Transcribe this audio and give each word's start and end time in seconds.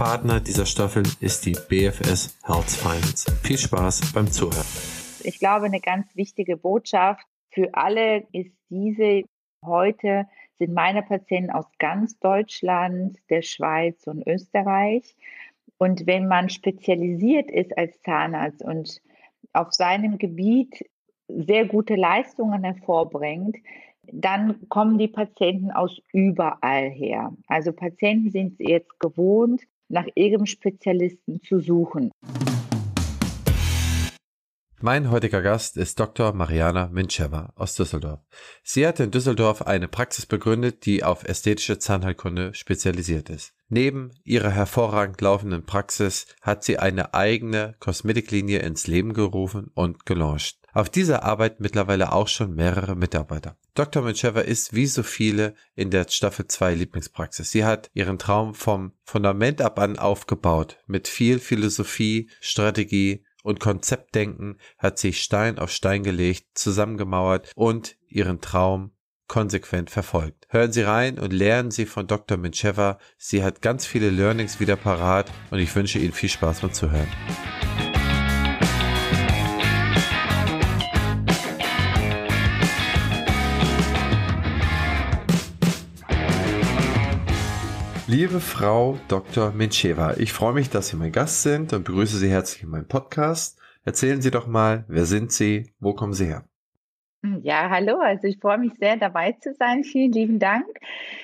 Partner 0.00 0.40
dieser 0.40 0.64
Staffel 0.64 1.02
ist 1.20 1.44
die 1.44 1.54
BFS 1.68 2.38
Health 2.46 2.70
Finance. 2.70 3.30
Viel 3.42 3.58
Spaß 3.58 4.14
beim 4.14 4.28
Zuhören. 4.28 4.64
Ich 5.24 5.38
glaube, 5.38 5.66
eine 5.66 5.82
ganz 5.82 6.16
wichtige 6.16 6.56
Botschaft 6.56 7.26
für 7.50 7.68
alle 7.74 8.26
ist 8.32 8.50
diese. 8.70 9.24
Heute 9.62 10.26
sind 10.58 10.72
meine 10.72 11.02
Patienten 11.02 11.50
aus 11.50 11.66
ganz 11.78 12.18
Deutschland, 12.18 13.18
der 13.28 13.42
Schweiz 13.42 14.06
und 14.06 14.26
Österreich. 14.26 15.14
Und 15.76 16.06
wenn 16.06 16.26
man 16.28 16.48
spezialisiert 16.48 17.50
ist 17.50 17.76
als 17.76 18.00
Zahnarzt 18.00 18.62
und 18.62 19.02
auf 19.52 19.74
seinem 19.74 20.16
Gebiet 20.16 20.82
sehr 21.28 21.66
gute 21.66 21.96
Leistungen 21.96 22.64
hervorbringt, 22.64 23.58
dann 24.10 24.66
kommen 24.70 24.96
die 24.96 25.08
Patienten 25.08 25.70
aus 25.70 26.00
überall 26.14 26.88
her. 26.88 27.36
Also 27.48 27.74
Patienten 27.74 28.30
sind 28.30 28.58
jetzt 28.60 28.98
gewohnt, 28.98 29.60
nach 29.90 30.06
ihrem 30.14 30.46
Spezialisten 30.46 31.42
zu 31.42 31.58
suchen. 31.58 32.10
Mein 34.82 35.10
heutiger 35.10 35.42
Gast 35.42 35.76
ist 35.76 36.00
Dr. 36.00 36.32
Mariana 36.32 36.88
Mincheva 36.90 37.52
aus 37.54 37.74
Düsseldorf. 37.74 38.20
Sie 38.62 38.86
hat 38.86 38.98
in 38.98 39.10
Düsseldorf 39.10 39.60
eine 39.60 39.88
Praxis 39.88 40.24
begründet, 40.24 40.86
die 40.86 41.04
auf 41.04 41.22
ästhetische 41.24 41.78
Zahnheilkunde 41.78 42.54
spezialisiert 42.54 43.28
ist. 43.28 43.52
Neben 43.68 44.10
ihrer 44.24 44.48
hervorragend 44.48 45.20
laufenden 45.20 45.66
Praxis 45.66 46.24
hat 46.40 46.64
sie 46.64 46.78
eine 46.78 47.12
eigene 47.12 47.74
Kosmetiklinie 47.78 48.60
ins 48.60 48.86
Leben 48.86 49.12
gerufen 49.12 49.70
und 49.74 50.06
gelauncht. 50.06 50.56
Auf 50.72 50.88
dieser 50.88 51.24
arbeiten 51.24 51.62
mittlerweile 51.62 52.12
auch 52.12 52.28
schon 52.28 52.54
mehrere 52.54 52.96
Mitarbeiter. 52.96 53.58
Dr. 53.74 54.02
Mincheva 54.02 54.40
ist 54.40 54.72
wie 54.72 54.86
so 54.86 55.02
viele 55.02 55.54
in 55.74 55.90
der 55.90 56.06
Staffel 56.08 56.46
2 56.46 56.74
Lieblingspraxis. 56.74 57.50
Sie 57.50 57.66
hat 57.66 57.90
ihren 57.92 58.18
Traum 58.18 58.54
vom 58.54 58.92
Fundament 59.02 59.60
ab 59.60 59.78
an 59.78 59.98
aufgebaut. 59.98 60.78
Mit 60.86 61.06
viel 61.06 61.38
Philosophie, 61.38 62.30
Strategie 62.40 63.24
und 63.50 63.60
Konzeptdenken 63.60 64.56
hat 64.78 64.98
sie 64.98 65.12
Stein 65.12 65.58
auf 65.58 65.70
Stein 65.70 66.02
gelegt, 66.02 66.46
zusammengemauert 66.54 67.52
und 67.54 67.96
ihren 68.08 68.40
Traum 68.40 68.92
konsequent 69.28 69.90
verfolgt. 69.90 70.46
Hören 70.48 70.72
Sie 70.72 70.82
rein 70.82 71.18
und 71.18 71.32
lernen 71.32 71.70
Sie 71.70 71.86
von 71.86 72.06
Dr. 72.08 72.36
Mincheva. 72.36 72.98
Sie 73.16 73.44
hat 73.44 73.62
ganz 73.62 73.86
viele 73.86 74.10
Learnings 74.10 74.58
wieder 74.58 74.74
parat 74.76 75.30
und 75.50 75.60
ich 75.60 75.74
wünsche 75.76 75.98
Ihnen 75.98 76.12
viel 76.12 76.30
Spaß 76.30 76.60
beim 76.62 76.72
Zuhören. 76.72 77.08
Liebe 88.10 88.40
Frau 88.40 88.98
Dr. 89.06 89.52
Mincheva, 89.52 90.14
ich 90.16 90.32
freue 90.32 90.52
mich, 90.52 90.68
dass 90.68 90.88
Sie 90.88 90.96
mein 90.96 91.12
Gast 91.12 91.44
sind 91.44 91.72
und 91.72 91.84
begrüße 91.84 92.16
Sie 92.16 92.28
herzlich 92.28 92.64
in 92.64 92.70
meinem 92.70 92.88
Podcast. 92.88 93.56
Erzählen 93.84 94.20
Sie 94.20 94.32
doch 94.32 94.48
mal, 94.48 94.84
wer 94.88 95.04
sind 95.04 95.30
Sie, 95.30 95.72
wo 95.78 95.94
kommen 95.94 96.12
Sie 96.12 96.26
her? 96.26 96.42
Ja, 97.42 97.70
hallo, 97.70 98.00
also 98.00 98.26
ich 98.26 98.38
freue 98.38 98.58
mich 98.58 98.72
sehr 98.80 98.96
dabei 98.96 99.32
zu 99.40 99.54
sein. 99.54 99.84
Vielen 99.84 100.10
lieben 100.10 100.38
Dank. 100.40 100.66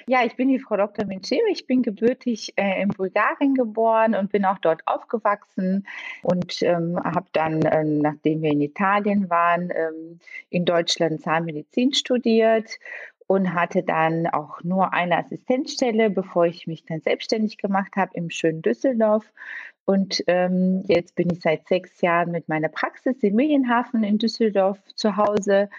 Ja, 0.07 0.25
ich 0.25 0.37
bin 0.37 0.49
die 0.49 0.61
Frau 0.61 0.77
Dr. 0.77 1.07
Mincheva. 1.07 1.43
Ich 1.51 1.67
bin 1.67 1.83
gebürtig 1.83 2.53
äh, 2.55 2.81
in 2.81 2.91
Bulgarien 2.91 3.55
geboren 3.55 4.15
und 4.15 4.31
bin 4.31 4.45
auch 4.45 4.59
dort 4.59 4.83
aufgewachsen 4.87 5.89
und 6.23 6.63
ähm, 6.63 7.01
habe 7.03 7.27
dann, 7.33 7.63
äh, 7.63 7.83
nachdem 7.83 8.43
wir 8.43 8.53
in 8.53 8.61
Italien 8.61 9.29
waren, 9.29 9.71
ähm, 9.75 10.21
in 10.51 10.65
Deutschland 10.65 11.21
Zahnmedizin 11.21 11.95
studiert 11.95 12.79
und 13.27 13.55
hatte 13.55 13.83
dann 13.83 14.27
auch 14.27 14.63
nur 14.63 14.93
eine 14.93 15.19
Assistenzstelle, 15.19 16.11
bevor 16.11 16.47
ich 16.47 16.67
mich 16.67 16.85
dann 16.85 17.01
selbstständig 17.01 17.59
gemacht 17.59 17.97
habe 17.97 18.13
im 18.15 18.31
schönen 18.31 18.63
Düsseldorf. 18.63 19.33
Und 19.85 20.23
ähm, 20.27 20.83
jetzt 20.87 21.15
bin 21.15 21.31
ich 21.31 21.41
seit 21.41 21.67
sechs 21.69 22.01
Jahren 22.01 22.33
mit 22.33 22.49
meiner 22.49 22.69
Praxis 22.69 23.23
im 23.23 23.35
Medienhafen 23.35 24.05
in 24.05 24.19
Düsseldorf 24.19 24.79
zu 24.95 25.17
Hause. 25.17 25.71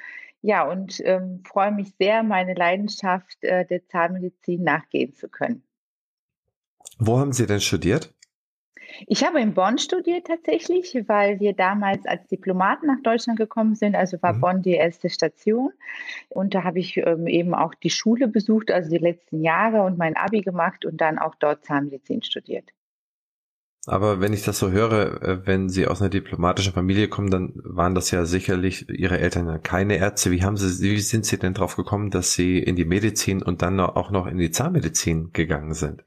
Ja, 0.41 0.69
und 0.69 1.01
ähm, 1.03 1.41
freue 1.45 1.71
mich 1.71 1.93
sehr, 1.97 2.23
meine 2.23 2.53
Leidenschaft 2.53 3.43
äh, 3.43 3.65
der 3.65 3.85
Zahnmedizin 3.87 4.63
nachgehen 4.63 5.13
zu 5.13 5.27
können. 5.29 5.63
Wo 6.99 7.19
haben 7.19 7.33
Sie 7.33 7.45
denn 7.45 7.61
studiert? 7.61 8.13
Ich 9.05 9.23
habe 9.23 9.39
in 9.39 9.53
Bonn 9.53 9.77
studiert 9.77 10.27
tatsächlich, 10.27 10.95
weil 11.07 11.39
wir 11.39 11.53
damals 11.53 12.05
als 12.05 12.25
Diplomaten 12.27 12.87
nach 12.87 13.01
Deutschland 13.03 13.37
gekommen 13.37 13.75
sind. 13.75 13.95
Also 13.95 14.21
war 14.21 14.33
mhm. 14.33 14.41
Bonn 14.41 14.61
die 14.61 14.73
erste 14.73 15.09
Station. 15.09 15.71
Und 16.29 16.55
da 16.55 16.63
habe 16.63 16.79
ich 16.79 16.97
ähm, 16.97 17.27
eben 17.27 17.53
auch 17.53 17.75
die 17.75 17.89
Schule 17.89 18.27
besucht, 18.27 18.71
also 18.71 18.89
die 18.89 18.97
letzten 18.97 19.41
Jahre 19.41 19.83
und 19.83 19.97
mein 19.97 20.15
Abi 20.15 20.41
gemacht 20.41 20.85
und 20.85 21.01
dann 21.01 21.19
auch 21.19 21.35
dort 21.35 21.65
Zahnmedizin 21.65 22.23
studiert. 22.23 22.71
Aber 23.85 24.19
wenn 24.19 24.33
ich 24.33 24.43
das 24.43 24.59
so 24.59 24.69
höre, 24.69 25.21
äh, 25.21 25.47
wenn 25.47 25.69
Sie 25.69 25.87
aus 25.87 26.01
einer 26.01 26.09
diplomatischen 26.09 26.73
Familie 26.73 27.07
kommen, 27.07 27.31
dann 27.31 27.53
waren 27.63 27.95
das 27.95 28.11
ja 28.11 28.25
sicherlich 28.25 28.89
Ihre 28.89 29.19
Eltern 29.19 29.63
keine 29.63 29.95
Ärzte. 29.95 30.29
Wie 30.31 30.43
haben 30.43 30.57
Sie, 30.57 30.83
wie 30.83 30.99
sind 30.99 31.25
Sie 31.25 31.39
denn 31.39 31.53
drauf 31.53 31.77
gekommen, 31.77 32.11
dass 32.11 32.33
Sie 32.33 32.59
in 32.59 32.75
die 32.75 32.83
Medizin 32.83 33.41
und 33.41 33.61
dann 33.61 33.79
auch 33.79 34.11
noch 34.11 34.27
in 34.27 34.37
die 34.39 34.51
Zahnmedizin 34.51 35.31
gegangen 35.31 35.73
sind? 35.73 36.03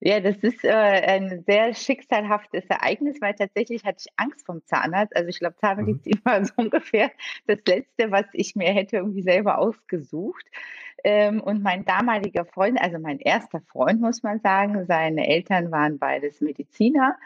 Ja, 0.00 0.20
das 0.20 0.36
ist 0.38 0.62
äh, 0.62 0.68
ein 0.70 1.42
sehr 1.46 1.74
schicksalhaftes 1.74 2.66
Ereignis, 2.66 3.16
weil 3.20 3.34
tatsächlich 3.34 3.84
hatte 3.84 4.04
ich 4.06 4.12
Angst 4.16 4.44
vom 4.44 4.62
Zahnarzt. 4.66 5.16
Also 5.16 5.30
ich 5.30 5.38
glaube, 5.38 5.56
Zahnmedizin 5.56 6.18
mhm. 6.18 6.24
war 6.24 6.44
so 6.44 6.52
ungefähr 6.56 7.10
das 7.46 7.60
Letzte, 7.66 8.10
was 8.10 8.26
ich 8.32 8.54
mir 8.56 8.72
hätte 8.72 8.98
irgendwie 8.98 9.22
selber 9.22 9.58
ausgesucht. 9.58 10.44
Ähm, 11.02 11.40
und 11.40 11.62
mein 11.62 11.84
damaliger 11.86 12.44
Freund, 12.44 12.80
also 12.80 12.98
mein 12.98 13.20
erster 13.20 13.60
Freund, 13.60 14.00
muss 14.00 14.22
man 14.22 14.40
sagen, 14.40 14.84
seine 14.86 15.28
Eltern 15.28 15.70
waren 15.70 15.98
beides 15.98 16.40
Mediziner. 16.42 17.16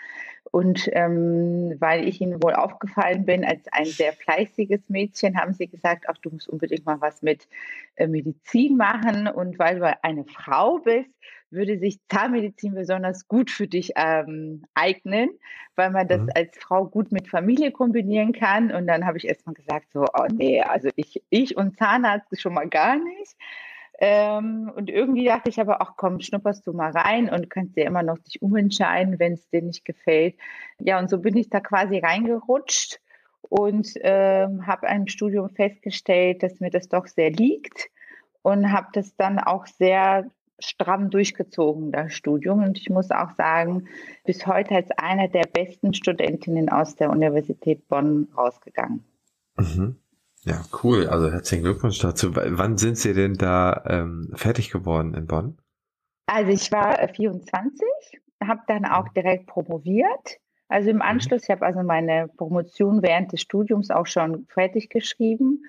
Und 0.53 0.89
ähm, 0.93 1.77
weil 1.81 2.07
ich 2.07 2.21
ihnen 2.21 2.43
wohl 2.43 2.55
aufgefallen 2.55 3.25
bin 3.25 3.45
als 3.45 3.67
ein 3.73 3.87
sehr 3.87 4.13
fleißiges 4.13 4.89
Mädchen, 4.89 5.39
haben 5.41 5.55
sie 5.55 5.67
gesagt, 5.67 6.07
ach, 6.09 6.19
du 6.19 6.31
musst 6.31 6.49
unbedingt 6.49 6.87
mal 6.87 7.01
was 7.01 7.23
mit 7.23 7.49
äh, 7.97 8.07
Medizin 8.07 8.77
machen. 8.77 9.29
Und 9.29 9.59
weil 9.59 9.79
du 9.79 10.05
eine 10.05 10.25
Frau 10.25 10.79
bist, 10.79 11.11
würde 11.51 11.79
sich 11.79 11.99
Zahnmedizin 12.09 12.75
besonders 12.75 13.29
gut 13.29 13.51
für 13.51 13.67
dich 13.67 13.93
ähm, 13.97 14.65
eignen, 14.75 15.31
weil 15.77 15.91
man 15.91 16.09
das 16.09 16.21
mhm. 16.21 16.31
als 16.35 16.57
Frau 16.59 16.87
gut 16.87 17.13
mit 17.13 17.29
Familie 17.29 17.73
kombinieren 17.73 18.33
kann. 18.33 18.73
Und 18.73 18.87
dann 18.87 19.07
habe 19.07 19.19
ich 19.19 19.27
erstmal 19.27 19.55
gesagt, 19.55 19.93
so, 19.93 20.05
oh 20.15 20.27
nee, 20.33 20.63
also 20.63 20.91
ich, 20.97 21.23
ich 21.31 21.57
und 21.57 21.77
Zahnarzt 21.79 22.41
schon 22.41 22.55
mal 22.55 22.69
gar 22.69 22.97
nicht. 22.97 23.37
Ähm, 24.03 24.73
und 24.75 24.89
irgendwie 24.89 25.27
dachte 25.27 25.51
ich 25.51 25.61
aber 25.61 25.83
auch, 25.83 25.97
komm, 25.97 26.21
schnupperst 26.21 26.67
du 26.67 26.73
mal 26.73 26.91
rein 26.91 27.29
und 27.29 27.51
kannst 27.51 27.77
dir 27.77 27.85
immer 27.85 28.03
noch 28.03 28.19
dich 28.19 28.41
umentscheiden, 28.41 29.19
wenn 29.19 29.35
es 29.35 29.49
dir 29.51 29.61
nicht 29.61 29.85
gefällt. 29.85 30.37
Ja, 30.79 30.99
und 30.99 31.11
so 31.11 31.19
bin 31.19 31.37
ich 31.37 31.51
da 31.51 31.61
quasi 31.61 31.99
reingerutscht 31.99 32.99
und 33.43 33.91
ähm, 33.97 34.67
habe 34.67 34.87
im 34.87 35.07
Studium 35.07 35.51
festgestellt, 35.51 36.43
dass 36.43 36.61
mir 36.61 36.71
das 36.71 36.89
doch 36.89 37.07
sehr 37.07 37.31
liegt 37.31 37.91
und 38.43 38.73
habe 38.73 38.89
das 38.95 39.15
dann 39.17 39.39
auch 39.39 39.67
sehr 39.67 40.31
stramm 40.61 41.11
durchgezogen, 41.11 41.93
das 41.93 42.13
Studium. 42.13 42.63
Und 42.63 42.79
ich 42.79 42.91
muss 42.91 43.11
auch 43.11 43.33
sagen, 43.37 43.89
bis 44.25 44.47
heute 44.47 44.75
als 44.77 44.91
eine 44.97 45.29
der 45.29 45.45
besten 45.45 45.95
Studentinnen 45.95 46.69
aus 46.69 46.97
der 46.97 47.11
Universität 47.11 47.89
Bonn 47.89 48.29
rausgegangen. 48.37 49.05
Mhm. 49.57 49.97
Ja, 50.45 50.63
cool. 50.83 51.07
Also 51.07 51.31
herzlichen 51.31 51.65
Glückwunsch 51.65 51.99
dazu. 51.99 52.35
Wann 52.35 52.79
sind 52.79 52.97
Sie 52.97 53.13
denn 53.13 53.35
da 53.35 53.85
ähm, 53.87 54.31
fertig 54.35 54.71
geworden 54.71 55.15
in 55.15 55.27
Bonn? 55.27 55.59
Also 56.27 56.51
ich 56.51 56.71
war 56.73 56.97
24, 57.09 57.83
habe 58.43 58.61
dann 58.67 58.85
auch 58.85 59.07
mhm. 59.07 59.15
direkt 59.15 59.47
promoviert. 59.47 60.39
Also 60.69 60.91
im 60.91 60.97
mhm. 60.97 61.03
Anschluss, 61.03 61.43
ich 61.43 61.51
habe 61.51 61.67
also 61.67 61.83
meine 61.83 62.29
Promotion 62.29 63.03
während 63.03 63.33
des 63.33 63.41
Studiums 63.41 63.91
auch 63.91 64.07
schon 64.07 64.47
fertig 64.47 64.89
geschrieben 64.89 65.65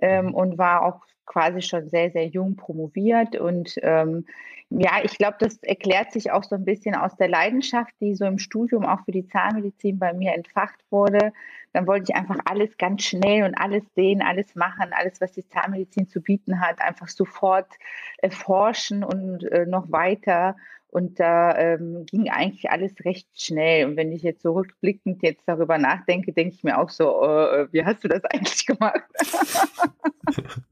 ähm, 0.00 0.34
und 0.34 0.58
war 0.58 0.82
auch 0.82 1.00
quasi 1.26 1.62
schon 1.62 1.88
sehr, 1.88 2.10
sehr 2.10 2.26
jung 2.26 2.56
promoviert. 2.56 3.36
Und 3.36 3.74
ähm, 3.82 4.26
ja, 4.70 5.02
ich 5.02 5.16
glaube, 5.18 5.36
das 5.38 5.58
erklärt 5.62 6.12
sich 6.12 6.30
auch 6.30 6.42
so 6.42 6.54
ein 6.56 6.64
bisschen 6.64 6.94
aus 6.94 7.16
der 7.16 7.28
Leidenschaft, 7.28 7.94
die 8.00 8.14
so 8.14 8.24
im 8.24 8.38
Studium 8.38 8.84
auch 8.84 9.04
für 9.04 9.12
die 9.12 9.26
Zahnmedizin 9.26 9.98
bei 9.98 10.12
mir 10.12 10.34
entfacht 10.34 10.80
wurde. 10.90 11.32
Dann 11.72 11.86
wollte 11.86 12.06
ich 12.08 12.16
einfach 12.16 12.38
alles 12.44 12.76
ganz 12.78 13.02
schnell 13.02 13.44
und 13.44 13.54
alles 13.54 13.82
sehen, 13.94 14.22
alles 14.22 14.54
machen, 14.54 14.92
alles, 14.92 15.20
was 15.20 15.32
die 15.32 15.46
Zahnmedizin 15.48 16.08
zu 16.08 16.20
bieten 16.20 16.60
hat, 16.60 16.80
einfach 16.80 17.08
sofort 17.08 17.68
erforschen 18.18 19.04
und 19.04 19.44
äh, 19.44 19.66
noch 19.66 19.90
weiter. 19.90 20.56
Und 20.94 21.18
da 21.18 21.58
ähm, 21.58 22.06
ging 22.06 22.28
eigentlich 22.30 22.70
alles 22.70 22.92
recht 23.04 23.26
schnell. 23.34 23.84
Und 23.84 23.96
wenn 23.96 24.12
ich 24.12 24.22
jetzt 24.22 24.42
so 24.42 24.52
rückblickend 24.52 25.24
jetzt 25.24 25.42
darüber 25.44 25.76
nachdenke, 25.76 26.32
denke 26.32 26.54
ich 26.54 26.62
mir 26.62 26.78
auch 26.78 26.88
so, 26.88 27.20
äh, 27.24 27.62
äh 27.62 27.68
wie 27.72 27.84
hast 27.84 28.04
du 28.04 28.08
das 28.08 28.24
eigentlich 28.32 28.64
gemacht? 28.64 29.02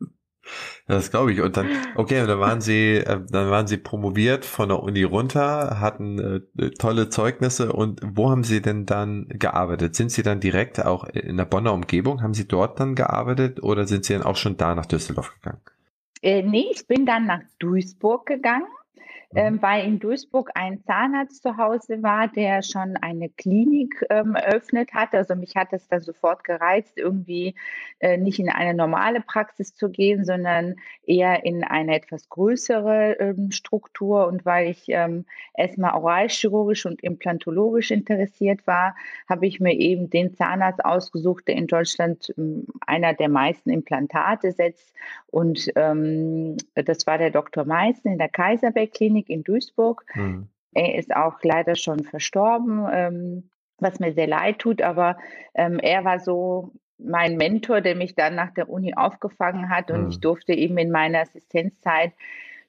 Das 0.86 1.10
glaube 1.10 1.32
ich. 1.32 1.40
Und 1.40 1.56
dann, 1.56 1.68
okay, 1.94 2.26
dann 2.26 2.38
waren 2.38 2.60
sie, 2.60 2.96
äh, 2.96 3.20
dann 3.30 3.50
waren 3.50 3.66
sie 3.66 3.78
promoviert 3.78 4.44
von 4.44 4.68
der 4.68 4.82
Uni 4.82 5.04
runter, 5.04 5.80
hatten 5.80 6.44
äh, 6.58 6.70
tolle 6.72 7.08
Zeugnisse. 7.08 7.72
Und 7.72 8.00
wo 8.04 8.28
haben 8.30 8.44
sie 8.44 8.60
denn 8.60 8.84
dann 8.84 9.28
gearbeitet? 9.28 9.94
Sind 9.94 10.10
sie 10.10 10.22
dann 10.22 10.40
direkt 10.40 10.84
auch 10.84 11.04
in 11.04 11.38
der 11.38 11.46
Bonner 11.46 11.72
Umgebung? 11.72 12.20
Haben 12.20 12.34
sie 12.34 12.46
dort 12.46 12.78
dann 12.78 12.94
gearbeitet 12.96 13.62
oder 13.62 13.86
sind 13.86 14.04
sie 14.04 14.12
dann 14.12 14.24
auch 14.24 14.36
schon 14.36 14.58
da 14.58 14.74
nach 14.74 14.84
Düsseldorf 14.84 15.32
gegangen? 15.36 15.60
Äh, 16.20 16.42
nee, 16.42 16.66
ich 16.70 16.86
bin 16.86 17.06
dann 17.06 17.24
nach 17.24 17.40
Duisburg 17.58 18.26
gegangen 18.26 18.66
ähm, 19.34 19.54
mhm. 19.54 19.62
weil 19.62 19.86
in 19.86 19.98
Duisburg 19.98 20.50
ein 20.54 20.82
Zahnarzt 20.84 21.42
zu 21.42 21.56
Hause 21.56 22.02
war, 22.02 22.28
der 22.28 22.62
schon 22.62 22.96
eine 22.96 23.28
Klinik 23.28 24.04
ähm, 24.10 24.34
eröffnet 24.34 24.92
hat. 24.92 25.14
Also 25.14 25.34
mich 25.34 25.56
hat 25.56 25.72
es 25.72 25.88
da 25.88 26.00
sofort 26.00 26.44
gereizt, 26.44 26.98
irgendwie 26.98 27.54
äh, 28.00 28.16
nicht 28.16 28.38
in 28.38 28.48
eine 28.48 28.74
normale 28.74 29.20
Praxis 29.20 29.74
zu 29.74 29.90
gehen, 29.90 30.24
sondern 30.24 30.76
eher 31.06 31.44
in 31.44 31.64
eine 31.64 31.96
etwas 31.96 32.28
größere 32.28 33.16
ähm, 33.20 33.50
Struktur. 33.50 34.26
Und 34.26 34.44
weil 34.44 34.70
ich 34.70 34.84
ähm, 34.88 35.24
erstmal 35.54 35.94
oralchirurgisch 35.94 36.86
und 36.86 37.02
implantologisch 37.02 37.90
interessiert 37.90 38.66
war, 38.66 38.94
habe 39.28 39.46
ich 39.46 39.60
mir 39.60 39.74
eben 39.74 40.10
den 40.10 40.34
Zahnarzt 40.34 40.84
ausgesucht, 40.84 41.48
der 41.48 41.56
in 41.56 41.66
Deutschland 41.66 42.32
ähm, 42.36 42.66
einer 42.86 43.14
der 43.14 43.28
meisten 43.28 43.70
Implantate 43.70 44.52
setzt. 44.52 44.92
Und 45.28 45.70
ähm, 45.76 46.56
das 46.74 47.06
war 47.06 47.18
der 47.18 47.30
Dr. 47.30 47.64
Meißen 47.64 48.10
in 48.10 48.18
der 48.18 48.28
Kaiserberg 48.28 48.92
Klinik 49.22 49.28
in 49.30 49.44
Duisburg. 49.44 50.04
Mhm. 50.14 50.48
Er 50.74 50.98
ist 50.98 51.14
auch 51.14 51.38
leider 51.42 51.74
schon 51.74 52.04
verstorben, 52.04 52.86
ähm, 52.90 53.50
was 53.78 54.00
mir 54.00 54.12
sehr 54.12 54.26
leid 54.26 54.58
tut, 54.58 54.80
aber 54.80 55.18
ähm, 55.54 55.78
er 55.78 56.04
war 56.04 56.18
so 56.18 56.72
mein 56.98 57.36
Mentor, 57.36 57.80
der 57.80 57.96
mich 57.96 58.14
dann 58.14 58.36
nach 58.36 58.54
der 58.54 58.70
Uni 58.70 58.94
aufgefangen 58.94 59.68
hat 59.68 59.90
und 59.90 60.04
mhm. 60.04 60.08
ich 60.08 60.20
durfte 60.20 60.52
eben 60.52 60.78
in 60.78 60.90
meiner 60.90 61.20
Assistenzzeit 61.20 62.12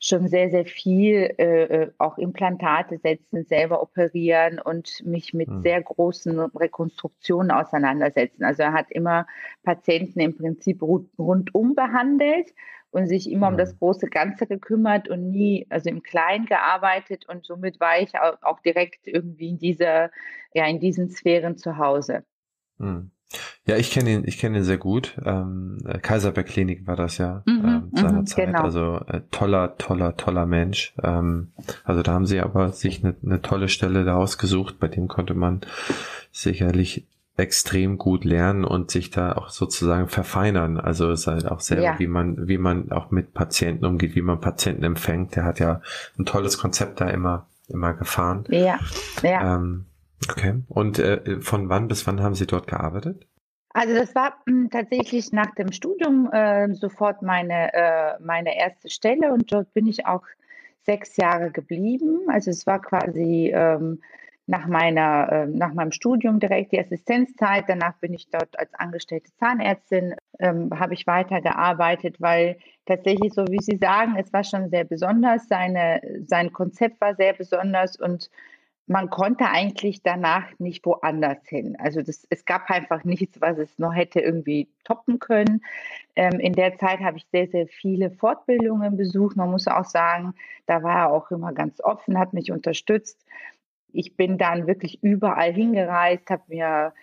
schon 0.03 0.27
sehr, 0.27 0.49
sehr 0.49 0.65
viel 0.65 1.33
äh, 1.37 1.63
äh, 1.63 1.91
auch 1.97 2.17
Implantate 2.17 2.97
setzen, 2.97 3.45
selber 3.45 3.81
operieren 3.81 4.59
und 4.59 5.01
mich 5.05 5.33
mit 5.33 5.47
mhm. 5.47 5.61
sehr 5.61 5.81
großen 5.81 6.37
Rekonstruktionen 6.41 7.51
auseinandersetzen. 7.51 8.43
Also 8.43 8.63
er 8.63 8.73
hat 8.73 8.91
immer 8.91 9.25
Patienten 9.63 10.19
im 10.19 10.35
Prinzip 10.35 10.81
rundum 10.81 11.73
behandelt 11.73 12.53
und 12.91 13.07
sich 13.07 13.31
immer 13.31 13.47
um 13.47 13.57
das 13.57 13.73
mhm. 13.75 13.77
große 13.79 14.07
Ganze 14.07 14.45
gekümmert 14.45 15.07
und 15.07 15.29
nie, 15.31 15.67
also 15.69 15.89
im 15.89 16.03
Kleinen 16.03 16.47
gearbeitet 16.47 17.29
und 17.29 17.45
somit 17.45 17.79
war 17.79 17.97
ich 18.01 18.11
auch, 18.19 18.59
direkt 18.59 19.07
irgendwie 19.07 19.51
in 19.51 19.57
dieser, 19.57 20.11
ja, 20.53 20.67
in 20.67 20.81
diesen 20.81 21.11
Sphären 21.11 21.57
zu 21.57 21.77
Hause. 21.77 22.25
Mhm. 22.77 23.12
Ja, 23.65 23.77
ich 23.77 23.91
kenne 23.91 24.11
ihn, 24.11 24.23
ich 24.25 24.37
kenne 24.37 24.57
ihn 24.57 24.63
sehr 24.63 24.77
gut. 24.77 25.17
Ähm, 25.25 25.77
Kaiserberg 26.01 26.47
Klinik 26.47 26.85
war 26.85 26.95
das 26.95 27.17
ja 27.17 27.43
mhm, 27.45 27.65
ähm, 27.65 27.91
seinerzeit. 27.93 28.47
Genau. 28.47 28.61
Also 28.61 29.01
äh, 29.07 29.21
toller, 29.31 29.77
toller, 29.77 30.17
toller 30.17 30.45
Mensch. 30.45 30.93
Ähm, 31.01 31.51
also 31.83 32.03
da 32.03 32.13
haben 32.13 32.25
sie 32.25 32.41
aber 32.41 32.71
sich 32.71 33.03
eine, 33.03 33.15
eine 33.23 33.41
tolle 33.41 33.69
Stelle 33.69 34.03
da 34.03 34.15
ausgesucht. 34.15 34.79
Bei 34.79 34.87
dem 34.87 35.07
konnte 35.07 35.33
man 35.33 35.61
sicherlich 36.31 37.07
extrem 37.35 37.97
gut 37.97 38.25
lernen 38.25 38.63
und 38.63 38.91
sich 38.91 39.09
da 39.09 39.33
auch 39.33 39.49
sozusagen 39.49 40.07
verfeinern. 40.07 40.79
Also 40.79 41.09
es 41.09 41.21
ist 41.21 41.27
halt 41.27 41.47
auch 41.47 41.61
selber, 41.61 41.83
ja. 41.83 41.99
wie 41.99 42.07
man, 42.07 42.47
wie 42.47 42.59
man 42.59 42.91
auch 42.91 43.09
mit 43.09 43.33
Patienten 43.33 43.85
umgeht, 43.85 44.15
wie 44.15 44.21
man 44.21 44.39
Patienten 44.39 44.83
empfängt. 44.83 45.35
Der 45.35 45.43
hat 45.43 45.59
ja 45.59 45.81
ein 46.19 46.25
tolles 46.25 46.57
Konzept 46.59 47.01
da 47.01 47.09
immer, 47.09 47.47
immer 47.67 47.93
gefahren. 47.93 48.45
Ja, 48.49 48.77
ja. 49.23 49.55
Ähm, 49.55 49.85
okay. 50.29 50.61
Und 50.67 50.99
äh, 50.99 51.39
von 51.41 51.69
wann 51.69 51.87
bis 51.87 52.05
wann 52.07 52.21
haben 52.21 52.35
Sie 52.35 52.47
dort 52.47 52.67
gearbeitet? 52.67 53.27
Also 53.73 53.95
das 53.95 54.13
war 54.15 54.37
mh, 54.45 54.53
hm, 54.53 54.69
tatsächlich 54.69 55.31
nach 55.31 55.53
dem 55.55 55.71
Studium 55.71 56.29
äh, 56.31 56.73
sofort 56.73 57.21
meine, 57.21 57.73
äh, 57.73 58.19
meine 58.19 58.57
erste 58.57 58.89
Stelle 58.89 59.33
und 59.33 59.51
dort 59.51 59.73
bin 59.73 59.87
ich 59.87 60.05
auch 60.05 60.23
sechs 60.83 61.17
Jahre 61.17 61.51
geblieben. 61.51 62.19
Also 62.27 62.51
es 62.51 62.67
war 62.67 62.81
quasi 62.81 63.51
ähm, 63.53 63.99
nach, 64.45 64.67
meiner, 64.67 65.31
äh, 65.31 65.45
nach 65.47 65.73
meinem 65.73 65.91
Studium 65.91 66.39
direkt 66.39 66.73
die 66.73 66.79
Assistenzzeit. 66.79 67.65
Danach 67.67 67.97
bin 67.99 68.13
ich 68.13 68.29
dort 68.29 68.59
als 68.59 68.73
angestellte 68.75 69.31
Zahnärztin, 69.39 70.15
ähm, 70.39 70.69
habe 70.77 70.93
ich 70.93 71.07
weitergearbeitet, 71.07 72.17
weil 72.19 72.57
tatsächlich, 72.85 73.33
so 73.33 73.45
wie 73.47 73.61
Sie 73.61 73.77
sagen, 73.77 74.15
es 74.17 74.33
war 74.33 74.43
schon 74.43 74.69
sehr 74.69 74.83
besonders. 74.83 75.47
Seine, 75.47 76.01
sein 76.27 76.51
Konzept 76.51 76.99
war 76.99 77.15
sehr 77.15 77.33
besonders 77.33 77.95
und 77.95 78.29
man 78.85 79.09
konnte 79.09 79.45
eigentlich 79.45 80.03
danach 80.03 80.47
nicht 80.59 80.85
woanders 80.85 81.37
hin. 81.47 81.75
Also 81.79 82.01
das, 82.01 82.27
es 82.29 82.45
gab 82.45 82.69
einfach 82.69 83.03
nichts, 83.03 83.39
was 83.39 83.57
es 83.57 83.79
noch 83.79 83.93
hätte 83.93 84.19
irgendwie 84.19 84.67
toppen 84.83 85.19
können. 85.19 85.63
Ähm, 86.15 86.39
in 86.39 86.53
der 86.53 86.77
Zeit 86.77 86.99
habe 86.99 87.17
ich 87.17 87.25
sehr, 87.31 87.47
sehr 87.47 87.67
viele 87.67 88.11
Fortbildungen 88.11 88.97
besucht. 88.97 89.37
Man 89.37 89.51
muss 89.51 89.67
auch 89.67 89.85
sagen, 89.85 90.33
da 90.65 90.83
war 90.83 90.95
er 90.95 91.11
auch 91.11 91.31
immer 91.31 91.53
ganz 91.53 91.79
offen, 91.79 92.19
hat 92.19 92.33
mich 92.33 92.51
unterstützt 92.51 93.23
ich 93.93 94.17
bin 94.17 94.37
dann 94.37 94.67
wirklich 94.67 95.01
überall 95.03 95.53
hingereist, 95.53 96.29
habe 96.29 96.43
mir 96.47 96.93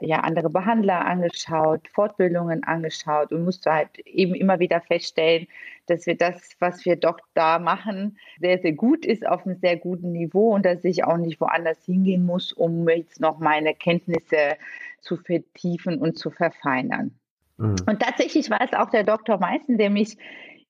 ja 0.00 0.20
andere 0.20 0.48
Behandler 0.48 1.04
angeschaut, 1.04 1.86
Fortbildungen 1.92 2.64
angeschaut 2.64 3.30
und 3.32 3.44
musste 3.44 3.72
halt 3.72 3.98
eben 4.06 4.34
immer 4.34 4.58
wieder 4.58 4.80
feststellen, 4.80 5.48
dass 5.86 6.06
wir 6.06 6.16
das, 6.16 6.56
was 6.60 6.84
wir 6.86 6.96
doch 6.96 7.18
da 7.34 7.58
machen, 7.58 8.18
sehr, 8.40 8.58
sehr 8.58 8.72
gut 8.72 9.04
ist 9.04 9.26
auf 9.26 9.44
einem 9.44 9.56
sehr 9.56 9.76
guten 9.76 10.12
Niveau 10.12 10.54
und 10.54 10.64
dass 10.64 10.82
ich 10.84 11.04
auch 11.04 11.18
nicht 11.18 11.40
woanders 11.40 11.84
hingehen 11.84 12.24
muss, 12.24 12.52
um 12.52 12.88
jetzt 12.88 13.20
noch 13.20 13.38
meine 13.38 13.74
Kenntnisse 13.74 14.56
zu 15.00 15.16
vertiefen 15.16 15.98
und 15.98 16.18
zu 16.18 16.30
verfeinern. 16.30 17.12
Mhm. 17.58 17.76
Und 17.86 18.00
tatsächlich 18.00 18.50
war 18.50 18.60
es 18.62 18.72
auch 18.72 18.90
der 18.90 19.04
Dr. 19.04 19.38
Meißen, 19.38 19.76
der 19.76 19.90
mich 19.90 20.16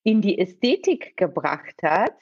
in 0.03 0.21
die 0.21 0.37
Ästhetik 0.37 1.15
gebracht 1.17 1.81
hat 1.81 2.13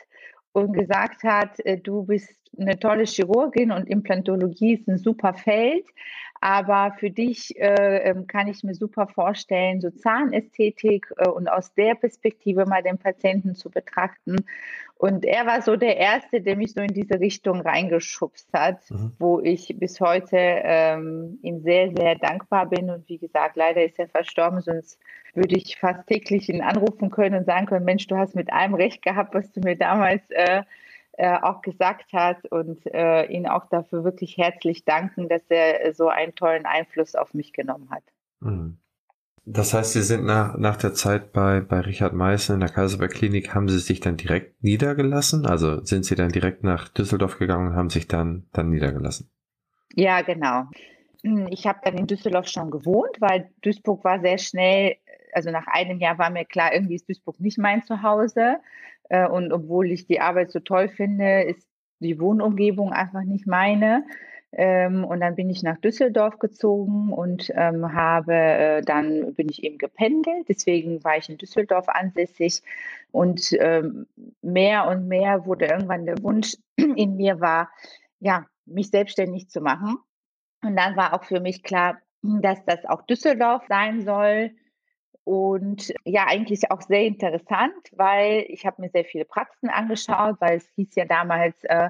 und 0.56 0.72
gesagt 0.72 1.24
hat, 1.24 1.60
äh, 1.66 1.78
du 1.78 2.04
bist 2.04 2.34
eine 2.58 2.80
tolle 2.80 3.04
Chirurgin 3.04 3.72
und 3.72 3.90
Implantologie 3.90 4.76
ist 4.76 4.88
ein 4.88 4.98
super 4.98 5.34
Feld. 5.34 5.86
Aber 6.46 6.96
für 7.00 7.10
dich 7.10 7.60
äh, 7.60 8.08
ähm, 8.08 8.28
kann 8.28 8.48
ich 8.48 8.64
mir 8.64 8.76
super 8.76 9.08
vorstellen, 9.08 9.82
so 9.82 9.90
Zahnästhetik 9.90 11.12
äh, 11.18 11.28
und 11.28 11.48
aus 11.48 11.74
der 11.74 11.96
Perspektive 11.96 12.68
mal 12.68 12.84
den 12.84 13.00
Patienten 13.00 13.56
zu 13.56 13.72
betrachten. 13.72 14.46
Und 14.94 15.26
er 15.26 15.48
war 15.48 15.64
so 15.64 15.76
der 15.76 15.98
Erste, 15.98 16.42
der 16.42 16.56
mich 16.56 16.74
so 16.74 16.82
in 16.82 16.94
diese 16.94 17.20
Richtung 17.20 17.62
reingeschubst 17.62 18.48
hat, 18.54 18.92
mhm. 18.92 19.14
wo 19.18 19.40
ich 19.40 19.74
bis 19.80 20.00
heute 20.00 20.38
ähm, 20.38 21.40
ihm 21.42 21.62
sehr, 21.62 21.90
sehr 21.98 22.14
dankbar 22.14 22.68
bin. 22.68 22.92
Und 22.92 23.10
wie 23.10 23.18
gesagt, 23.18 23.56
leider 23.56 23.84
ist 23.84 23.98
er 23.98 24.08
verstorben, 24.08 24.62
sonst 24.62 25.00
würde 25.34 25.58
ich 25.58 25.80
fast 25.80 26.06
täglich 26.06 26.48
ihn 26.48 26.62
anrufen 26.62 27.10
können 27.10 27.40
und 27.40 27.46
sagen 27.48 27.66
können, 27.66 27.86
Mensch, 27.86 28.06
du 28.06 28.18
hast 28.18 28.36
mit 28.36 28.54
allem 28.54 28.76
recht 28.76 29.02
gehabt, 29.02 29.34
was 29.34 29.52
du 29.52 29.62
mir 29.62 29.76
damals 29.76 30.22
äh, 30.30 30.62
äh, 31.18 31.38
auch 31.42 31.62
gesagt 31.62 32.12
hat 32.14 32.46
und 32.52 32.86
äh, 32.94 33.26
ihn 33.26 33.48
auch 33.48 33.68
dafür 33.70 34.04
wirklich 34.04 34.38
herzlich 34.38 34.86
danken, 34.86 35.30
dass 35.30 35.44
er 35.50 35.94
so 35.94 36.10
einen 36.10 36.36
tollen 36.36 36.66
Einfluss 36.66 37.16
auf 37.16 37.34
mich 37.34 37.54
genommen 37.54 37.90
hat. 37.90 38.04
Mhm. 38.42 38.78
Das 39.48 39.76
heißt, 39.76 39.94
Sie 39.94 40.02
sind 40.02 40.26
nach, 40.26 40.58
nach 40.58 40.76
der 40.76 40.96
Zeit 40.96 41.32
bei, 41.32 41.62
bei 41.62 41.80
Richard 41.82 42.14
Meißen 42.14 42.56
in 42.56 42.62
der 42.62 42.70
Kaiserberg 42.70 43.12
Klinik, 43.12 43.54
haben 43.54 43.70
Sie 43.70 43.78
sich 43.78 44.00
dann 44.00 44.18
direkt 44.18 44.64
niedergelassen? 44.64 45.46
Also 45.46 45.84
sind 45.86 46.04
Sie 46.04 46.16
dann 46.16 46.30
direkt 46.30 46.64
nach 46.64 46.90
Düsseldorf 46.90 47.38
gegangen 47.38 47.68
und 47.70 47.76
haben 47.76 47.92
sich 47.92 48.08
dann, 48.08 48.48
dann 48.54 48.72
niedergelassen? 48.72 49.30
Ja, 49.94 50.22
genau. 50.22 50.64
Hm, 51.24 51.48
ich 51.52 51.68
habe 51.68 51.80
dann 51.84 51.96
in 51.96 52.08
Düsseldorf 52.08 52.48
schon 52.48 52.72
gewohnt, 52.72 53.18
weil 53.20 53.52
Duisburg 53.62 54.04
war 54.04 54.20
sehr 54.20 54.40
schnell, 54.40 54.96
also 55.32 55.52
nach 55.52 55.68
einem 55.68 56.00
Jahr 56.00 56.18
war 56.18 56.32
mir 56.32 56.46
klar, 56.46 56.74
irgendwie 56.74 56.96
ist 56.96 57.08
Duisburg 57.08 57.40
nicht 57.40 57.60
mein 57.60 57.84
Zuhause. 57.84 58.58
Äh, 59.10 59.28
und 59.28 59.52
obwohl 59.52 59.92
ich 59.92 60.08
die 60.08 60.20
Arbeit 60.20 60.52
so 60.52 60.60
toll 60.60 60.90
finde, 60.90 61.44
ist 61.44 61.68
die 62.00 62.20
Wohnumgebung 62.20 62.92
einfach 62.92 63.24
nicht 63.24 63.48
meine. 63.48 64.04
Ähm, 64.52 65.04
und 65.04 65.20
dann 65.20 65.36
bin 65.36 65.50
ich 65.50 65.64
nach 65.64 65.78
Düsseldorf 65.78 66.40
gezogen 66.40 67.12
und 67.12 67.52
ähm, 67.56 67.94
habe 67.94 68.34
äh, 68.34 68.82
dann 68.82 69.34
bin 69.36 69.50
ich 69.50 69.64
eben 69.64 69.78
gependelt. 69.78 70.48
Deswegen 70.48 71.04
war 71.04 71.18
ich 71.18 71.30
in 71.30 71.38
Düsseldorf 71.38 71.90
ansässig 71.90 72.62
und 73.12 73.52
ähm, 73.60 74.08
mehr 74.42 74.88
und 74.88 75.08
mehr 75.10 75.46
wurde 75.46 75.66
irgendwann 75.66 76.06
der 76.06 76.22
Wunsch 76.24 76.56
in 76.78 77.18
mir 77.18 77.42
war, 77.42 77.70
ja, 78.20 78.46
mich 78.66 78.90
selbstständig 78.90 79.50
zu 79.50 79.60
machen. 79.60 79.98
Und 80.64 80.78
dann 80.78 80.96
war 80.96 81.14
auch 81.14 81.26
für 81.26 81.42
mich 81.42 81.62
klar, 81.62 81.98
dass 82.22 82.64
das 82.66 82.86
auch 82.86 83.02
Düsseldorf 83.04 83.64
sein 83.68 84.04
soll 84.04 84.52
und 85.26 85.92
ja, 86.06 86.28
eigentlich 86.28 86.70
auch 86.72 86.84
sehr 86.84 87.04
interessant, 87.04 87.74
weil 87.94 88.46
ich 88.48 88.66
habe 88.66 88.82
mir 88.82 88.90
sehr 88.90 89.06
viele 89.06 89.26
Praxen 89.26 89.70
angeschaut, 89.70 90.38
weil 90.40 90.58
es 90.58 90.70
hieß 90.76 90.94
ja 90.96 91.06
damals, 91.06 91.56
äh, 91.64 91.90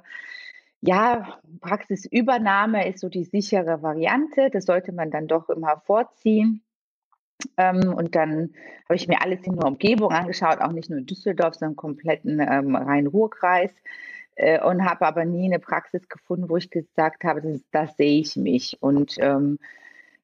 ja, 0.80 1.40
Praxisübernahme 1.60 2.88
ist 2.88 3.00
so 3.00 3.10
die 3.10 3.26
sichere 3.26 3.82
Variante. 3.82 4.50
Das 4.52 4.66
sollte 4.66 4.94
man 4.94 5.12
dann 5.12 5.28
doch 5.28 5.50
immer 5.50 5.82
vorziehen. 5.86 6.64
Ähm, 7.58 7.94
und 7.94 8.16
dann 8.16 8.54
habe 8.86 8.96
ich 8.96 9.08
mir 9.10 9.22
alles 9.22 9.44
in 9.44 9.58
der 9.58 9.68
Umgebung 9.68 10.12
angeschaut, 10.12 10.62
auch 10.62 10.72
nicht 10.72 10.90
nur 10.90 11.00
in 11.00 11.06
Düsseldorf, 11.06 11.56
sondern 11.56 11.74
im 11.74 11.78
kompletten 11.78 12.40
ähm, 12.40 12.76
Rhein-Ruhr-Kreis. 12.76 13.72
Äh, 14.36 14.64
und 14.64 14.86
habe 14.86 15.06
aber 15.06 15.26
nie 15.26 15.46
eine 15.46 15.60
Praxis 15.60 16.08
gefunden, 16.08 16.50
wo 16.50 16.56
ich 16.56 16.70
gesagt 16.70 17.26
habe, 17.26 17.42
das, 17.42 17.62
das 17.72 17.98
sehe 17.98 18.22
ich 18.22 18.38
mich. 18.38 18.78
Und 18.82 19.16
ähm, 19.20 19.60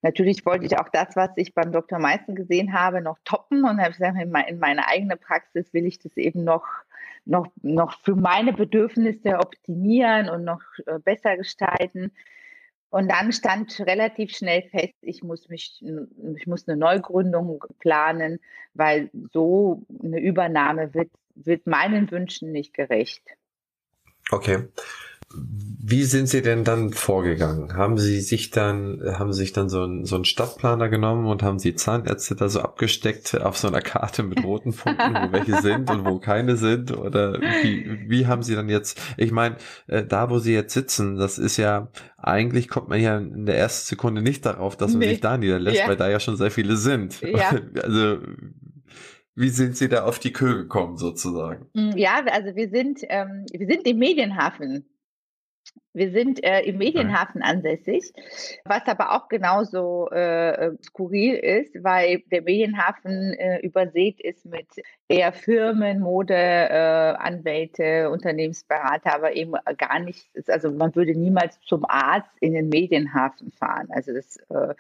natürlich 0.02 0.46
wollte 0.46 0.66
ich 0.66 0.78
auch 0.78 0.90
das, 0.90 1.16
was 1.16 1.30
ich 1.36 1.54
beim 1.54 1.72
Dr. 1.72 2.00
Meißen 2.00 2.36
gesehen 2.36 2.74
habe, 2.74 3.02
noch 3.02 3.18
toppen. 3.24 3.64
Und 3.64 3.80
habe 3.80 3.92
gesagt, 3.92 4.18
in, 4.22 4.34
in 4.48 4.60
meine 4.60 4.88
eigene 4.88 5.18
Praxis 5.18 5.74
will 5.74 5.86
ich 5.86 6.00
das 6.00 6.16
eben 6.18 6.44
noch 6.44 6.66
noch, 7.26 7.48
noch 7.62 8.00
für 8.02 8.16
meine 8.16 8.54
Bedürfnisse 8.54 9.40
optimieren 9.40 10.30
und 10.30 10.44
noch 10.44 10.62
äh, 10.86 11.00
besser 11.00 11.38
gestalten. 11.38 12.12
Und 12.90 13.10
dann 13.10 13.32
stand 13.32 13.80
relativ 13.80 14.36
schnell 14.36 14.64
fest, 14.64 14.96
ich 15.02 15.24
muss 15.24 15.48
mich, 15.48 15.82
ich 16.36 16.48
muss 16.48 16.68
eine 16.68 16.78
Neugründung 16.78 17.64
planen, 17.80 18.40
weil 18.74 19.10
so 19.32 19.86
eine 20.04 20.20
Übernahme 20.20 20.94
wird, 20.94 21.10
wird 21.36 21.68
meinen 21.68 22.12
Wünschen 22.12 22.52
nicht 22.52 22.74
gerecht. 22.74 23.24
Okay. 24.30 24.68
Wie 25.34 26.04
sind 26.04 26.28
Sie 26.28 26.42
denn 26.42 26.64
dann 26.64 26.94
vorgegangen? 26.94 27.76
Haben 27.76 27.98
Sie 27.98 28.22
sich 28.22 28.52
dann, 28.52 29.02
haben 29.18 29.34
Sie 29.34 29.40
sich 29.40 29.52
dann 29.52 29.68
so 29.68 29.84
einen, 29.84 30.06
so 30.06 30.16
einen 30.16 30.26
Stadtplaner 30.26 30.90
genommen 30.90 31.26
und 31.28 31.44
haben 31.44 31.60
Sie 31.60 31.76
Zahnärzte 31.76 32.36
da 32.36 32.50
so 32.50 32.62
abgesteckt 32.62 33.40
auf 33.42 33.58
so 33.58 33.68
einer 33.68 33.82
Karte 33.82 34.24
mit 34.24 34.44
roten 34.44 34.74
Punkten, 34.74 35.14
wo 35.14 35.32
welche 35.32 35.62
sind 35.62 35.90
und 35.90 36.06
wo 36.06 36.20
keine 36.20 36.56
sind? 36.56 36.96
Oder 36.96 37.42
wie, 37.64 38.06
wie 38.08 38.28
haben 38.28 38.44
Sie 38.44 38.56
dann 38.56 38.70
jetzt, 38.70 39.02
ich 39.18 39.32
meine, 39.32 39.58
äh, 39.88 40.06
da 40.06 40.30
wo 40.30 40.40
Sie 40.40 40.54
jetzt 40.54 40.74
sitzen, 40.74 41.18
das 41.18 41.38
ist 41.38 41.58
ja, 41.58 41.90
eigentlich 42.18 42.68
kommt 42.68 42.90
man 42.90 43.02
ja 43.02 43.18
in 43.18 43.46
der 43.46 43.58
ersten 43.58 43.90
Sekunde 43.90 44.22
nicht 44.22 44.46
darauf, 44.46 44.78
dass 44.78 44.92
man 44.92 45.00
nee. 45.00 45.10
sich 45.10 45.22
da 45.22 45.38
niederlässt, 45.38 45.80
ja. 45.80 45.88
weil 45.88 45.98
da 45.98 46.10
ja 46.10 46.20
schon 46.20 46.38
sehr 46.38 46.52
viele 46.52 46.78
sind. 46.78 47.22
Ja. 47.22 47.52
Also, 47.82 48.18
wie 49.36 49.50
sind 49.50 49.78
Sie 49.78 49.90
da 49.90 50.04
auf 50.04 50.20
die 50.20 50.34
Köhe 50.34 50.56
gekommen 50.56 50.98
sozusagen? 50.98 51.68
Ja, 51.96 52.24
also 52.32 52.56
wir 52.56 52.70
sind, 52.70 53.00
ähm, 53.10 53.46
wir 53.52 53.66
sind 53.66 53.88
im 53.88 53.98
Medienhafen 53.98 54.86
wir 55.94 56.12
sind 56.12 56.44
äh, 56.44 56.62
im 56.62 56.78
Medienhafen 56.78 57.42
ansässig, 57.42 58.14
was 58.64 58.86
aber 58.88 59.12
auch 59.12 59.28
genauso 59.28 60.10
äh, 60.12 60.68
äh, 60.68 60.78
skurril 60.84 61.36
ist, 61.36 61.84
weil 61.84 62.24
der 62.32 62.44
Medienhafen 62.44 63.34
äh, 63.34 63.60
übersät 63.60 64.22
ist 64.22 64.46
mit 64.46 64.68
eher 65.10 65.34
Firmen, 65.34 66.00
Mode, 66.00 66.34
äh, 66.34 67.14
Anwälte, 67.18 68.10
Unternehmensberater, 68.10 69.14
aber 69.14 69.36
eben 69.36 69.54
gar 69.78 70.00
nicht, 70.00 70.30
also 70.48 70.72
man 70.72 70.96
würde 70.96 71.14
niemals 71.14 71.60
zum 71.62 71.84
Arzt 71.86 72.32
in 72.40 72.54
den 72.54 72.70
Medienhafen 72.70 73.52
fahren. 73.52 73.88
Also 73.90 74.14
das 74.14 74.38
äh, 74.50 74.74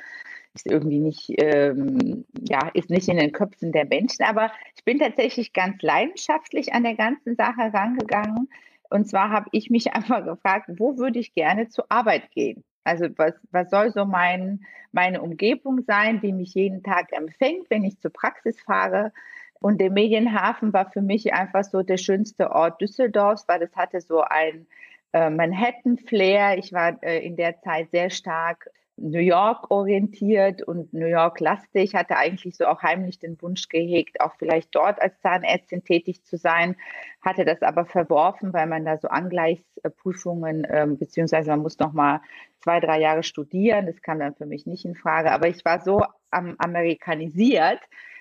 ist 0.54 0.66
irgendwie 0.66 1.00
nicht, 1.00 1.30
ähm, 1.38 2.26
ja, 2.48 2.70
ist 2.74 2.90
nicht 2.90 3.10
in 3.10 3.18
den 3.18 3.34
Köpfen 3.34 3.74
der 3.74 3.86
Menschen. 3.86 4.24
Aber 4.24 4.52
ich 4.76 4.84
bin 4.86 5.00
tatsächlich 5.00 5.52
ganz 5.52 5.82
leidenschaftlich 5.82 6.74
an 6.74 6.84
der 6.84 6.96
ganzen 6.96 7.36
Sache 7.36 7.74
rangegangen 7.74 8.48
und 8.92 9.06
zwar 9.06 9.30
habe 9.32 9.48
ich 9.52 9.70
mich 9.70 9.94
einfach 9.94 10.24
gefragt, 10.24 10.70
wo 10.78 10.98
würde 10.98 11.20
ich 11.20 11.34
gerne 11.34 11.70
zur 11.70 11.86
Arbeit 11.90 12.32
gehen? 12.32 12.64
Also 12.84 13.08
was, 13.18 13.34
was 13.52 13.70
soll 13.70 13.92
so 13.92 14.06
mein, 14.06 14.66
meine 14.92 15.22
Umgebung 15.22 15.82
sein, 15.82 16.20
die 16.22 16.34
mich 16.34 16.54
jeden 16.54 16.84
Tag 16.84 17.12
empfängt, 17.12 17.70
wenn 17.70 17.84
ich 17.84 18.00
zur 18.00 18.12
Praxis 18.12 18.60
fahre? 18.62 19.14
Und 19.60 19.80
der 19.80 19.92
Medienhafen 19.92 20.74
war 20.74 20.90
für 20.90 21.02
mich 21.02 21.34
einfach 21.34 21.64
so 21.64 21.84
der 21.84 21.98
schönste 21.98 22.52
Ort 22.52 22.82
Düsseldorfs, 22.82 23.48
weil 23.48 23.62
es 23.62 23.76
hatte 23.76 24.02
so 24.02 24.22
ein 24.22 24.66
äh, 25.14 25.30
Manhattan-Flair. 25.30 26.58
Ich 26.58 26.74
war 26.74 27.02
äh, 27.04 27.20
in 27.20 27.36
der 27.36 27.62
Zeit 27.62 27.92
sehr 27.92 28.10
stark 28.10 28.70
New 29.02 29.20
York 29.20 29.72
orientiert 29.72 30.62
und 30.62 30.94
New 30.94 31.08
York 31.08 31.40
lastig, 31.40 31.96
hatte 31.96 32.18
eigentlich 32.18 32.56
so 32.56 32.66
auch 32.66 32.82
heimlich 32.82 33.20
den 33.20 33.42
Wunsch 33.42 33.68
gehegt, 33.68 34.22
auch 34.22 34.34
vielleicht 34.38 34.74
dort 34.76 35.02
als 35.02 35.20
Zahnärztin 35.22 35.84
tätig 35.84 36.24
zu 36.24 36.38
sein, 36.38 36.76
hatte 37.22 37.46
das 37.46 37.62
aber 37.62 37.86
verworfen, 37.86 38.54
weil 38.54 38.68
man 38.68 38.86
da 38.86 38.98
so 38.98 39.08
Angleichsprüfungen, 39.08 40.64
äh, 40.66 40.88
beziehungsweise 40.88 41.50
man 41.50 41.62
muss 41.62 41.80
noch 41.80 41.94
mal 41.94 42.22
zwei, 42.62 42.80
drei 42.80 43.00
Jahre 43.00 43.24
studieren, 43.24 43.88
das 43.88 44.02
kam 44.02 44.20
dann 44.20 44.36
für 44.36 44.46
mich 44.46 44.66
nicht 44.66 44.86
in 44.86 44.96
Frage, 44.96 45.32
aber 45.32 45.48
ich 45.48 45.66
war 45.66 45.82
so 45.82 46.04
am, 46.30 46.56
amerikanisiert, 46.60 47.80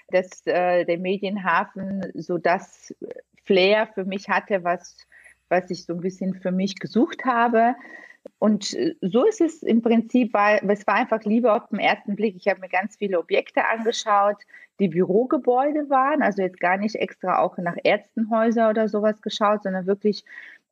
dass 0.09 0.47
äh, 0.47 0.85
der 0.85 0.99
Medienhafen 0.99 2.11
so 2.15 2.39
das 2.39 2.95
Flair 3.45 3.87
für 3.95 4.05
mich 4.05 4.29
hatte, 4.29 4.65
was, 4.65 5.07
was 5.49 5.71
ich 5.71 5.85
so 5.85 5.93
ein 5.93 6.01
bisschen 6.01 6.35
für 6.35 6.53
mich 6.53 6.79
gesucht 6.79 7.25
habe. 7.25 7.75
Und 8.41 8.73
äh, 8.75 8.97
so 9.03 9.25
ist 9.27 9.41
es 9.41 9.63
im 9.63 9.83
Prinzip, 9.83 10.33
weil 10.33 10.69
es 10.69 10.87
war 10.87 10.95
einfach 10.95 11.23
Liebe 11.25 11.53
auf 11.53 11.69
den 11.69 11.79
ersten 11.79 12.17
Blick. 12.17 12.35
Ich 12.37 12.49
habe 12.49 12.61
mir 12.61 12.71
ganz 12.71 12.97
viele 12.97 13.21
Objekte 13.21 13.67
angeschaut, 13.67 14.39
die 14.81 14.89
Bürogebäude 14.89 15.91
waren, 15.91 16.23
also 16.23 16.41
jetzt 16.43 16.59
gar 16.59 16.79
nicht 16.79 16.97
extra 16.97 17.39
auch 17.39 17.59
nach 17.59 17.77
Ärztenhäuser 17.85 18.71
oder 18.71 18.89
sowas 18.89 19.21
geschaut, 19.21 19.63
sondern 19.63 19.87
wirklich 19.87 20.25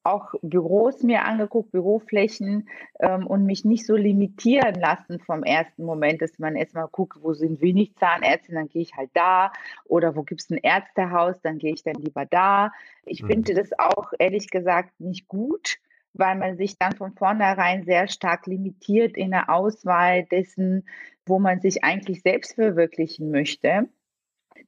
auch 0.03 0.33
Büros 0.41 1.03
mir 1.03 1.27
angeguckt, 1.27 1.71
Büroflächen 1.73 2.71
ähm, 3.01 3.27
und 3.27 3.45
mich 3.45 3.67
nicht 3.67 3.85
so 3.85 3.97
limitieren 3.97 4.75
lassen 4.77 5.21
vom 5.21 5.43
ersten 5.43 5.85
Moment, 5.85 6.23
dass 6.23 6.39
man 6.39 6.57
erstmal 6.57 6.89
guckt, 6.91 7.19
wo 7.21 7.35
sind 7.35 7.61
wenig 7.61 7.95
Zahnärzte, 7.97 8.53
dann 8.53 8.69
gehe 8.69 8.81
ich 8.81 8.97
halt 8.97 9.11
da 9.13 9.53
oder 9.85 10.17
wo 10.17 10.23
gibt 10.23 10.41
es 10.41 10.49
ein 10.49 10.57
Ärztehaus, 10.57 11.39
dann 11.43 11.59
gehe 11.59 11.75
ich 11.75 11.83
dann 11.83 11.97
lieber 11.97 12.25
da. 12.25 12.73
Ich 13.05 13.23
mhm. 13.23 13.27
finde 13.27 13.55
das 13.55 13.79
auch 13.79 14.15
ehrlich 14.19 14.49
gesagt 14.49 14.99
nicht 15.01 15.29
gut, 15.29 15.79
weil 16.19 16.37
man 16.37 16.57
sich 16.57 16.79
dann 16.79 16.97
von 16.97 17.13
vornherein 17.13 17.85
sehr 17.85 18.09
stark 18.09 18.47
limitiert 18.47 19.17
in 19.17 19.31
der 19.31 19.51
Auswahl 19.51 20.25
dessen, 20.25 20.87
wo 21.27 21.39
man 21.39 21.61
sich 21.61 21.85
eigentlich 21.85 22.23
selbst 22.23 22.55
verwirklichen 22.55 23.31
möchte. 23.31 23.89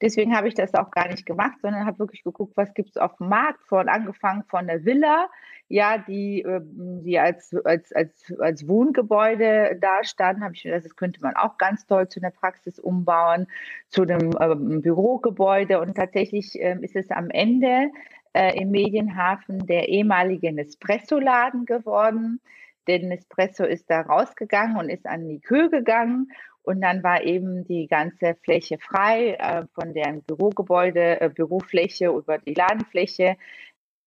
Deswegen 0.01 0.35
habe 0.35 0.49
ich 0.49 0.55
das 0.55 0.75
auch 0.75 0.91
gar 0.91 1.09
nicht 1.09 1.27
gemacht, 1.27 1.59
sondern 1.61 1.85
habe 1.85 1.99
wirklich 1.99 2.23
geguckt, 2.23 2.57
was 2.57 2.73
gibt 2.75 2.91
es 2.91 2.97
auf 2.97 3.17
dem 3.17 3.29
Markt, 3.29 3.63
von 3.65 3.89
angefangen 3.89 4.45
von 4.45 4.67
der 4.67 4.85
Villa, 4.85 5.29
ja, 5.69 5.99
die, 5.99 6.43
ähm, 6.43 7.03
die 7.05 7.19
als, 7.19 7.55
als, 7.65 7.93
als, 7.93 8.35
als 8.41 8.67
Wohngebäude 8.67 9.79
da 9.81 10.03
standen, 10.03 10.43
habe 10.43 10.55
ich 10.55 10.65
mir 10.65 10.73
gedacht, 10.73 10.87
das 10.87 10.97
könnte 10.97 11.21
man 11.21 11.37
auch 11.37 11.59
ganz 11.59 11.87
toll 11.87 12.09
zu 12.09 12.21
einer 12.21 12.31
Praxis 12.31 12.79
umbauen, 12.79 13.47
zu 13.89 14.03
einem 14.03 14.33
ähm, 14.41 14.83
Bürogebäude. 14.83 15.81
Und 15.81 15.95
tatsächlich 15.95 16.59
ähm, 16.59 16.83
ist 16.83 16.97
es 16.97 17.11
am 17.11 17.31
Ende 17.31 17.91
äh, 18.33 18.61
im 18.61 18.71
Medienhafen 18.71 19.67
der 19.67 19.89
ehemalige 19.89 20.53
Nespresso-Laden 20.53 21.67
geworden. 21.67 22.41
Der 22.87 23.01
Nespresso 23.01 23.65
ist 23.65 23.91
da 23.91 24.01
rausgegangen 24.01 24.77
und 24.77 24.89
ist 24.89 25.07
an 25.07 25.29
die 25.29 25.41
Kühe 25.41 25.71
gegangen. 25.71 26.29
Und 26.63 26.83
dann 26.83 27.03
war 27.03 27.23
eben 27.23 27.65
die 27.65 27.87
ganze 27.87 28.37
Fläche 28.43 28.79
frei, 28.79 29.35
äh, 29.35 29.65
von 29.75 29.95
deren 29.95 30.23
Bürogebäude, 30.23 31.21
äh, 31.21 31.29
Bürofläche 31.29 32.09
über 32.09 32.39
die 32.39 32.55
Ladenfläche. 32.55 33.37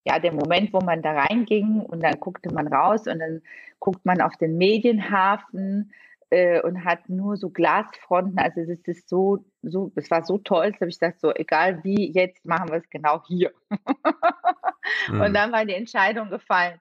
Ja, 0.06 0.20
der 0.20 0.34
Moment, 0.34 0.74
wo 0.74 0.80
man 0.80 1.02
da 1.02 1.14
reinging 1.14 1.80
und 1.80 2.04
dann 2.04 2.20
guckte 2.20 2.54
man 2.54 2.68
raus 2.68 3.08
und 3.08 3.20
dann 3.20 3.42
guckt 3.80 4.06
man 4.06 4.22
auf 4.22 4.36
den 4.38 4.58
Medienhafen 4.58 5.94
äh, 6.34 6.62
und 6.62 6.84
hat 6.84 7.10
nur 7.10 7.38
so 7.38 7.50
Glasfronten. 7.50 8.40
Also 8.40 8.62
es 8.62 8.80
ist 8.88 9.08
so, 9.08 9.46
so, 9.62 9.92
es 9.96 10.10
war 10.10 10.26
so 10.26 10.40
toll, 10.40 10.72
dass 10.72 10.82
habe 10.82 10.90
ich 10.90 11.00
gesagt, 11.00 11.22
so 11.22 11.32
egal 11.34 11.84
wie, 11.84 12.12
jetzt 12.12 12.44
machen 12.46 12.70
wir 12.70 12.78
es 12.78 12.90
genau 12.90 13.22
hier. 13.28 13.52
mhm. 15.10 15.22
Und 15.22 15.34
dann 15.34 15.52
war 15.52 15.64
die 15.66 15.76
Entscheidung 15.76 16.30
gefallen. 16.30 16.80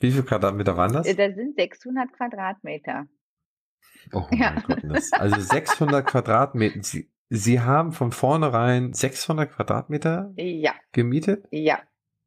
Wie 0.00 0.10
viele 0.10 0.24
Quadratmeter 0.24 0.76
waren 0.76 0.92
das? 0.92 1.06
Äh, 1.06 1.14
das 1.14 1.34
sind 1.34 1.56
600 1.56 2.12
Quadratmeter. 2.12 3.06
Oh 4.12 4.26
ja. 4.30 4.54
mein 4.68 4.82
Gott. 4.82 5.02
Also 5.12 5.40
600 5.40 6.06
Quadratmeter. 6.06 6.82
Sie, 6.82 7.10
Sie 7.30 7.60
haben 7.60 7.92
von 7.92 8.12
vornherein 8.12 8.92
600 8.92 9.50
Quadratmeter 9.50 10.32
ja. 10.36 10.74
gemietet? 10.92 11.46
Ja. 11.50 11.78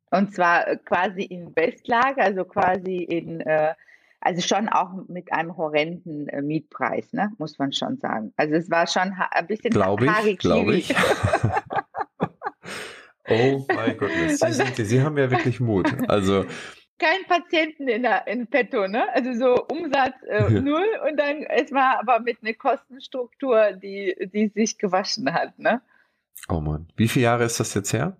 Und 0.10 0.34
zwar 0.34 0.68
äh, 0.68 0.78
quasi 0.78 1.22
in 1.22 1.56
Westlage, 1.56 2.22
also 2.22 2.46
quasi 2.46 3.04
in 3.04 3.42
äh, 3.42 3.76
also 4.20 4.42
schon 4.42 4.68
auch 4.70 4.90
mit 5.08 5.32
einem 5.32 5.56
horrenden 5.58 6.28
äh, 6.30 6.42
Mietpreis, 6.42 7.14
ne? 7.14 7.32
muss 7.38 7.58
man 7.60 7.72
schon 7.72 7.98
sagen. 7.98 8.34
Also 8.36 8.56
es 8.56 8.70
war 8.70 8.88
schon 8.88 9.14
ein 9.32 9.48
bisschen 9.48 9.72
Glaube 9.72 10.08
ich, 10.26 10.38
glaube 10.40 10.76
ich. 10.76 10.96
oh 13.30 13.66
mein 13.68 13.98
Gott, 13.98 14.12
Sie, 14.28 14.52
sind, 14.52 14.76
Sie 14.76 15.02
haben 15.02 15.18
ja 15.18 15.30
wirklich 15.30 15.60
Mut. 15.60 15.94
Also 16.10 16.46
kein 17.00 17.24
Patienten 17.28 17.88
in, 17.88 18.04
der, 18.04 18.28
in 18.28 18.48
petto, 18.48 18.88
ne? 18.88 19.06
Also 19.14 19.34
so 19.34 19.66
Umsatz 19.68 20.16
äh, 20.28 20.54
ja. 20.54 20.62
null 20.62 20.88
und 21.08 21.18
dann 21.18 21.44
erstmal 21.44 21.98
aber 21.98 22.20
mit 22.20 22.38
einer 22.42 22.54
Kostenstruktur, 22.54 23.74
die, 23.74 24.16
die 24.34 24.48
sich 24.48 24.78
gewaschen 24.78 25.32
hat, 25.34 25.58
ne? 25.60 25.82
Oh 26.50 26.60
Mann. 26.60 26.88
Wie 26.96 27.08
viele 27.08 27.26
Jahre 27.26 27.44
ist 27.44 27.60
das 27.60 27.74
jetzt 27.74 27.94
her? 27.94 28.18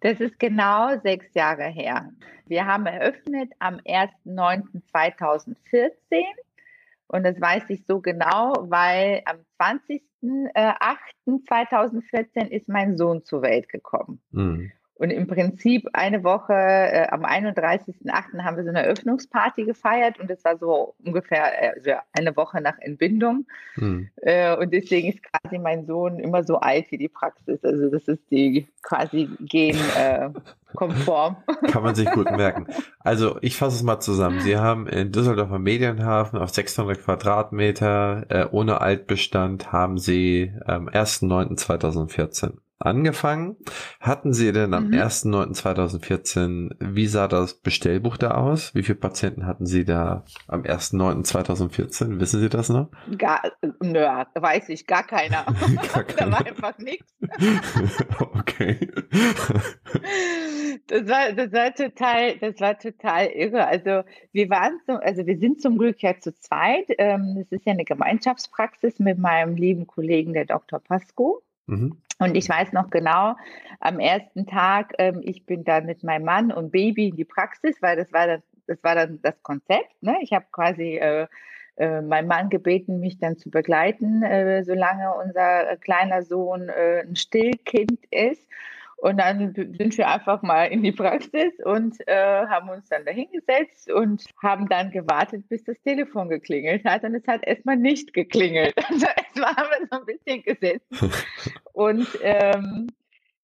Das 0.00 0.20
ist 0.20 0.38
genau 0.38 0.98
sechs 1.02 1.26
Jahre 1.34 1.64
her. 1.64 2.12
Wir 2.46 2.66
haben 2.66 2.86
eröffnet 2.86 3.52
am 3.58 3.76
1.9.2014 3.76 5.56
Und 7.06 7.24
das 7.24 7.40
weiß 7.40 7.70
ich 7.70 7.86
so 7.86 8.00
genau, 8.00 8.66
weil 8.68 9.22
am 9.26 9.38
20.08.2014 9.60 12.48
ist 12.48 12.68
mein 12.68 12.96
Sohn 12.96 13.24
zur 13.24 13.42
Welt 13.42 13.68
gekommen. 13.68 14.20
Mhm. 14.30 14.72
Und 15.00 15.08
im 15.08 15.26
Prinzip 15.26 15.88
eine 15.94 16.22
Woche, 16.24 16.52
äh, 16.52 17.08
am 17.08 17.24
31.08. 17.24 18.44
haben 18.44 18.58
wir 18.58 18.64
so 18.64 18.68
eine 18.68 18.82
Eröffnungsparty 18.82 19.64
gefeiert 19.64 20.20
und 20.20 20.28
das 20.28 20.44
war 20.44 20.58
so 20.58 20.94
ungefähr 21.02 21.72
also 21.74 21.92
eine 22.12 22.36
Woche 22.36 22.60
nach 22.60 22.78
Entbindung. 22.78 23.46
Hm. 23.76 24.10
Äh, 24.16 24.54
und 24.58 24.74
deswegen 24.74 25.08
ist 25.08 25.22
quasi 25.22 25.56
mein 25.56 25.86
Sohn 25.86 26.18
immer 26.18 26.44
so 26.44 26.60
alt 26.60 26.90
wie 26.90 26.98
die 26.98 27.08
Praxis. 27.08 27.64
Also 27.64 27.88
das 27.88 28.08
ist 28.08 28.30
die 28.30 28.68
quasi 28.82 29.30
genkonform. 29.40 31.36
Äh, 31.46 31.54
Kann 31.70 31.82
man 31.82 31.94
sich 31.94 32.10
gut 32.10 32.30
merken. 32.30 32.66
Also 32.98 33.38
ich 33.40 33.56
fasse 33.56 33.76
es 33.76 33.82
mal 33.82 34.00
zusammen. 34.00 34.40
Sie 34.40 34.58
haben 34.58 34.86
in 34.86 35.12
Düsseldorfer 35.12 35.58
Medienhafen 35.58 36.38
auf 36.38 36.50
600 36.50 37.02
Quadratmeter 37.02 38.26
äh, 38.28 38.46
ohne 38.50 38.82
Altbestand 38.82 39.72
haben 39.72 39.96
Sie 39.96 40.52
am 40.66 40.90
1.9.2014 40.90 42.58
angefangen. 42.80 43.56
Hatten 44.00 44.32
Sie 44.32 44.52
denn 44.52 44.74
am 44.74 44.88
mhm. 44.88 44.94
1.9.2014, 44.94 46.70
wie 46.80 47.06
sah 47.06 47.28
das 47.28 47.54
Bestellbuch 47.54 48.16
da 48.16 48.32
aus? 48.32 48.74
Wie 48.74 48.82
viele 48.82 48.98
Patienten 48.98 49.46
hatten 49.46 49.66
Sie 49.66 49.84
da 49.84 50.24
am 50.48 50.62
1.9.2014? 50.62 52.18
Wissen 52.18 52.40
Sie 52.40 52.48
das 52.48 52.70
noch? 52.70 52.88
Gar, 53.18 53.42
nö, 53.80 54.00
weiß 54.00 54.70
ich, 54.70 54.86
gar 54.86 55.06
keiner. 55.06 55.44
gar 55.94 56.04
keiner. 56.04 56.30
da 56.30 56.32
war 56.32 56.46
einfach 56.46 56.78
nichts. 56.78 57.14
okay. 58.18 58.90
Das 60.86 61.06
war, 61.06 61.32
das 61.32 61.52
war 61.52 61.74
total, 61.74 62.38
das 62.38 62.60
war 62.60 62.78
total 62.78 63.26
irre. 63.26 63.66
Also 63.66 64.02
wir 64.32 64.48
waren 64.48 64.80
so, 64.86 64.94
also 64.94 65.26
wir 65.26 65.38
sind 65.38 65.60
zum 65.60 65.76
Glück 65.76 66.02
ja 66.02 66.18
zu 66.18 66.34
zweit. 66.34 66.86
Ähm, 66.98 67.36
es 67.40 67.52
ist 67.52 67.66
ja 67.66 67.74
eine 67.74 67.84
Gemeinschaftspraxis 67.84 68.98
mit 68.98 69.18
meinem 69.18 69.54
lieben 69.54 69.86
Kollegen, 69.86 70.32
der 70.32 70.46
Dr. 70.46 70.80
Pasco. 70.80 71.42
Mhm. 71.70 71.96
Und 72.18 72.36
ich 72.36 72.48
weiß 72.48 72.72
noch 72.72 72.90
genau, 72.90 73.34
am 73.80 73.98
ersten 73.98 74.46
Tag, 74.46 74.92
ähm, 74.98 75.20
ich 75.24 75.46
bin 75.46 75.64
dann 75.64 75.86
mit 75.86 76.02
meinem 76.04 76.24
Mann 76.24 76.52
und 76.52 76.70
Baby 76.70 77.08
in 77.08 77.16
die 77.16 77.24
Praxis, 77.24 77.80
weil 77.80 77.96
das 77.96 78.12
war 78.12 78.26
das, 78.26 78.42
das 78.66 78.82
war 78.82 78.94
dann 78.94 79.20
das 79.22 79.42
Konzept. 79.42 80.02
Ne? 80.02 80.16
Ich 80.20 80.32
habe 80.32 80.44
quasi 80.52 80.98
äh, 80.98 81.26
äh, 81.76 82.02
meinen 82.02 82.28
Mann 82.28 82.50
gebeten, 82.50 83.00
mich 83.00 83.18
dann 83.18 83.38
zu 83.38 83.50
begleiten, 83.50 84.22
äh, 84.22 84.62
solange 84.64 85.14
unser 85.14 85.76
kleiner 85.78 86.22
Sohn 86.22 86.68
äh, 86.68 87.04
ein 87.06 87.16
Stillkind 87.16 87.98
ist. 88.10 88.46
Und 88.98 89.16
dann 89.16 89.54
sind 89.54 89.96
wir 89.96 90.08
einfach 90.08 90.42
mal 90.42 90.64
in 90.64 90.82
die 90.82 90.92
Praxis 90.92 91.54
und 91.64 91.96
äh, 92.06 92.46
haben 92.46 92.68
uns 92.68 92.86
dann 92.90 93.06
dahingesetzt 93.06 93.90
und 93.90 94.26
haben 94.42 94.68
dann 94.68 94.90
gewartet, 94.90 95.48
bis 95.48 95.64
das 95.64 95.80
Telefon 95.80 96.28
geklingelt 96.28 96.84
hat. 96.84 97.02
Und 97.04 97.14
es 97.14 97.26
hat 97.26 97.46
erstmal 97.46 97.76
nicht 97.76 98.12
geklingelt. 98.12 98.74
Also 98.90 99.06
erstmal 99.06 99.56
haben 99.56 99.68
wir 99.70 99.88
so 99.90 100.00
ein 100.00 100.06
bisschen 100.06 100.42
gesessen. 100.42 101.12
Und 101.80 102.06
ähm, 102.20 102.88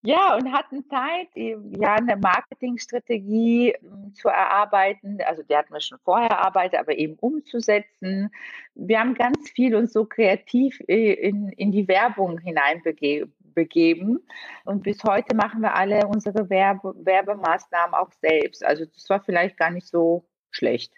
ja, 0.03 0.37
und 0.37 0.53
hatten 0.53 0.85
Zeit, 0.85 1.29
ja, 1.35 1.95
eine 1.95 2.19
Marketingstrategie 2.19 3.75
hm, 3.81 4.13
zu 4.13 4.29
erarbeiten. 4.29 5.19
Also 5.27 5.43
die 5.43 5.57
hatten 5.57 5.73
wir 5.73 5.81
schon 5.81 5.99
vorher 6.05 6.29
erarbeitet, 6.29 6.79
aber 6.79 6.99
eben 6.99 7.15
umzusetzen. 7.15 8.31
Wir 8.75 9.01
haben 9.01 9.15
ganz 9.15 9.49
viel 9.49 9.75
uns 9.75 9.95
so 9.95 10.05
kreativ 10.05 10.79
äh, 10.87 11.15
in, 11.15 11.49
in 11.49 11.73
die 11.73 11.89
Werbung 11.89 12.39
hineinbegeben 12.39 13.33
begeben. 13.55 14.19
Und 14.67 14.83
bis 14.83 15.03
heute 15.03 15.35
machen 15.35 15.63
wir 15.63 15.75
alle 15.75 16.07
unsere 16.07 16.51
Werbe 16.51 16.95
Werbemaßnahmen 16.95 17.95
auch 17.95 18.13
selbst. 18.21 18.63
Also 18.63 18.85
das 18.85 19.09
war 19.09 19.23
vielleicht 19.25 19.57
gar 19.57 19.71
nicht 19.71 19.89
so 19.89 20.29
schlecht. 20.51 20.93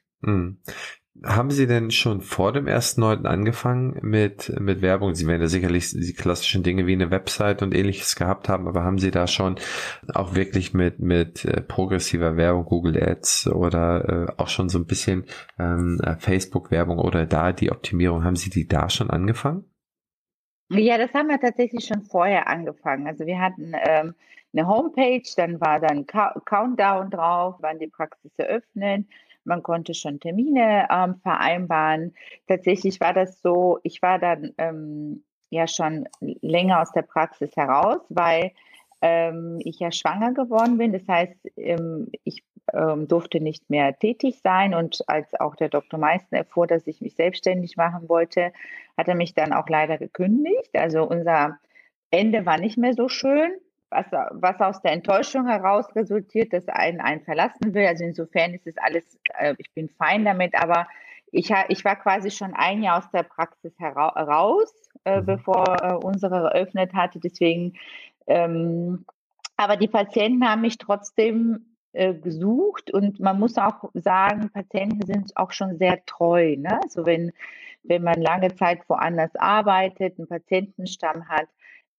Haben 1.24 1.50
Sie 1.50 1.66
denn 1.66 1.90
schon 1.90 2.20
vor 2.20 2.52
dem 2.52 2.66
1.9. 2.66 3.24
angefangen 3.24 3.98
mit, 4.02 4.52
mit 4.60 4.82
Werbung? 4.82 5.14
Sie 5.14 5.26
werden 5.26 5.40
ja 5.40 5.48
sicherlich 5.48 5.90
die 5.90 6.12
klassischen 6.12 6.62
Dinge 6.62 6.86
wie 6.86 6.92
eine 6.92 7.10
Website 7.10 7.62
und 7.62 7.74
ähnliches 7.74 8.14
gehabt 8.14 8.48
haben, 8.48 8.68
aber 8.68 8.84
haben 8.84 8.98
Sie 8.98 9.10
da 9.10 9.26
schon 9.26 9.56
auch 10.14 10.34
wirklich 10.34 10.74
mit, 10.74 11.00
mit 11.00 11.44
äh, 11.44 11.60
progressiver 11.60 12.36
Werbung, 12.36 12.66
Google 12.66 13.02
Ads 13.02 13.48
oder 13.48 14.28
äh, 14.28 14.32
auch 14.40 14.48
schon 14.48 14.68
so 14.68 14.78
ein 14.78 14.86
bisschen 14.86 15.24
ähm, 15.58 16.00
Facebook-Werbung 16.18 16.98
oder 16.98 17.26
da 17.26 17.52
die 17.52 17.72
Optimierung, 17.72 18.22
haben 18.22 18.36
Sie 18.36 18.50
die 18.50 18.68
da 18.68 18.88
schon 18.88 19.10
angefangen? 19.10 19.64
Ja, 20.70 20.98
das 20.98 21.14
haben 21.14 21.28
wir 21.28 21.40
tatsächlich 21.40 21.86
schon 21.86 22.02
vorher 22.02 22.46
angefangen. 22.46 23.06
Also 23.06 23.26
wir 23.26 23.40
hatten 23.40 23.72
ähm, 23.74 24.14
eine 24.52 24.68
Homepage, 24.68 25.22
dann 25.36 25.60
war 25.60 25.80
dann 25.80 26.06
Countdown 26.06 27.10
drauf, 27.10 27.56
wann 27.60 27.78
die 27.78 27.88
Praxis 27.88 28.30
eröffnet. 28.36 29.06
Man 29.48 29.62
konnte 29.62 29.94
schon 29.94 30.20
Termine 30.20 30.86
ähm, 30.90 31.16
vereinbaren. 31.22 32.14
Tatsächlich 32.46 33.00
war 33.00 33.12
das 33.12 33.42
so, 33.42 33.78
ich 33.82 34.02
war 34.02 34.18
dann 34.18 34.52
ähm, 34.58 35.24
ja 35.50 35.66
schon 35.66 36.08
länger 36.22 36.82
aus 36.82 36.92
der 36.92 37.02
Praxis 37.02 37.56
heraus, 37.56 38.00
weil 38.08 38.52
ähm, 39.00 39.60
ich 39.64 39.78
ja 39.80 39.90
schwanger 39.90 40.32
geworden 40.32 40.78
bin. 40.78 40.92
Das 40.92 41.06
heißt, 41.08 41.36
ähm, 41.56 42.10
ich 42.24 42.44
ähm, 42.72 43.08
durfte 43.08 43.40
nicht 43.40 43.70
mehr 43.70 43.98
tätig 43.98 44.40
sein. 44.42 44.74
Und 44.74 45.02
als 45.08 45.34
auch 45.40 45.56
der 45.56 45.68
Dr. 45.68 45.98
Meißen 45.98 46.36
erfuhr, 46.36 46.66
dass 46.66 46.86
ich 46.86 47.00
mich 47.00 47.14
selbstständig 47.14 47.76
machen 47.76 48.08
wollte, 48.08 48.52
hat 48.96 49.08
er 49.08 49.14
mich 49.14 49.34
dann 49.34 49.52
auch 49.52 49.68
leider 49.68 49.98
gekündigt. 49.98 50.70
Also 50.74 51.04
unser 51.04 51.58
Ende 52.10 52.46
war 52.46 52.58
nicht 52.58 52.78
mehr 52.78 52.94
so 52.94 53.08
schön, 53.08 53.50
was, 53.90 54.06
was 54.10 54.60
aus 54.60 54.82
der 54.82 54.92
Enttäuschung 54.92 55.46
heraus 55.46 55.86
resultiert, 55.94 56.52
dass 56.52 56.68
einen 56.68 57.00
einen 57.00 57.22
verlassen 57.22 57.74
will. 57.74 57.86
Also 57.86 58.04
insofern 58.04 58.54
ist 58.54 58.66
es 58.66 58.76
alles, 58.78 59.18
äh, 59.38 59.54
ich 59.58 59.72
bin 59.72 59.88
fein 59.88 60.24
damit, 60.24 60.54
aber 60.54 60.86
ich, 61.30 61.52
ich 61.68 61.84
war 61.84 61.96
quasi 61.96 62.30
schon 62.30 62.54
ein 62.54 62.82
Jahr 62.82 62.98
aus 62.98 63.10
der 63.10 63.22
Praxis 63.22 63.72
heraus, 63.78 64.72
äh, 65.04 65.20
mhm. 65.20 65.26
bevor 65.26 65.76
äh, 65.82 65.94
unsere 65.94 66.36
eröffnet 66.36 66.94
hatte. 66.94 67.20
Deswegen, 67.20 67.74
ähm, 68.26 69.04
aber 69.56 69.76
die 69.76 69.88
Patienten 69.88 70.48
haben 70.48 70.62
mich 70.62 70.78
trotzdem 70.78 71.74
äh, 71.92 72.14
gesucht 72.14 72.90
und 72.92 73.20
man 73.20 73.38
muss 73.38 73.56
auch 73.58 73.90
sagen, 73.94 74.50
Patienten 74.50 75.04
sind 75.06 75.36
auch 75.36 75.52
schon 75.52 75.78
sehr 75.78 76.04
treu. 76.06 76.56
Ne? 76.56 76.80
Also 76.82 77.06
wenn, 77.06 77.32
wenn 77.82 78.02
man 78.02 78.20
lange 78.20 78.54
Zeit 78.54 78.80
woanders 78.88 79.34
arbeitet, 79.36 80.18
einen 80.18 80.28
Patientenstamm 80.28 81.28
hat, 81.28 81.48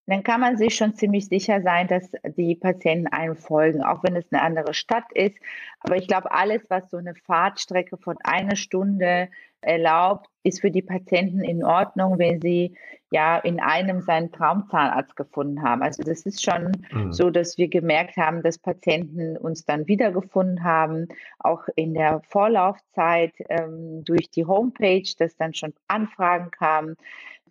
dann 0.09 0.23
kann 0.23 0.41
man 0.41 0.57
sich 0.57 0.75
schon 0.75 0.95
ziemlich 0.95 1.27
sicher 1.27 1.61
sein, 1.61 1.87
dass 1.87 2.11
die 2.37 2.55
Patienten 2.55 3.07
einem 3.07 3.35
folgen, 3.35 3.83
auch 3.83 4.03
wenn 4.03 4.15
es 4.15 4.25
eine 4.31 4.41
andere 4.41 4.73
Stadt 4.73 5.11
ist. 5.13 5.37
Aber 5.81 5.97
ich 5.97 6.07
glaube, 6.07 6.31
alles, 6.31 6.61
was 6.69 6.89
so 6.89 6.97
eine 6.97 7.15
Fahrtstrecke 7.15 7.97
von 7.97 8.17
einer 8.23 8.55
Stunde 8.55 9.29
erlaubt, 9.61 10.29
ist 10.43 10.61
für 10.61 10.71
die 10.71 10.81
Patienten 10.81 11.41
in 11.41 11.63
Ordnung, 11.63 12.17
wenn 12.17 12.41
sie 12.41 12.75
ja 13.11 13.37
in 13.37 13.59
einem 13.59 14.01
seinen 14.01 14.31
Traumzahnarzt 14.31 15.15
gefunden 15.15 15.63
haben. 15.63 15.81
Also 15.81 16.03
das 16.03 16.25
ist 16.25 16.43
schon 16.43 16.71
mhm. 16.91 17.11
so, 17.11 17.29
dass 17.29 17.57
wir 17.57 17.67
gemerkt 17.67 18.17
haben, 18.17 18.43
dass 18.43 18.57
Patienten 18.57 19.35
uns 19.37 19.65
dann 19.65 19.87
wiedergefunden 19.87 20.63
haben, 20.63 21.07
auch 21.39 21.63
in 21.75 21.93
der 21.93 22.21
Vorlaufzeit 22.29 23.33
ähm, 23.49 24.03
durch 24.05 24.29
die 24.29 24.45
Homepage, 24.45 25.09
dass 25.17 25.35
dann 25.37 25.53
schon 25.53 25.73
Anfragen 25.87 26.51
kamen. 26.51 26.95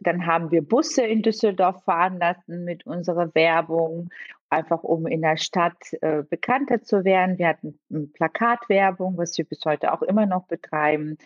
Dann 0.01 0.27
haben 0.27 0.51
wir 0.51 0.63
Busse 0.63 1.03
in 1.03 1.23
Düsseldorf 1.23 1.83
fahren 1.85 2.19
lassen 2.19 2.65
mit 2.65 2.87
unserer 2.87 3.35
Werbung 3.35 4.11
einfach 4.51 4.83
um 4.83 5.07
in 5.07 5.23
der 5.23 5.37
Stadt 5.37 5.93
äh, 6.01 6.23
bekannter 6.23 6.83
zu 6.83 7.05
werden. 7.05 7.39
Wir 7.39 7.49
hatten 7.49 7.79
Plakatwerbung, 8.15 9.17
was 9.17 9.37
wir 9.37 9.45
bis 9.45 9.65
heute 9.65 9.93
auch 9.93 10.03
immer 10.03 10.27
noch 10.27 10.47
betreiben. 10.47 11.19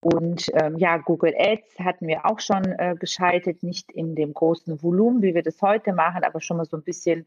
Und 0.00 0.50
ähm, 0.54 0.76
ja, 0.78 0.96
Google 0.96 1.34
Ads 1.36 1.78
hatten 1.78 2.06
wir 2.06 2.24
auch 2.26 2.40
schon 2.40 2.64
äh, 2.64 2.96
geschaltet, 2.98 3.62
nicht 3.62 3.92
in 3.92 4.14
dem 4.14 4.32
großen 4.32 4.82
Volumen, 4.82 5.22
wie 5.22 5.34
wir 5.34 5.42
das 5.42 5.60
heute 5.60 5.92
machen, 5.92 6.24
aber 6.24 6.40
schon 6.40 6.56
mal 6.56 6.64
so 6.64 6.76
ein 6.76 6.82
bisschen 6.82 7.26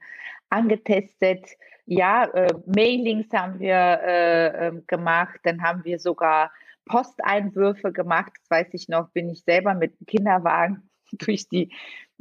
angetestet. 0.50 1.46
Ja, 1.86 2.26
äh, 2.26 2.54
Mailings 2.66 3.28
haben 3.34 3.60
wir 3.60 3.76
äh, 3.76 4.68
ähm, 4.68 4.84
gemacht, 4.88 5.40
dann 5.44 5.62
haben 5.62 5.84
wir 5.84 6.00
sogar 6.00 6.52
Posteinwürfe 6.86 7.92
gemacht. 7.92 8.32
Das 8.40 8.50
weiß 8.50 8.74
ich 8.74 8.90
noch, 8.90 9.10
bin 9.10 9.30
ich 9.30 9.44
selber 9.44 9.74
mit 9.74 10.00
dem 10.00 10.08
Kinderwagen 10.08 10.90
durch 11.26 11.48
die 11.48 11.72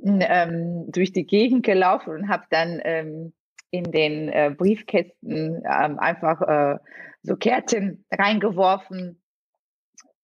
ähm, 0.05 0.90
durch 0.90 1.12
die 1.12 1.26
Gegend 1.26 1.64
gelaufen 1.64 2.14
und 2.14 2.28
habe 2.28 2.44
dann 2.50 2.81
ähm, 2.85 3.33
in 3.70 3.85
den 3.90 4.28
äh, 4.28 4.55
Briefkästen 4.57 5.62
ähm, 5.64 5.98
einfach 5.98 6.40
äh, 6.42 6.78
so 7.22 7.37
Kärtchen 7.37 8.05
reingeworfen. 8.11 9.20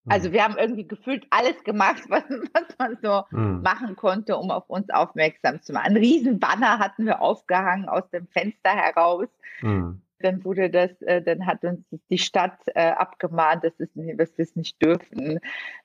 Also 0.07 0.29
mhm. 0.29 0.33
wir 0.33 0.45
haben 0.45 0.59
irgendwie 0.59 0.87
gefühlt 0.87 1.27
alles 1.31 1.63
gemacht, 1.65 2.03
was, 2.09 2.25
was 2.29 2.79
man 2.79 2.99
so 3.03 3.23
mhm. 3.31 3.63
machen 3.63 3.97
konnte, 3.97 4.37
um 4.37 4.51
auf 4.51 4.69
uns 4.69 4.91
aufmerksam 4.91 5.63
zu 5.63 5.73
machen. 5.73 5.87
Ein 5.87 5.97
riesen 5.97 6.41
Banner 6.41 6.79
hatten 6.79 7.07
wir 7.07 7.21
aufgehangen 7.23 7.89
aus 7.89 8.09
dem 8.11 8.27
Fenster 8.29 8.71
heraus. 8.71 9.29
Mhm 9.63 10.03
dann 10.21 10.45
wurde 10.45 10.71
das, 10.71 10.91
äh, 11.03 11.23
dann 11.23 11.47
hat 11.47 11.65
uns 11.65 11.85
die 12.11 12.19
Stadt 12.19 12.59
äh, 12.75 12.91
abgemahnt, 12.91 13.65
dass, 13.65 13.79
es, 13.79 13.89
dass 13.95 14.37
wir 14.37 14.43
es 14.43 14.57
nicht 14.57 14.83
dürfen. 14.83 15.41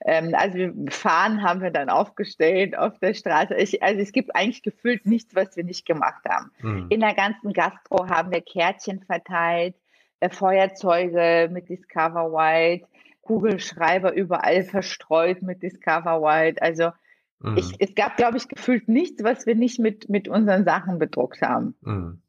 Ähm, 0.06 0.34
also 0.34 0.58
wir 0.58 0.74
fahren 0.89 1.43
haben 1.43 1.62
wir 1.62 1.72
dann 1.72 1.89
aufgestellt 1.89 2.78
auf 2.78 2.98
der 3.00 3.13
Straße. 3.13 3.56
Ich, 3.56 3.84
also 3.84 4.02
es 4.02 4.12
gibt 4.12 4.36
eigentlich 4.36 4.63
gefühlt 4.63 5.06
nichts, 5.06 5.36
was 5.36 5.56
wir 5.56 5.63
nicht 5.63 5.86
gemacht 5.86 6.24
haben. 6.28 6.52
Mhm. 6.62 6.88
In 6.89 7.00
der 7.00 7.13
ganzen 7.13 7.54
Gastro 7.54 8.08
haben 8.08 8.32
wir 8.32 8.41
Kärtchen 8.41 9.02
verteilt, 9.02 9.76
äh, 10.19 10.30
Feuerzeuge 10.30 11.50
mit 11.52 11.69
Discover 11.69 12.32
White. 12.32 12.88
Kugelschreiber 13.24 14.13
überall 14.13 14.63
verstreut 14.63 15.41
mit 15.41 15.63
Discover 15.63 16.22
Wild. 16.22 16.62
Also 16.62 16.91
mhm. 17.39 17.58
ich, 17.58 17.74
es 17.80 17.96
gab, 17.96 18.17
glaube 18.17 18.38
ich, 18.38 18.48
gefühlt 18.48 18.88
nichts, 18.88 19.24
was 19.24 19.46
wir 19.46 19.56
nicht 19.56 19.80
mit, 19.80 20.10
mit 20.10 20.28
unseren 20.28 20.65
Sachen 20.65 21.00
bedruckt 21.00 21.41
haben. 21.41 21.76
Mhm. 21.82 22.22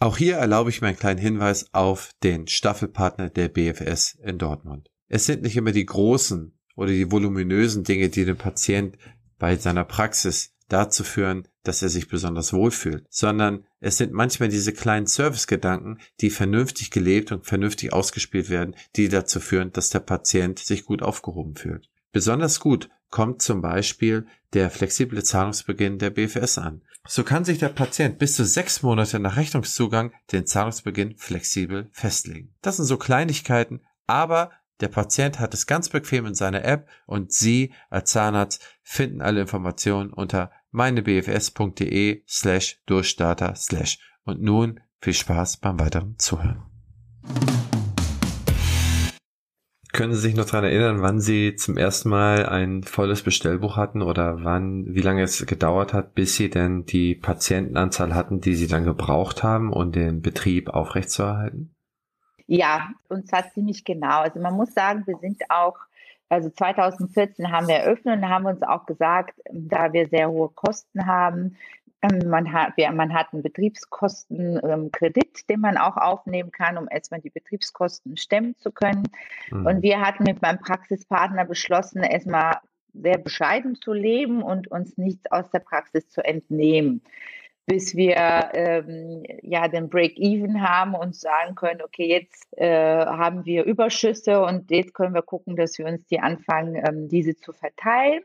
Auch 0.00 0.16
hier 0.16 0.36
erlaube 0.36 0.70
ich 0.70 0.80
mir 0.80 0.88
einen 0.88 0.98
kleinen 0.98 1.18
Hinweis 1.18 1.74
auf 1.74 2.12
den 2.22 2.46
Staffelpartner 2.46 3.30
der 3.30 3.48
BFS 3.48 4.16
in 4.22 4.38
Dortmund. 4.38 4.90
Es 5.08 5.26
sind 5.26 5.42
nicht 5.42 5.56
immer 5.56 5.72
die 5.72 5.86
großen 5.86 6.56
oder 6.76 6.92
die 6.92 7.10
voluminösen 7.10 7.82
Dinge, 7.82 8.08
die 8.08 8.24
den 8.24 8.36
Patient 8.36 8.96
bei 9.38 9.56
seiner 9.56 9.84
Praxis 9.84 10.54
dazu 10.68 11.02
führen, 11.02 11.48
dass 11.64 11.82
er 11.82 11.88
sich 11.88 12.08
besonders 12.08 12.52
wohlfühlt, 12.52 13.06
sondern 13.10 13.66
es 13.80 13.96
sind 13.96 14.12
manchmal 14.12 14.50
diese 14.50 14.72
kleinen 14.72 15.06
Servicegedanken, 15.06 15.98
die 16.20 16.30
vernünftig 16.30 16.90
gelebt 16.90 17.32
und 17.32 17.46
vernünftig 17.46 17.92
ausgespielt 17.92 18.50
werden, 18.50 18.76
die 18.94 19.08
dazu 19.08 19.40
führen, 19.40 19.72
dass 19.72 19.90
der 19.90 20.00
Patient 20.00 20.58
sich 20.58 20.84
gut 20.84 21.02
aufgehoben 21.02 21.56
fühlt. 21.56 21.88
Besonders 22.12 22.60
gut 22.60 22.88
kommt 23.10 23.42
zum 23.42 23.62
Beispiel 23.62 24.26
der 24.52 24.70
flexible 24.70 25.22
Zahlungsbeginn 25.22 25.98
der 25.98 26.10
BFS 26.10 26.58
an. 26.58 26.82
So 27.10 27.24
kann 27.24 27.42
sich 27.42 27.58
der 27.58 27.70
Patient 27.70 28.18
bis 28.18 28.34
zu 28.34 28.44
sechs 28.44 28.82
Monate 28.82 29.18
nach 29.18 29.38
Rechnungszugang 29.38 30.12
den 30.30 30.46
Zahlungsbeginn 30.46 31.16
flexibel 31.16 31.88
festlegen. 31.90 32.54
Das 32.60 32.76
sind 32.76 32.84
so 32.84 32.98
Kleinigkeiten, 32.98 33.80
aber 34.06 34.50
der 34.80 34.88
Patient 34.88 35.40
hat 35.40 35.54
es 35.54 35.66
ganz 35.66 35.88
bequem 35.88 36.26
in 36.26 36.34
seiner 36.34 36.64
App 36.66 36.86
und 37.06 37.32
Sie 37.32 37.72
als 37.88 38.10
Zahnarzt 38.12 38.62
finden 38.82 39.22
alle 39.22 39.40
Informationen 39.40 40.12
unter 40.12 40.52
meinebfs.de 40.70 42.24
slash 42.28 42.78
Durchstarter 42.84 43.54
slash. 43.56 43.98
Und 44.24 44.42
nun 44.42 44.80
viel 45.00 45.14
Spaß 45.14 45.56
beim 45.56 45.80
weiteren 45.80 46.18
Zuhören. 46.18 46.62
Können 49.98 50.12
Sie 50.12 50.20
sich 50.20 50.36
noch 50.36 50.44
daran 50.44 50.62
erinnern, 50.62 51.02
wann 51.02 51.18
Sie 51.18 51.56
zum 51.56 51.76
ersten 51.76 52.08
Mal 52.08 52.46
ein 52.46 52.84
volles 52.84 53.24
Bestellbuch 53.24 53.76
hatten 53.76 54.00
oder 54.00 54.44
wann, 54.44 54.84
wie 54.94 55.00
lange 55.00 55.22
es 55.22 55.44
gedauert 55.44 55.92
hat, 55.92 56.14
bis 56.14 56.36
Sie 56.36 56.50
denn 56.50 56.86
die 56.86 57.16
Patientenanzahl 57.16 58.14
hatten, 58.14 58.40
die 58.40 58.54
Sie 58.54 58.68
dann 58.68 58.84
gebraucht 58.84 59.42
haben, 59.42 59.72
um 59.72 59.90
den 59.90 60.22
Betrieb 60.22 60.68
aufrechtzuerhalten? 60.68 61.74
Ja, 62.46 62.90
uns 63.08 63.32
hat 63.32 63.52
ziemlich 63.54 63.84
genau. 63.84 64.20
Also 64.20 64.38
man 64.38 64.54
muss 64.54 64.72
sagen, 64.72 65.02
wir 65.04 65.16
sind 65.18 65.42
auch, 65.48 65.74
also 66.28 66.48
2014 66.48 67.50
haben 67.50 67.66
wir 67.66 67.78
eröffnet 67.78 68.18
und 68.18 68.28
haben 68.28 68.46
uns 68.46 68.62
auch 68.62 68.86
gesagt, 68.86 69.40
da 69.52 69.92
wir 69.92 70.06
sehr 70.06 70.30
hohe 70.30 70.50
Kosten 70.50 71.06
haben, 71.06 71.56
man 72.02 72.52
hat, 72.52 72.74
man 72.78 73.12
hat 73.12 73.32
einen 73.32 73.42
Betriebskostenkredit, 73.42 75.48
den 75.48 75.60
man 75.60 75.76
auch 75.76 75.96
aufnehmen 75.96 76.52
kann, 76.52 76.78
um 76.78 76.88
erstmal 76.88 77.20
die 77.20 77.30
Betriebskosten 77.30 78.16
stemmen 78.16 78.56
zu 78.58 78.70
können. 78.70 79.04
Mhm. 79.50 79.66
Und 79.66 79.82
wir 79.82 80.00
hatten 80.00 80.24
mit 80.24 80.40
meinem 80.40 80.60
Praxispartner 80.60 81.44
beschlossen, 81.44 82.02
erstmal 82.02 82.58
sehr 82.92 83.18
bescheiden 83.18 83.76
zu 83.76 83.92
leben 83.92 84.42
und 84.42 84.68
uns 84.68 84.96
nichts 84.96 85.30
aus 85.30 85.50
der 85.50 85.60
Praxis 85.60 86.08
zu 86.08 86.24
entnehmen 86.24 87.02
bis 87.68 87.94
wir 87.94 88.16
ähm, 88.54 89.24
ja 89.42 89.68
den 89.68 89.90
Break-Even 89.90 90.66
haben 90.66 90.94
und 90.94 91.14
sagen 91.14 91.54
können, 91.54 91.82
okay, 91.82 92.08
jetzt 92.08 92.48
äh, 92.56 93.04
haben 93.04 93.44
wir 93.44 93.64
Überschüsse 93.64 94.40
und 94.40 94.70
jetzt 94.70 94.94
können 94.94 95.14
wir 95.14 95.20
gucken, 95.20 95.54
dass 95.54 95.76
wir 95.76 95.84
uns 95.84 96.06
die 96.06 96.18
anfangen, 96.18 96.76
ähm, 96.76 97.10
diese 97.10 97.36
zu 97.36 97.52
verteilen. 97.52 98.22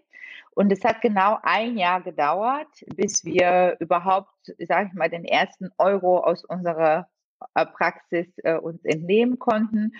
Und 0.55 0.71
es 0.71 0.83
hat 0.83 1.01
genau 1.01 1.39
ein 1.41 1.77
Jahr 1.77 2.01
gedauert, 2.01 2.67
bis 2.95 3.25
wir 3.25 3.77
überhaupt, 3.79 4.29
sage 4.59 4.89
ich 4.89 4.93
mal, 4.93 5.09
den 5.09 5.25
ersten 5.25 5.69
Euro 5.77 6.19
aus 6.19 6.43
unserer 6.45 7.07
äh, 7.55 7.65
Praxis 7.65 8.27
äh, 8.43 8.57
uns 8.57 8.83
entnehmen 8.85 9.39
konnten. 9.39 9.93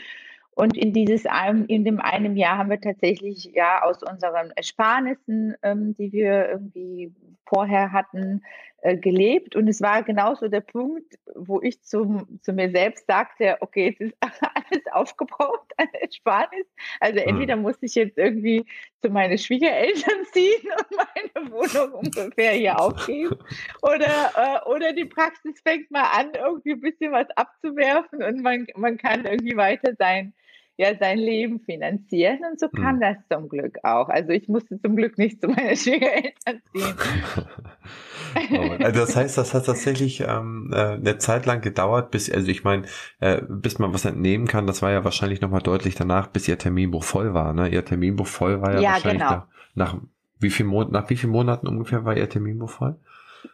Und 0.56 0.78
in 0.78 0.94
dieses 0.94 1.26
in 1.68 1.84
dem 1.84 2.00
einem 2.00 2.36
Jahr 2.36 2.60
haben 2.60 2.70
wir 2.70 2.80
tatsächlich 2.80 3.46
ja 3.56 3.82
aus 3.82 4.04
unseren 4.04 4.52
Ersparnissen, 4.52 5.56
ähm, 5.64 5.96
die 5.96 6.12
wir 6.12 6.48
irgendwie 6.50 7.12
vorher 7.48 7.92
hatten, 7.92 8.44
gelebt. 8.84 9.56
Und 9.56 9.68
es 9.68 9.82
war 9.82 10.04
genauso 10.04 10.48
der 10.48 10.62
Punkt, 10.62 11.16
wo 11.36 11.62
ich 11.62 11.82
zum, 11.84 12.40
zu 12.42 12.52
mir 12.54 12.70
selbst 12.70 13.08
sagte, 13.08 13.58
okay, 13.62 13.90
jetzt 13.90 14.02
ist 14.02 14.16
alles 14.22 14.86
aufgebraucht 14.92 15.72
an 15.78 15.88
Ersparnis. 16.02 16.68
Also 17.00 17.20
hm. 17.22 17.30
entweder 17.30 17.56
muss 17.56 17.78
ich 17.82 17.96
jetzt 17.96 18.18
irgendwie 18.18 18.66
zu 19.02 19.10
meinen 19.10 19.38
Schwiegereltern 19.38 20.26
ziehen 20.34 20.70
und 20.78 20.98
meine 20.98 21.52
Wohnung 21.52 21.94
ungefähr 21.94 22.52
hier 22.52 22.80
aufgeben. 22.80 23.38
Oder, 23.82 24.32
äh, 24.36 24.70
oder 24.70 24.94
die 24.94 25.06
Praxis 25.06 25.62
fängt 25.62 25.90
mal 25.92 26.10
an, 26.12 26.32
irgendwie 26.34 26.74
ein 26.74 26.82
bisschen 26.82 27.12
was 27.12 27.30
abzuwerfen 27.36 28.24
und 28.24 28.42
man, 28.42 28.68
man 28.76 28.98
kann 28.98 29.26
irgendwie 29.26 29.56
weiter 29.56 29.94
sein 29.98 30.34
ja 30.78 30.96
sein 30.98 31.20
Leben 31.20 31.60
finanzieren 31.60 32.40
und 32.52 32.60
so 32.60 32.68
kam 32.68 32.96
hm. 32.96 33.00
das 33.02 33.18
zum 33.32 33.48
Glück 33.48 33.78
auch. 33.84 34.10
Also 34.10 34.32
ich 34.32 34.48
musste 34.48 34.80
zum 34.82 34.96
Glück 34.96 35.18
nicht 35.18 35.40
zu 35.40 35.48
meinen 35.48 35.76
Schwiegereltern 35.76 36.62
ziehen. 36.72 36.96
oh, 38.52 38.84
also 38.84 39.00
das 39.02 39.16
heißt, 39.16 39.38
das 39.38 39.54
hat 39.54 39.66
tatsächlich 39.66 40.22
ähm, 40.22 40.72
äh, 40.74 40.94
eine 40.94 41.18
Zeit 41.20 41.46
lang 41.46 41.62
gedauert, 41.62 42.12
bis, 42.12 42.32
also 42.32 42.50
ich 42.50 42.64
meine, 42.64 42.86
äh, 43.20 43.42
bis 43.48 43.78
man 43.78 43.94
was 43.94 44.06
entnehmen 44.06 44.48
kann, 44.48 44.66
das 44.66 44.82
war 44.82 44.92
ja 44.92 45.04
wahrscheinlich 45.04 45.42
nochmal 45.42 45.62
deutlich 45.62 45.96
danach, 45.96 46.28
bis 46.28 46.48
ihr 46.48 46.58
Terminbuch 46.58 47.04
voll 47.04 47.34
war. 47.34 47.54
Ne? 47.54 47.70
Ihr 47.70 47.86
Terminbuch 47.86 48.28
voll 48.28 48.62
war 48.62 48.74
ja, 48.74 48.82
ja 48.82 48.90
wahrscheinlich 48.94 49.22
genau. 49.22 49.44
nach, 49.76 49.94
nach 49.94 50.02
wie 50.40 50.50
viel 50.50 50.66
Mon 50.66 50.92
nach 50.92 51.10
wie 51.10 51.16
vielen 51.16 51.32
Monaten 51.32 51.68
ungefähr 51.68 52.04
war 52.04 52.18
Ihr 52.18 52.30
Terminbuch 52.30 52.70
voll? 52.70 52.98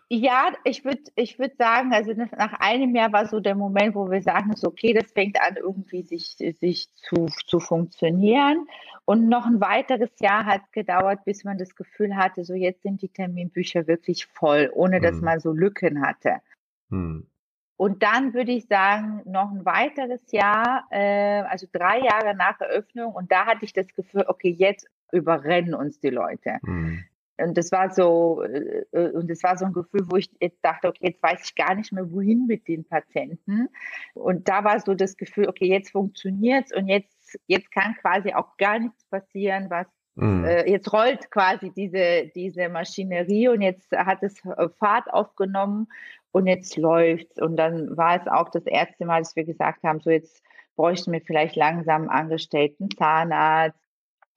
Ja, 0.08 0.54
ich 0.64 0.86
würde 0.86 1.04
ich 1.16 1.40
würd 1.40 1.58
sagen, 1.58 1.94
also 1.94 2.14
nach 2.14 2.54
einem 2.60 2.96
Jahr 2.96 3.12
war 3.12 3.28
so 3.28 3.40
der 3.40 3.56
Moment, 3.56 3.96
wo 3.96 4.10
wir 4.10 4.22
sagen, 4.22 4.56
so, 4.56 4.68
okay, 4.68 4.94
das 4.94 5.12
fängt 5.12 5.40
an, 5.42 5.56
irgendwie 5.58 6.04
sich, 6.04 6.36
sich 6.38 6.90
zu, 6.96 7.28
zu 7.48 7.60
funktionieren. 7.60 8.68
Und 9.06 9.30
noch 9.30 9.46
ein 9.46 9.62
weiteres 9.62 10.12
Jahr 10.20 10.46
hat 10.46 10.72
gedauert, 10.72 11.26
bis 11.26 11.44
man 11.44 11.58
das 11.58 11.76
Gefühl 11.76 12.16
hatte, 12.16 12.44
so 12.44 12.54
jetzt 12.54 12.84
sind 12.84 13.02
die 13.02 13.10
Terminbücher 13.10 13.88
wirklich 13.88 14.26
voll, 14.28 14.72
ohne 14.74 15.02
dass 15.02 15.18
hm. 15.18 15.24
man 15.24 15.40
so 15.40 15.52
Lücken 15.52 16.06
hatte. 16.06 16.38
Hm. 16.90 17.28
Und 17.78 18.04
dann 18.04 18.34
würde 18.34 18.52
ich 18.52 18.68
sagen, 18.68 19.22
noch 19.26 19.52
ein 19.52 19.64
weiteres 19.64 20.20
Jahr, 20.32 20.86
äh, 20.92 21.44
also 21.44 21.66
drei 21.72 22.00
Jahre 22.02 22.36
nach 22.36 22.60
Eröffnung. 22.60 23.14
Und 23.14 23.32
da 23.32 23.46
hatte 23.46 23.64
ich 23.64 23.72
das 23.72 23.88
Gefühl, 23.96 24.26
okay, 24.28 24.50
jetzt 24.50 24.88
überrennen 25.12 25.74
uns 25.74 26.00
die 26.00 26.10
Leute. 26.10 26.58
Mhm. 26.62 27.06
Und 27.44 27.58
das 27.58 27.72
war 27.72 27.92
so, 27.92 28.44
äh, 28.44 28.86
äh, 28.92 29.12
und 29.12 29.30
das 29.30 29.44
war 29.44 29.58
so 29.58 29.66
ein 29.66 29.74
Gefühl, 29.74 30.02
wo 30.10 30.18
ich 30.18 30.30
jetzt 30.40 30.64
dachte, 30.64 30.88
okay, 30.88 31.08
jetzt 31.08 31.24
weiß 31.24 31.42
ich 31.46 31.56
gar 31.56 31.76
nicht 31.76 31.92
mehr, 31.92 32.12
wohin 32.12 32.48
mit 32.48 32.68
den 32.68 32.86
Patienten. 32.86 33.70
Und 34.14 34.48
da 34.48 34.64
war 34.64 34.80
so 34.80 34.94
das 34.94 35.18
Gefühl, 35.18 35.48
okay, 35.48 35.68
jetzt 35.68 35.92
funktioniert's 35.92 36.76
und 36.76 36.88
jetzt, 36.88 37.38
jetzt 37.48 37.72
kann 37.72 37.96
quasi 38.02 38.34
auch 38.34 38.58
gar 38.58 38.80
nichts 38.80 39.06
passieren, 39.06 39.70
was 39.70 39.88
mhm. 40.16 40.46
äh, 40.46 40.70
jetzt 40.70 40.92
rollt 40.92 41.32
quasi 41.32 41.72
diese, 41.72 42.30
diese 42.36 42.70
Maschinerie 42.70 43.50
und 43.50 43.62
jetzt 43.62 43.92
hat 43.92 44.24
es 44.24 44.42
Fahrt 44.78 45.12
aufgenommen 45.12 45.88
und 46.32 46.48
jetzt 46.48 46.78
läuft's. 46.78 47.42
Und 47.42 47.58
dann 47.58 47.96
war 47.98 48.20
es 48.22 48.28
auch 48.28 48.50
das 48.50 48.66
erste 48.66 49.06
Mal, 49.06 49.22
dass 49.22 49.36
wir 49.36 49.46
gesagt 49.46 49.84
haben, 49.84 50.00
so 50.00 50.10
jetzt 50.10 50.44
bräuchten 50.76 51.12
wir 51.12 51.22
vielleicht 51.22 51.56
langsam 51.56 52.10
Angestellten 52.10 52.90
Zahnarzt, 52.92 53.89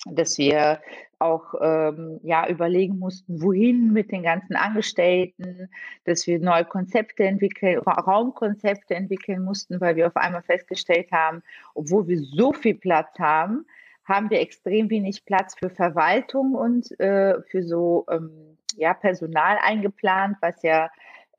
dass 0.06 0.38
wir 0.38 0.80
auch 1.18 1.54
ähm, 1.60 2.18
ja, 2.22 2.48
überlegen 2.48 2.98
mussten, 2.98 3.40
wohin 3.40 3.92
mit 3.92 4.10
den 4.10 4.24
ganzen 4.24 4.56
Angestellten, 4.56 5.68
dass 6.04 6.26
wir 6.26 6.40
neue 6.40 6.64
Konzepte 6.64 7.24
entwickeln, 7.24 7.78
Raumkonzepte 7.78 8.94
entwickeln 8.94 9.44
mussten, 9.44 9.80
weil 9.80 9.94
wir 9.96 10.08
auf 10.08 10.16
einmal 10.16 10.42
festgestellt 10.42 11.12
haben, 11.12 11.42
obwohl 11.74 12.08
wir 12.08 12.18
so 12.18 12.52
viel 12.52 12.74
Platz 12.74 13.18
haben, 13.18 13.64
haben 14.04 14.30
wir 14.30 14.40
extrem 14.40 14.90
wenig 14.90 15.24
Platz 15.24 15.54
für 15.56 15.70
Verwaltung 15.70 16.54
und 16.54 16.98
äh, 16.98 17.40
für 17.42 17.62
so 17.62 18.04
ähm, 18.10 18.58
ja, 18.76 18.94
Personal 18.94 19.58
eingeplant, 19.62 20.38
was 20.40 20.60
ja 20.62 20.90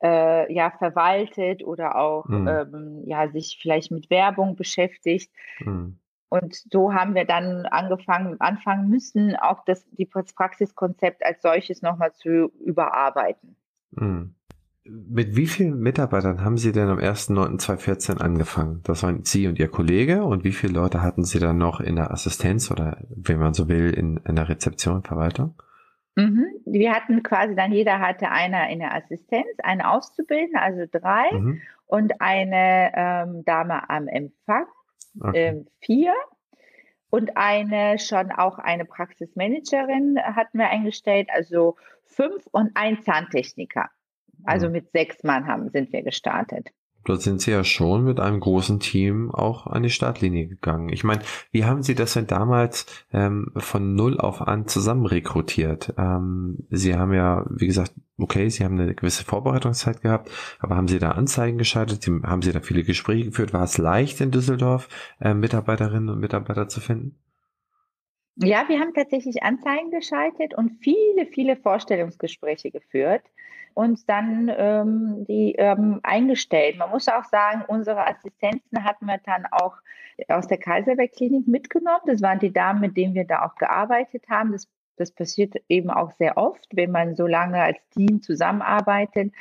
äh, 0.02 0.52
ja 0.52 0.70
verwaltet 0.70 1.62
oder 1.62 1.96
auch 1.96 2.26
mhm. 2.26 2.48
ähm, 2.48 3.02
ja 3.06 3.28
sich 3.28 3.58
vielleicht 3.60 3.90
mit 3.90 4.08
Werbung 4.10 4.56
beschäftigt. 4.56 5.30
Mhm. 5.60 5.98
Und 6.34 6.56
so 6.72 6.92
haben 6.92 7.14
wir 7.14 7.26
dann 7.26 7.64
angefangen, 7.66 8.40
anfangen 8.40 8.88
müssen, 8.88 9.36
auch 9.36 9.64
das, 9.66 9.86
die 9.92 10.04
Praxiskonzept 10.04 11.24
als 11.24 11.40
solches 11.42 11.80
nochmal 11.80 12.12
zu 12.12 12.50
überarbeiten. 12.58 13.54
Mhm. 13.92 14.34
Mit 14.82 15.36
wie 15.36 15.46
vielen 15.46 15.78
Mitarbeitern 15.78 16.44
haben 16.44 16.56
Sie 16.56 16.72
denn 16.72 16.88
am 16.88 16.98
1.9.2014 16.98 18.20
angefangen? 18.20 18.80
Das 18.82 19.04
waren 19.04 19.22
Sie 19.22 19.46
und 19.46 19.60
Ihr 19.60 19.68
Kollege. 19.68 20.24
Und 20.24 20.42
wie 20.42 20.50
viele 20.50 20.72
Leute 20.72 21.02
hatten 21.02 21.22
Sie 21.22 21.38
dann 21.38 21.56
noch 21.56 21.78
in 21.78 21.94
der 21.94 22.10
Assistenz 22.10 22.68
oder, 22.68 22.98
wenn 23.10 23.38
man 23.38 23.54
so 23.54 23.68
will, 23.68 23.90
in, 23.90 24.16
in 24.26 24.34
der 24.34 24.48
Rezeption, 24.48 25.04
Verwaltung? 25.04 25.54
Mhm. 26.16 26.46
Wir 26.66 26.94
hatten 26.94 27.22
quasi 27.22 27.54
dann, 27.54 27.70
jeder 27.70 28.00
hatte 28.00 28.32
einer 28.32 28.68
in 28.70 28.80
der 28.80 28.92
Assistenz, 28.92 29.46
eine 29.62 29.88
Auszubildende, 29.88 30.60
also 30.60 30.82
drei, 30.90 31.30
mhm. 31.30 31.60
und 31.86 32.20
eine 32.20 32.90
ähm, 32.96 33.44
Dame 33.44 33.88
am 33.88 34.08
Empfang 34.08 34.66
okay. 35.20 35.48
ähm, 35.48 35.66
vier. 35.80 36.14
Und 37.10 37.36
eine 37.36 37.98
schon 38.00 38.32
auch 38.32 38.58
eine 38.58 38.84
Praxismanagerin 38.84 40.18
hatten 40.18 40.58
wir 40.58 40.68
eingestellt, 40.68 41.28
also 41.32 41.76
fünf 42.04 42.46
und 42.50 42.72
ein 42.74 43.02
Zahntechniker. 43.02 43.88
Also 44.44 44.66
mhm. 44.66 44.72
mit 44.72 44.90
sechs 44.90 45.22
Mann 45.22 45.46
haben, 45.46 45.70
sind 45.70 45.92
wir 45.92 46.02
gestartet. 46.02 46.70
Dort 47.04 47.22
sind 47.22 47.40
Sie 47.40 47.50
ja 47.50 47.64
schon 47.64 48.04
mit 48.04 48.20
einem 48.20 48.40
großen 48.40 48.80
Team 48.80 49.30
auch 49.30 49.66
an 49.66 49.82
die 49.82 49.90
Startlinie 49.90 50.46
gegangen. 50.46 50.88
Ich 50.88 51.04
meine, 51.04 51.22
wie 51.52 51.64
haben 51.64 51.82
Sie 51.82 51.94
das 51.94 52.14
denn 52.14 52.26
damals 52.26 52.86
ähm, 53.12 53.52
von 53.56 53.94
null 53.94 54.18
auf 54.18 54.42
an 54.42 54.66
zusammen 54.66 55.06
rekrutiert? 55.06 55.94
Ähm, 55.96 56.66
Sie 56.70 56.96
haben 56.96 57.12
ja, 57.12 57.44
wie 57.50 57.66
gesagt, 57.66 57.92
okay, 58.18 58.48
Sie 58.48 58.64
haben 58.64 58.78
eine 58.78 58.94
gewisse 58.94 59.24
Vorbereitungszeit 59.24 60.02
gehabt, 60.02 60.30
aber 60.58 60.76
haben 60.76 60.88
Sie 60.88 60.98
da 60.98 61.12
Anzeigen 61.12 61.58
geschaltet? 61.58 62.06
Haben 62.06 62.42
Sie 62.42 62.52
da 62.52 62.60
viele 62.60 62.84
Gespräche 62.84 63.26
geführt? 63.26 63.52
War 63.52 63.64
es 63.64 63.78
leicht 63.78 64.20
in 64.20 64.30
Düsseldorf, 64.30 64.88
äh, 65.20 65.34
Mitarbeiterinnen 65.34 66.08
und 66.08 66.20
Mitarbeiter 66.20 66.68
zu 66.68 66.80
finden? 66.80 67.16
Ja, 68.36 68.64
wir 68.68 68.80
haben 68.80 68.92
tatsächlich 68.94 69.44
Anzeigen 69.44 69.92
geschaltet 69.92 70.54
und 70.56 70.72
viele, 70.80 71.26
viele 71.26 71.56
Vorstellungsgespräche 71.56 72.72
geführt 72.72 73.22
und 73.74 74.08
dann 74.08 74.50
ähm, 74.56 75.24
die 75.28 75.54
ähm, 75.58 76.00
eingestellt. 76.02 76.78
Man 76.78 76.90
muss 76.90 77.08
auch 77.08 77.24
sagen, 77.24 77.64
unsere 77.66 78.06
Assistenzen 78.06 78.84
hatten 78.84 79.06
wir 79.06 79.18
dann 79.24 79.46
auch 79.50 79.76
aus 80.28 80.46
der 80.46 80.58
Kaiserberg-Klinik 80.58 81.48
mitgenommen. 81.48 82.02
Das 82.06 82.22
waren 82.22 82.38
die 82.38 82.52
Damen, 82.52 82.80
mit 82.80 82.96
denen 82.96 83.14
wir 83.14 83.26
da 83.26 83.44
auch 83.44 83.56
gearbeitet 83.56 84.24
haben. 84.30 84.52
Das, 84.52 84.68
das 84.96 85.10
passiert 85.10 85.56
eben 85.68 85.90
auch 85.90 86.12
sehr 86.12 86.36
oft, 86.36 86.66
wenn 86.72 86.92
man 86.92 87.16
so 87.16 87.26
lange 87.26 87.60
als 87.60 87.78
Team 87.90 88.22
zusammenarbeitet 88.22 89.32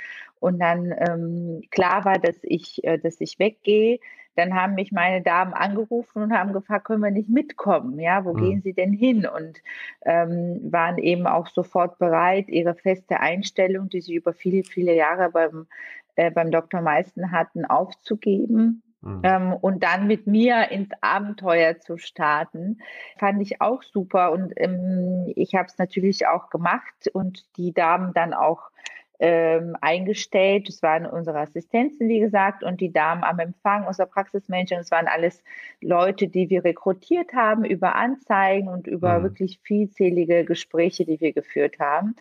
und 0.43 0.59
dann 0.59 0.93
ähm, 0.97 1.61
klar 1.71 2.03
war, 2.03 2.19
dass 2.19 2.35
ich, 2.41 2.83
äh, 2.83 2.97
dass 2.97 3.21
ich 3.21 3.39
weggehe 3.39 3.99
dann 4.35 4.53
haben 4.55 4.75
mich 4.75 4.91
meine 4.91 5.21
Damen 5.21 5.53
angerufen 5.53 6.23
und 6.23 6.33
haben 6.33 6.53
gefragt, 6.53 6.85
können 6.85 7.03
wir 7.03 7.11
nicht 7.11 7.29
mitkommen? 7.29 7.99
Ja, 7.99 8.25
wo 8.25 8.33
mhm. 8.33 8.37
gehen 8.37 8.61
Sie 8.61 8.73
denn 8.73 8.93
hin? 8.93 9.25
Und 9.27 9.61
ähm, 10.05 10.59
waren 10.71 10.97
eben 10.97 11.27
auch 11.27 11.47
sofort 11.47 11.99
bereit, 11.99 12.49
ihre 12.49 12.75
feste 12.75 13.19
Einstellung, 13.19 13.89
die 13.89 14.01
sie 14.01 14.15
über 14.15 14.33
viele, 14.33 14.63
viele 14.63 14.95
Jahre 14.95 15.29
beim, 15.29 15.67
äh, 16.15 16.31
beim 16.31 16.51
Dr. 16.51 16.81
Meisten 16.81 17.31
hatten, 17.31 17.65
aufzugeben. 17.65 18.81
Mhm. 19.01 19.21
Ähm, 19.23 19.53
und 19.53 19.83
dann 19.83 20.07
mit 20.07 20.27
mir 20.27 20.71
ins 20.71 20.89
Abenteuer 21.01 21.79
zu 21.79 21.97
starten, 21.97 22.79
fand 23.17 23.41
ich 23.41 23.61
auch 23.61 23.83
super. 23.83 24.31
Und 24.31 24.53
ähm, 24.55 25.31
ich 25.35 25.55
habe 25.55 25.67
es 25.67 25.77
natürlich 25.77 26.25
auch 26.27 26.49
gemacht 26.49 27.09
und 27.11 27.45
die 27.57 27.73
Damen 27.73 28.13
dann 28.13 28.33
auch 28.33 28.71
ähm, 29.19 29.77
eingestellt. 29.79 30.67
Das 30.67 30.81
waren 30.81 31.05
unsere 31.05 31.39
Assistenzen, 31.39 32.07
wie 32.09 32.19
gesagt, 32.19 32.63
und 32.63 32.81
die 32.81 32.91
Damen 32.91 33.23
am 33.23 33.39
Empfang, 33.39 33.85
unser 33.85 34.05
Praxismanager. 34.05 34.77
Das 34.77 34.91
waren 34.91 35.07
alles 35.07 35.43
Leute, 35.81 36.27
die 36.27 36.49
wir 36.49 36.63
rekrutiert 36.63 37.33
haben 37.33 37.65
über 37.65 37.95
Anzeigen 37.95 38.67
und 38.67 38.87
über 38.87 39.19
mhm. 39.19 39.23
wirklich 39.23 39.59
vielzählige 39.63 40.45
Gespräche, 40.45 41.05
die 41.05 41.19
wir 41.19 41.33
geführt 41.33 41.79
haben. 41.79 42.15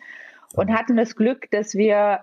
Und 0.55 0.71
hatten 0.71 0.95
das 0.95 1.15
Glück, 1.15 1.49
dass 1.51 1.73
wir 1.73 2.21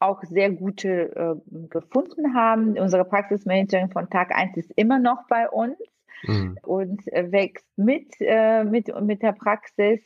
auch 0.00 0.22
sehr 0.22 0.50
gute 0.50 1.14
äh, 1.14 1.68
gefunden 1.68 2.34
haben. 2.34 2.78
Unsere 2.78 3.04
Praxismanagerin 3.04 3.90
von 3.90 4.08
Tag 4.10 4.34
1 4.34 4.56
ist 4.56 4.72
immer 4.76 4.98
noch 4.98 5.26
bei 5.28 5.48
uns 5.48 5.78
mhm. 6.22 6.58
und 6.62 7.06
äh, 7.12 7.30
wächst 7.30 7.66
mit, 7.76 8.14
äh, 8.20 8.64
mit, 8.64 8.88
mit 9.02 9.22
der 9.22 9.32
Praxis 9.32 10.00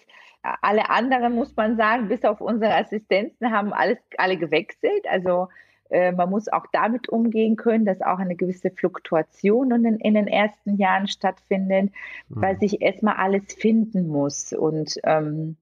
alle 0.61 0.91
anderen, 0.91 1.35
muss 1.35 1.57
man 1.57 1.77
sagen, 1.77 2.09
bis 2.09 2.25
auf 2.25 2.41
unsere 2.41 2.75
Assistenzen, 2.75 3.51
haben 3.51 3.73
alles, 3.73 3.99
alle 4.19 4.37
gewechselt. 4.37 5.07
Also 5.09 5.49
äh, 5.91 6.13
man 6.13 6.31
muss 6.31 6.49
auch 6.49 6.67
damit 6.73 7.09
umgehen 7.09 7.57
können, 7.57 7.85
dass 7.85 8.03
auch 8.03 8.19
eine 8.19 8.37
gewisse 8.37 8.71
Fluktuation 8.71 9.71
in 9.71 9.83
den, 9.85 9.97
in 9.97 10.15
den 10.15 10.29
ersten 10.29 10.77
Jahren 10.77 11.09
stattfindet, 11.09 11.93
mhm. 12.29 12.43
weil 12.43 12.59
sich 12.59 12.83
erstmal 12.83 13.17
alles 13.17 13.55
finden 13.55 14.09
muss. 14.09 14.53
Und, 14.53 14.99
ähm, 15.05 15.57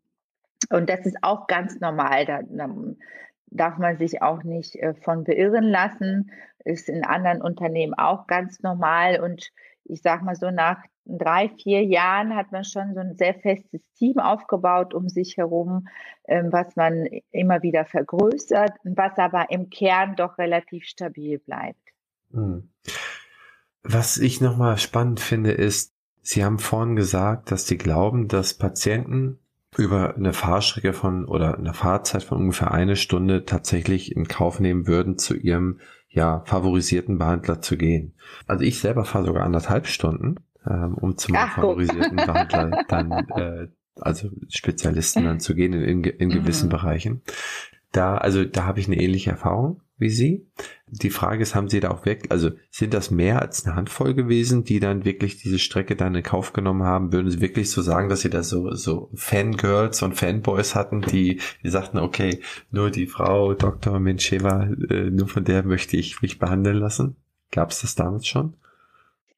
und 0.71 0.91
das 0.91 1.07
ist 1.07 1.19
auch 1.23 1.47
ganz 1.47 1.81
normal. 1.81 2.25
Da, 2.25 2.41
da 2.43 2.69
darf 3.47 3.79
man 3.79 3.99
sich 3.99 4.23
auch 4.23 4.43
nicht 4.43 4.77
äh, 4.77 4.95
von 4.95 5.25
beirren 5.25 5.65
lassen. 5.65 6.31
Ist 6.65 6.89
in 6.89 7.05
anderen 7.05 7.43
Unternehmen 7.43 7.95
auch 7.95 8.27
ganz 8.27 8.63
normal. 8.63 9.21
Und 9.21 9.51
ich 9.85 10.03
sage 10.03 10.25
mal 10.25 10.35
so, 10.35 10.51
nach 10.51 10.79
drei, 11.05 11.49
vier 11.49 11.85
Jahren 11.85 12.35
hat 12.37 12.53
man 12.53 12.65
schon 12.65 12.95
so 12.95 13.01
ein 13.01 13.17
sehr 13.17 13.35
festes 13.35 13.83
Team 13.95 14.19
aufgebaut 14.19 14.95
um 14.95 15.09
sich 15.09 15.37
herum, 15.37 15.89
ähm, 16.27 16.53
was 16.53 16.77
man 16.77 17.07
immer 17.31 17.63
wieder 17.63 17.85
vergrößert, 17.85 18.73
was 18.85 19.19
aber 19.19 19.51
im 19.51 19.71
Kern 19.71 20.15
doch 20.17 20.39
relativ 20.39 20.85
stabil 20.85 21.39
bleibt. 21.39 21.81
Hm. 22.33 22.71
Was 23.83 24.19
ich 24.19 24.41
nochmal 24.41 24.79
spannend 24.79 25.21
finde, 25.21 25.53
ist, 25.53 25.93
Sie 26.25 26.45
haben 26.45 26.61
vorhin 26.61 26.95
gesagt, 26.95 27.51
dass 27.51 27.67
Sie 27.67 27.77
glauben, 27.77 28.29
dass 28.29 28.55
Patienten 28.55 29.41
über 29.77 30.15
eine 30.15 30.33
Fahrstrecke 30.33 30.93
von 30.93 31.25
oder 31.25 31.59
eine 31.59 31.75
Fahrzeit 31.75 32.23
von 32.23 32.39
ungefähr 32.39 32.71
eine 32.71 32.95
Stunde 32.95 33.45
tatsächlich 33.45 34.15
in 34.15 34.29
Kauf 34.29 34.61
nehmen 34.61 34.87
würden, 34.87 35.19
zu 35.19 35.35
ihrem 35.35 35.81
ja 36.13 36.43
favorisierten 36.45 37.19
Behandler 37.19 37.61
zu 37.61 37.77
gehen. 37.77 38.15
Also 38.47 38.65
ich 38.65 38.79
selber 38.81 39.05
fahre 39.05 39.27
sogar 39.27 39.45
anderthalb 39.45 39.87
Stunden 39.87 40.37
ähm, 40.69 40.95
um 40.95 41.17
zum 41.17 41.35
Ach, 41.37 41.55
favorisierten 41.55 42.17
Behandler 42.17 42.85
dann, 42.89 43.11
äh, 43.37 43.69
also 44.01 44.31
Spezialisten 44.49 45.25
dann 45.25 45.41
zu 45.41 45.55
gehen 45.55 45.73
in, 45.73 46.05
in 46.05 46.31
gewissen 46.31 46.67
mhm. 46.67 46.71
Bereichen. 46.71 47.23
Da, 47.91 48.17
also 48.17 48.45
da 48.45 48.65
habe 48.65 48.81
ich 48.81 48.87
eine 48.87 49.01
ähnliche 49.01 49.31
Erfahrung 49.31 49.81
wie 50.03 50.11
Sie. 50.11 50.47
Die 50.89 51.09
Frage 51.09 51.43
ist, 51.43 51.55
haben 51.55 51.71
Sie 51.71 51.81
da 51.81 51.91
auch 51.91 52.05
wirklich, 52.05 52.31
also 52.31 52.51
sind 52.71 52.93
das 52.93 53.11
mehr 53.11 53.41
als 53.41 53.65
eine 53.65 53.75
Handvoll 53.75 54.13
gewesen, 54.13 54.65
die 54.65 54.79
dann 54.79 55.07
wirklich 55.07 55.39
diese 55.39 55.59
Strecke 55.59 55.97
dann 55.97 56.15
in 56.15 56.23
Kauf 56.23 56.53
genommen 56.53 56.83
haben? 56.83 57.13
Würden 57.13 57.31
Sie 57.31 57.41
wirklich 57.41 57.71
so 57.71 57.81
sagen, 57.81 58.11
dass 58.11 58.21
Sie 58.21 58.29
da 58.29 58.43
so, 58.43 58.75
so 58.75 59.11
Fangirls 59.15 60.03
und 60.03 60.15
Fanboys 60.15 60.75
hatten, 60.75 61.01
die, 61.01 61.41
die 61.63 61.71
sagten, 61.71 61.99
okay, 61.99 62.41
nur 62.71 62.91
die 62.91 63.07
Frau 63.07 63.55
Dr. 63.55 63.99
Mencheva, 63.99 64.65
äh, 64.91 65.09
nur 65.09 65.29
von 65.29 65.45
der 65.45 65.65
möchte 65.65 65.97
ich 65.97 66.21
mich 66.21 66.39
behandeln 66.39 66.77
lassen? 66.77 67.17
Gab 67.51 67.71
es 67.71 67.81
das 67.81 67.95
damals 67.95 68.27
schon? 68.27 68.55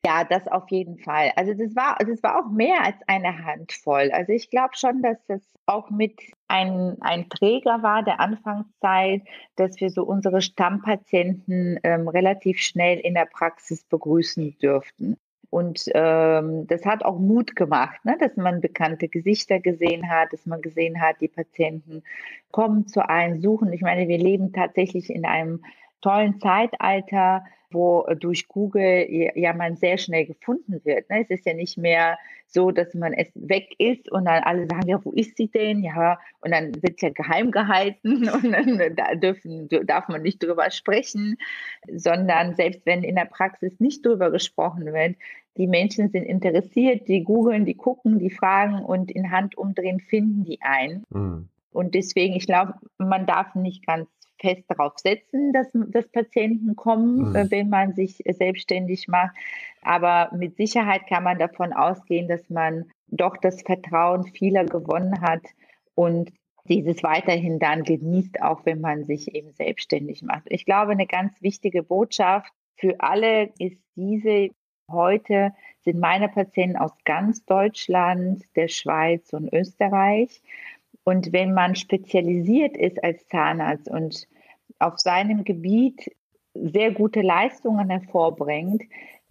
Ja, 0.07 0.23
das 0.25 0.47
auf 0.49 0.71
jeden 0.71 0.99
Fall. 0.99 1.33
Also 1.35 1.55
das 1.55 1.75
war, 1.75 1.97
das 1.99 2.23
war 2.23 2.39
auch 2.39 2.51
mehr 2.51 2.85
als 2.85 2.97
eine 3.07 3.45
Handvoll. 3.45 4.11
Also 4.13 4.33
ich 4.33 4.51
glaube 4.51 4.77
schon, 4.77 5.01
dass 5.01 5.17
das 5.27 5.41
auch 5.65 5.89
mit 5.89 6.21
ein, 6.47 6.99
ein 7.01 7.31
Träger 7.31 7.83
war 7.83 8.03
der 8.03 8.21
Anfangszeit, 8.21 9.23
dass 9.57 9.81
wir 9.81 9.89
so 9.89 10.05
unsere 10.05 10.43
Stammpatienten 10.43 11.81
ähm, 11.83 12.07
relativ 12.09 12.59
schnell 12.59 12.99
in 12.99 13.15
der 13.15 13.25
Praxis 13.25 13.83
begrüßen 13.85 14.59
dürften. 14.59 15.17
Und 15.49 15.85
ähm, 15.95 16.67
das 16.67 16.85
hat 16.85 17.05
auch 17.05 17.19
Mut 17.19 17.57
gemacht, 17.57 18.05
ne? 18.05 18.19
dass 18.19 18.37
man 18.37 18.61
bekannte 18.61 19.09
Gesichter 19.09 19.61
gesehen 19.61 20.11
hat, 20.11 20.33
dass 20.33 20.45
man 20.47 20.61
gesehen 20.61 21.01
hat, 21.01 21.21
die 21.21 21.29
Patienten 21.29 22.03
kommen 22.51 22.89
zu 22.89 23.09
einem, 23.09 23.41
suchen. 23.41 23.73
Ich 23.73 23.81
meine, 23.81 24.09
wir 24.09 24.19
leben 24.19 24.53
tatsächlich 24.53 25.09
in 25.09 25.25
einem 25.25 25.65
tollen 26.01 26.41
Zeitalter, 26.41 27.45
wo 27.75 28.05
äh, 28.07 28.17
durch 28.17 28.49
Google 28.49 29.07
ja 29.35 29.53
man 29.53 29.77
sehr 29.77 29.99
schnell 29.99 30.27
gefunden 30.27 30.81
wird. 30.85 31.11
Ne? 31.11 31.23
Es 31.23 31.31
ist 31.31 31.47
ja 31.47 31.55
nicht 31.55 31.77
mehr 31.77 32.17
so, 32.47 32.71
dass 32.71 32.95
man 32.95 33.13
es 33.13 33.29
weg 33.35 33.75
ist 33.79 34.11
und 34.11 34.27
dann 34.27 34.43
alle 34.45 34.67
sagen, 34.67 34.89
ja, 34.89 35.05
wo 35.05 35.11
ist 35.11 35.37
sie 35.37 35.49
denn? 35.49 35.83
Ja, 35.83 36.19
und 36.41 36.53
dann 36.53 36.75
wird 36.83 36.95
es 36.97 37.03
ja 37.03 37.11
geheim 37.11 37.51
gehalten 37.51 38.29
und 38.31 38.53
dann 38.53 38.81
äh, 38.81 38.95
da 38.95 39.15
dürfen, 39.15 39.69
darf 39.85 40.09
man 40.09 40.23
nicht 40.23 40.43
drüber 40.43 40.71
sprechen, 40.71 41.37
sondern 41.93 42.55
selbst 42.55 42.87
wenn 42.87 43.03
in 43.03 43.17
der 43.17 43.27
Praxis 43.27 43.81
nicht 43.81 44.07
drüber 44.07 44.31
gesprochen 44.31 44.87
wird, 44.87 45.17
die 45.57 45.67
Menschen 45.67 46.09
sind 46.09 46.25
interessiert, 46.25 47.07
die 47.09 47.23
googeln, 47.23 47.65
die 47.65 47.77
gucken, 47.77 48.19
die 48.19 48.31
fragen 48.31 48.85
und 48.85 49.11
in 49.11 49.31
Hand 49.31 49.57
umdrehen 49.57 50.01
finden 50.01 50.45
die 50.45 50.61
ein. 50.63 51.05
Mhm. 51.11 51.49
Und 51.71 51.95
deswegen, 51.95 52.35
ich 52.35 52.47
glaube, 52.47 52.75
man 52.99 53.27
darf 53.27 53.55
nicht 53.55 53.85
ganz 53.87 54.09
fest 54.45 54.65
darauf 54.69 54.93
setzen, 54.99 55.53
dass, 55.53 55.69
dass 55.73 56.07
Patienten 56.09 56.77
kommen, 56.77 57.31
mhm. 57.31 57.51
wenn 57.51 57.69
man 57.71 57.95
sich 57.95 58.23
selbstständig 58.27 59.09
macht. 59.09 59.35
Aber 59.83 60.31
mit 60.37 60.57
Sicherheit 60.57 61.07
kann 61.09 61.25
man 61.25 61.39
davon 61.39 61.73
ausgehen, 61.73 62.29
dass 62.29 62.49
man 62.51 62.91
doch 63.09 63.37
das 63.37 63.63
Vertrauen 63.63 64.25
vieler 64.25 64.65
gewonnen 64.65 65.21
hat 65.21 65.43
und 65.95 66.31
dieses 66.69 67.03
weiterhin 67.03 67.59
dann 67.59 67.83
genießt, 67.83 68.43
auch 68.43 68.65
wenn 68.65 68.81
man 68.81 69.05
sich 69.05 69.35
eben 69.35 69.53
selbstständig 69.53 70.23
macht. 70.23 70.45
Ich 70.47 70.65
glaube, 70.65 70.93
eine 70.93 71.07
ganz 71.07 71.41
wichtige 71.43 71.83
Botschaft 71.83 72.53
für 72.77 73.01
alle 73.01 73.51
ist 73.59 73.79
diese, 73.97 74.49
heute 74.91 75.53
sind 75.83 76.01
meine 76.01 76.29
Patienten 76.29 76.77
aus 76.77 76.93
ganz 77.05 77.45
Deutschland, 77.45 78.43
der 78.57 78.69
Schweiz 78.69 79.33
und 79.33 79.53
Österreich. 79.53 80.43
Und 81.05 81.33
wenn 81.33 81.53
man 81.53 81.75
spezialisiert 81.75 82.77
ist 82.77 83.03
als 83.05 83.27
Zahnarzt 83.29 83.89
und 83.89 84.27
auf 84.85 84.99
seinem 84.99 85.45
Gebiet 85.45 86.11
sehr 86.55 86.93
gute 86.93 87.23
Leistungen 87.23 87.91
hervorbringt, 87.91 88.83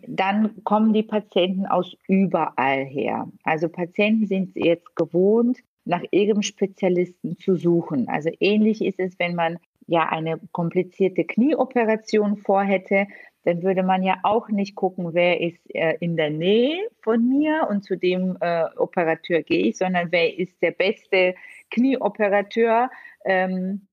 dann 0.05 0.63
kommen 0.63 0.93
die 0.93 1.03
Patienten 1.03 1.65
aus 1.65 1.95
überall 2.07 2.83
her. 2.83 3.29
Also 3.43 3.69
Patienten 3.69 4.25
sind 4.25 4.55
jetzt 4.55 4.95
gewohnt, 4.95 5.59
nach 5.85 6.03
ihrem 6.11 6.41
Spezialisten 6.41 7.37
zu 7.37 7.55
suchen. 7.55 8.07
Also 8.09 8.29
ähnlich 8.39 8.83
ist 8.83 8.99
es, 8.99 9.17
wenn 9.19 9.35
man 9.35 9.57
ja 9.87 10.09
eine 10.09 10.39
komplizierte 10.51 11.23
Knieoperation 11.23 12.37
vorhätte, 12.37 13.07
dann 13.45 13.61
würde 13.63 13.83
man 13.83 14.03
ja 14.03 14.15
auch 14.23 14.49
nicht 14.49 14.75
gucken, 14.75 15.13
wer 15.13 15.41
ist 15.41 15.59
äh, 15.75 15.97
in 15.99 16.15
der 16.15 16.29
Nähe 16.29 16.79
von 17.01 17.27
mir 17.27 17.67
und 17.69 17.83
zu 17.83 17.97
dem 17.97 18.37
äh, 18.39 18.65
Operateur 18.77 19.43
gehe 19.43 19.67
ich, 19.67 19.77
sondern 19.77 20.11
wer 20.11 20.37
ist 20.37 20.61
der 20.61 20.71
beste 20.71 21.35
Knieoperateur, 21.69 22.89
ähm, 23.25 23.87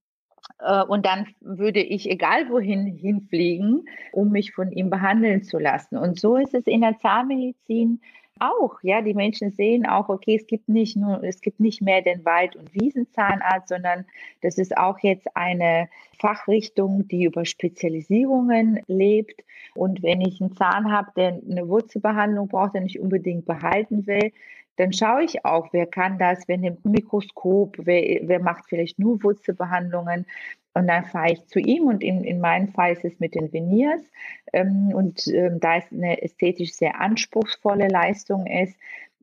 und 0.87 1.05
dann 1.05 1.27
würde 1.39 1.81
ich 1.81 2.09
egal 2.09 2.49
wohin 2.49 2.85
hinfliegen, 2.85 3.85
um 4.11 4.31
mich 4.31 4.51
von 4.53 4.71
ihm 4.71 4.89
behandeln 4.89 5.43
zu 5.43 5.59
lassen. 5.59 5.97
Und 5.97 6.19
so 6.19 6.37
ist 6.37 6.53
es 6.53 6.65
in 6.67 6.81
der 6.81 6.97
Zahnmedizin 6.97 8.01
auch. 8.41 8.79
Ja, 8.81 9.01
die 9.01 9.13
Menschen 9.13 9.51
sehen 9.51 9.85
auch, 9.85 10.09
okay, 10.09 10.35
es 10.35 10.47
gibt 10.47 10.67
nicht 10.67 10.97
nur, 10.97 11.23
es 11.23 11.41
gibt 11.41 11.59
nicht 11.59 11.81
mehr 11.81 12.01
den 12.01 12.25
Wald- 12.25 12.55
und 12.55 12.73
Wiesenzahnarzt, 12.73 13.69
sondern 13.69 14.05
das 14.41 14.57
ist 14.57 14.77
auch 14.77 14.99
jetzt 14.99 15.35
eine 15.35 15.89
Fachrichtung, 16.19 17.07
die 17.07 17.25
über 17.25 17.45
Spezialisierungen 17.45 18.79
lebt. 18.87 19.43
Und 19.75 20.03
wenn 20.03 20.21
ich 20.21 20.41
einen 20.41 20.55
Zahn 20.55 20.91
habe, 20.91 21.11
der 21.15 21.39
eine 21.49 21.67
Wurzelbehandlung 21.67 22.47
braucht, 22.47 22.75
den 22.75 22.85
ich 22.85 22.99
unbedingt 22.99 23.45
behalten 23.45 24.07
will, 24.07 24.31
dann 24.77 24.93
schaue 24.93 25.23
ich 25.23 25.45
auch, 25.45 25.71
wer 25.73 25.85
kann 25.85 26.17
das, 26.17 26.47
wer 26.47 26.57
nimmt 26.57 26.85
ein 26.85 26.91
Mikroskop, 26.91 27.77
wer, 27.79 28.21
wer 28.23 28.39
macht 28.39 28.65
vielleicht 28.67 28.99
nur 28.99 29.21
Wurzelbehandlungen. 29.23 30.25
Und 30.73 30.87
dann 30.87 31.05
fahre 31.05 31.33
ich 31.33 31.45
zu 31.47 31.59
ihm 31.59 31.83
und 31.87 32.01
in, 32.01 32.23
in 32.23 32.39
meinem 32.39 32.69
Fall 32.69 32.93
ist 32.93 33.03
es 33.03 33.19
mit 33.19 33.35
den 33.35 33.51
Veneers. 33.51 34.01
Ähm, 34.53 34.91
und 34.93 35.27
ähm, 35.27 35.59
da 35.59 35.77
es 35.77 35.91
eine 35.91 36.21
ästhetisch 36.21 36.73
sehr 36.73 36.99
anspruchsvolle 37.01 37.89
Leistung 37.89 38.47
ist, 38.47 38.75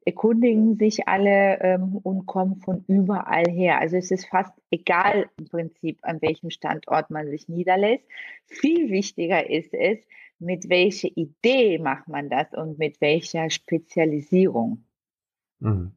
erkundigen 0.04 0.76
sich 0.76 1.06
alle 1.06 1.58
ähm, 1.60 1.98
und 2.02 2.26
kommen 2.26 2.56
von 2.56 2.84
überall 2.86 3.44
her. 3.46 3.78
Also 3.78 3.96
es 3.96 4.10
ist 4.10 4.26
fast 4.26 4.52
egal 4.70 5.28
im 5.38 5.46
Prinzip, 5.46 5.98
an 6.02 6.20
welchem 6.22 6.50
Standort 6.50 7.10
man 7.10 7.28
sich 7.28 7.48
niederlässt. 7.48 8.04
Viel 8.46 8.90
wichtiger 8.90 9.48
ist 9.48 9.74
es, 9.74 9.98
mit 10.38 10.68
welcher 10.68 11.08
Idee 11.14 11.78
macht 11.78 12.08
man 12.08 12.30
das 12.30 12.52
und 12.54 12.78
mit 12.78 13.00
welcher 13.00 13.50
Spezialisierung. 13.50 14.84
Mhm. 15.60 15.92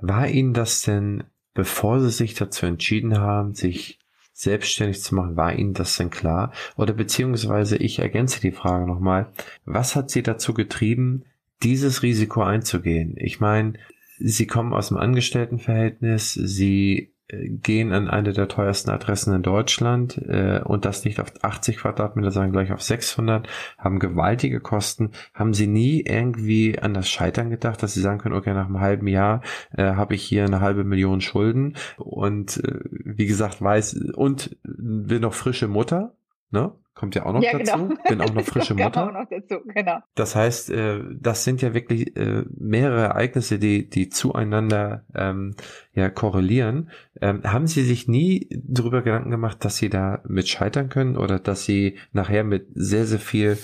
War 0.00 0.28
Ihnen 0.28 0.52
das 0.52 0.82
denn, 0.82 1.24
bevor 1.54 2.00
Sie 2.00 2.10
sich 2.10 2.34
dazu 2.34 2.66
entschieden 2.66 3.18
haben, 3.18 3.54
sich 3.54 3.98
selbstständig 4.32 5.02
zu 5.02 5.14
machen, 5.14 5.36
war 5.36 5.54
Ihnen 5.54 5.74
das 5.74 5.96
denn 5.96 6.10
klar? 6.10 6.52
Oder 6.76 6.94
beziehungsweise 6.94 7.76
ich 7.76 7.98
ergänze 7.98 8.40
die 8.40 8.52
Frage 8.52 8.86
nochmal, 8.86 9.32
was 9.64 9.94
hat 9.94 10.10
Sie 10.10 10.22
dazu 10.22 10.54
getrieben, 10.54 11.24
dieses 11.62 12.02
Risiko 12.02 12.42
einzugehen? 12.42 13.14
Ich 13.16 13.40
meine, 13.40 13.74
Sie 14.18 14.46
kommen 14.46 14.72
aus 14.72 14.88
dem 14.88 14.96
Angestelltenverhältnis, 14.96 16.32
Sie 16.34 17.12
gehen 17.32 17.92
an 17.92 18.08
eine 18.08 18.32
der 18.32 18.48
teuersten 18.48 18.90
Adressen 18.90 19.34
in 19.34 19.42
Deutschland 19.42 20.18
äh, 20.18 20.60
und 20.64 20.84
das 20.84 21.04
nicht 21.04 21.20
auf 21.20 21.32
80 21.42 21.78
Quadratmeter, 21.78 22.30
sondern 22.30 22.52
gleich 22.52 22.72
auf 22.72 22.82
600, 22.82 23.48
haben 23.78 23.98
gewaltige 23.98 24.60
Kosten. 24.60 25.12
Haben 25.34 25.54
Sie 25.54 25.66
nie 25.66 26.02
irgendwie 26.02 26.78
an 26.78 26.94
das 26.94 27.08
Scheitern 27.08 27.50
gedacht, 27.50 27.82
dass 27.82 27.94
Sie 27.94 28.00
sagen 28.00 28.18
können, 28.18 28.34
okay, 28.34 28.52
nach 28.52 28.66
einem 28.66 28.80
halben 28.80 29.06
Jahr 29.06 29.42
äh, 29.76 29.94
habe 29.94 30.14
ich 30.14 30.22
hier 30.22 30.44
eine 30.44 30.60
halbe 30.60 30.84
Million 30.84 31.20
Schulden 31.20 31.76
und 31.96 32.58
äh, 32.58 32.80
wie 32.90 33.26
gesagt 33.26 33.62
weiß 33.62 33.94
und 34.14 34.56
bin 34.62 35.22
noch 35.22 35.34
frische 35.34 35.68
Mutter, 35.68 36.14
ne? 36.50 36.72
Kommt 36.94 37.14
ja 37.14 37.24
auch 37.26 37.32
noch 37.32 37.42
ja, 37.42 37.58
dazu. 37.58 37.88
Genau. 37.88 38.02
Bin 38.08 38.20
auch 38.20 38.34
noch 38.34 38.44
frische 38.46 38.74
Mutter. 38.74 39.08
Auch 39.08 39.12
noch 39.12 39.28
dazu, 39.28 39.60
genau. 39.64 39.98
Das 40.14 40.36
heißt, 40.36 40.70
äh, 40.70 41.00
das 41.18 41.44
sind 41.44 41.62
ja 41.62 41.74
wirklich 41.74 42.16
äh, 42.16 42.44
mehrere 42.56 43.02
Ereignisse, 43.02 43.58
die, 43.58 43.88
die 43.88 44.08
zueinander 44.08 45.04
ähm, 45.14 45.54
ja 45.94 46.10
korrelieren. 46.10 46.90
Ähm, 47.20 47.42
haben 47.44 47.66
Sie 47.66 47.82
sich 47.82 48.08
nie 48.08 48.48
darüber 48.50 49.02
Gedanken 49.02 49.30
gemacht, 49.30 49.64
dass 49.64 49.76
Sie 49.76 49.88
da 49.88 50.22
mit 50.26 50.48
scheitern 50.48 50.88
können 50.88 51.16
oder 51.16 51.38
dass 51.38 51.64
Sie 51.64 51.98
nachher 52.12 52.44
mit 52.44 52.66
sehr, 52.74 53.06
sehr 53.06 53.20
viel 53.20 53.58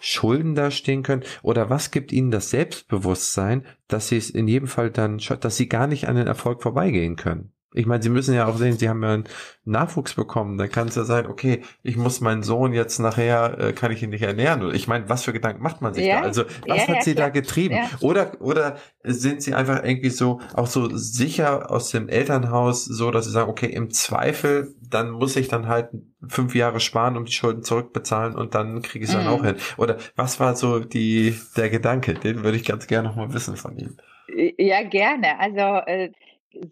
Schulden 0.00 0.54
dastehen 0.54 1.02
können? 1.02 1.24
Oder 1.42 1.70
was 1.70 1.90
gibt 1.90 2.12
Ihnen 2.12 2.30
das 2.30 2.50
Selbstbewusstsein, 2.50 3.64
dass 3.88 4.08
Sie 4.08 4.16
es 4.16 4.30
in 4.30 4.46
jedem 4.46 4.68
Fall 4.68 4.90
dann, 4.90 5.18
dass 5.40 5.56
Sie 5.56 5.68
gar 5.68 5.86
nicht 5.86 6.08
an 6.08 6.16
den 6.16 6.26
Erfolg 6.26 6.62
vorbeigehen 6.62 7.16
können? 7.16 7.52
Ich 7.76 7.86
meine, 7.86 8.02
sie 8.02 8.08
müssen 8.08 8.34
ja 8.34 8.46
auch 8.46 8.56
sehen, 8.56 8.78
sie 8.78 8.88
haben 8.88 9.02
ja 9.02 9.12
einen 9.14 9.24
Nachwuchs 9.64 10.14
bekommen. 10.14 10.56
Dann 10.58 10.70
kann 10.70 10.88
es 10.88 10.94
ja 10.94 11.04
sein, 11.04 11.26
okay, 11.26 11.62
ich 11.82 11.96
muss 11.96 12.20
meinen 12.20 12.42
Sohn 12.42 12.72
jetzt 12.72 12.98
nachher, 12.98 13.58
äh, 13.58 13.72
kann 13.72 13.92
ich 13.92 14.02
ihn 14.02 14.10
nicht 14.10 14.22
ernähren. 14.22 14.74
Ich 14.74 14.88
meine, 14.88 15.08
was 15.08 15.24
für 15.24 15.32
Gedanken 15.32 15.62
macht 15.62 15.82
man 15.82 15.92
sich 15.92 16.06
ja. 16.06 16.20
da? 16.20 16.26
Also, 16.26 16.44
was 16.66 16.78
ja, 16.78 16.88
hat 16.88 16.96
ja, 16.96 17.02
sie 17.02 17.14
da 17.14 17.28
getrieben? 17.28 17.78
Oder, 18.00 18.40
oder 18.40 18.76
sind 19.04 19.42
sie 19.42 19.54
einfach 19.54 19.84
irgendwie 19.84 20.10
so, 20.10 20.40
auch 20.54 20.66
so 20.66 20.88
sicher 20.96 21.70
aus 21.70 21.90
dem 21.90 22.08
Elternhaus, 22.08 22.84
so, 22.84 23.10
dass 23.10 23.26
sie 23.26 23.30
sagen, 23.30 23.50
okay, 23.50 23.66
im 23.66 23.90
Zweifel, 23.90 24.74
dann 24.80 25.10
muss 25.10 25.36
ich 25.36 25.48
dann 25.48 25.68
halt 25.68 25.90
fünf 26.28 26.54
Jahre 26.54 26.80
sparen, 26.80 27.16
um 27.16 27.24
die 27.26 27.32
Schulden 27.32 27.62
zurückbezahlen 27.62 28.34
und 28.34 28.54
dann 28.54 28.82
kriege 28.82 29.04
ich 29.04 29.10
es 29.10 29.16
dann 29.16 29.26
mhm. 29.26 29.32
auch 29.32 29.44
hin. 29.44 29.56
Oder 29.76 29.98
was 30.16 30.40
war 30.40 30.56
so 30.56 30.80
die, 30.80 31.38
der 31.56 31.70
Gedanke? 31.70 32.14
Den 32.14 32.42
würde 32.42 32.56
ich 32.56 32.64
ganz 32.64 32.86
gerne 32.86 33.08
noch 33.08 33.16
mal 33.16 33.32
wissen 33.34 33.56
von 33.56 33.76
Ihnen. 33.76 33.98
Ja, 34.58 34.82
gerne. 34.82 35.38
Also, 35.38 35.86
äh, 35.86 36.10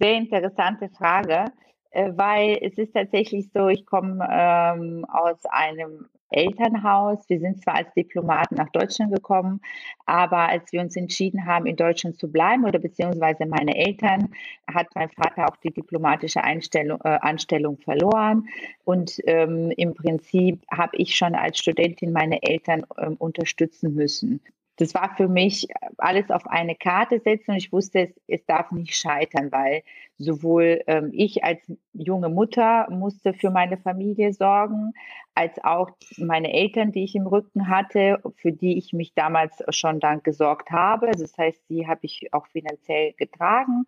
sehr 0.00 0.16
interessante 0.16 0.88
Frage, 0.90 1.46
äh, 1.90 2.12
weil 2.14 2.58
es 2.60 2.76
ist 2.78 2.94
tatsächlich 2.94 3.50
so, 3.52 3.68
ich 3.68 3.86
komme 3.86 4.26
ähm, 4.30 5.04
aus 5.08 5.38
einem 5.46 6.08
Elternhaus. 6.34 7.28
Wir 7.28 7.38
sind 7.38 7.62
zwar 7.62 7.76
als 7.76 7.94
Diplomaten 7.94 8.56
nach 8.56 8.70
Deutschland 8.70 9.14
gekommen, 9.14 9.60
aber 10.04 10.48
als 10.48 10.72
wir 10.72 10.80
uns 10.80 10.96
entschieden 10.96 11.46
haben, 11.46 11.66
in 11.66 11.76
Deutschland 11.76 12.18
zu 12.18 12.30
bleiben 12.30 12.64
oder 12.64 12.78
beziehungsweise 12.78 13.46
meine 13.46 13.76
Eltern, 13.76 14.30
hat 14.72 14.88
mein 14.94 15.10
Vater 15.10 15.48
auch 15.48 15.56
die 15.56 15.72
diplomatische 15.72 16.42
Einstellung, 16.42 17.00
äh, 17.04 17.18
Anstellung 17.20 17.78
verloren. 17.78 18.48
Und 18.84 19.20
ähm, 19.26 19.70
im 19.76 19.94
Prinzip 19.94 20.64
habe 20.70 20.96
ich 20.96 21.14
schon 21.14 21.34
als 21.34 21.58
Studentin 21.58 22.12
meine 22.12 22.42
Eltern 22.42 22.84
ähm, 22.98 23.14
unterstützen 23.18 23.94
müssen 23.94 24.40
das 24.76 24.94
war 24.94 25.14
für 25.16 25.28
mich 25.28 25.68
alles 25.98 26.30
auf 26.30 26.46
eine 26.46 26.74
Karte 26.74 27.20
setzen 27.20 27.52
und 27.52 27.56
ich 27.56 27.72
wusste, 27.72 28.00
es, 28.00 28.20
es 28.26 28.44
darf 28.46 28.72
nicht 28.72 28.96
scheitern, 28.96 29.52
weil 29.52 29.82
sowohl 30.18 30.82
ähm, 30.86 31.10
ich 31.12 31.44
als 31.44 31.60
junge 31.92 32.28
Mutter 32.28 32.88
musste 32.90 33.34
für 33.34 33.50
meine 33.50 33.76
Familie 33.78 34.32
sorgen, 34.32 34.92
als 35.34 35.62
auch 35.64 35.90
meine 36.16 36.52
Eltern, 36.52 36.92
die 36.92 37.02
ich 37.02 37.16
im 37.16 37.26
Rücken 37.26 37.68
hatte, 37.68 38.20
für 38.36 38.52
die 38.52 38.78
ich 38.78 38.92
mich 38.92 39.14
damals 39.14 39.62
schon 39.70 39.98
dann 39.98 40.22
gesorgt 40.22 40.70
habe. 40.70 41.08
Also 41.08 41.24
das 41.24 41.36
heißt, 41.36 41.60
die 41.68 41.88
habe 41.88 42.00
ich 42.02 42.32
auch 42.32 42.46
finanziell 42.46 43.14
getragen 43.14 43.84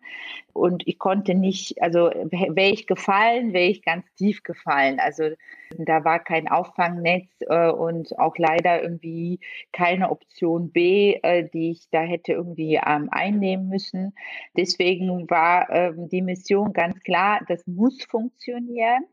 und 0.53 0.83
ich 0.85 0.99
konnte 0.99 1.35
nicht, 1.35 1.81
also 1.81 2.09
wäre 2.09 2.71
ich 2.71 2.85
gefallen, 2.87 3.53
wäre 3.53 3.69
ich 3.69 3.81
ganz 3.81 4.05
tief 4.15 4.43
gefallen. 4.43 4.99
Also 4.99 5.29
da 5.77 6.03
war 6.03 6.19
kein 6.19 6.47
Auffangnetz 6.47 7.29
äh, 7.41 7.69
und 7.69 8.17
auch 8.19 8.37
leider 8.37 8.81
irgendwie 8.81 9.39
keine 9.71 10.09
Option 10.11 10.71
B, 10.71 11.13
äh, 11.23 11.47
die 11.49 11.71
ich 11.71 11.89
da 11.91 12.01
hätte 12.01 12.33
irgendwie 12.33 12.79
ähm, 12.85 13.09
einnehmen 13.11 13.69
müssen. 13.69 14.13
Deswegen 14.55 15.29
war 15.29 15.69
ähm, 15.69 16.09
die 16.09 16.16
Mission 16.21 16.73
ganz 16.73 16.99
klar, 17.01 17.41
das 17.47 17.65
muss 17.67 18.03
funktionieren. 18.03 19.03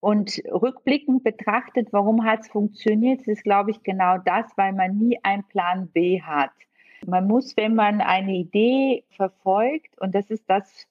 Und 0.00 0.42
rückblickend 0.50 1.24
betrachtet, 1.24 1.88
warum 1.92 2.24
hat 2.24 2.40
es 2.40 2.48
funktioniert, 2.48 3.20
das 3.20 3.28
ist, 3.28 3.42
glaube 3.42 3.70
ich, 3.70 3.82
genau 3.82 4.18
das, 4.18 4.44
weil 4.56 4.74
man 4.74 4.98
nie 4.98 5.18
einen 5.22 5.44
Plan 5.44 5.88
B 5.88 6.20
hat. 6.20 6.50
Man 7.06 7.26
muss, 7.26 7.56
wenn 7.56 7.74
man 7.74 8.00
eine 8.00 8.34
Idee 8.34 9.04
verfolgt, 9.10 9.98
und 10.00 10.14
das 10.14 10.30
ist 10.30 10.44
das, 10.48 10.86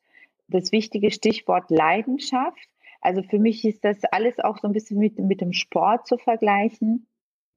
das 0.48 0.72
wichtige 0.72 1.12
Stichwort 1.12 1.70
Leidenschaft. 1.70 2.68
Also 3.02 3.22
für 3.22 3.38
mich 3.38 3.66
ist 3.66 3.84
das 3.84 4.04
alles 4.06 4.40
auch 4.40 4.58
so 4.58 4.68
ein 4.68 4.74
bisschen 4.74 4.98
mit, 4.98 5.20
mit 5.20 5.42
dem 5.42 5.54
Sport 5.54 6.08
zu 6.08 6.18
vergleichen 6.18 7.06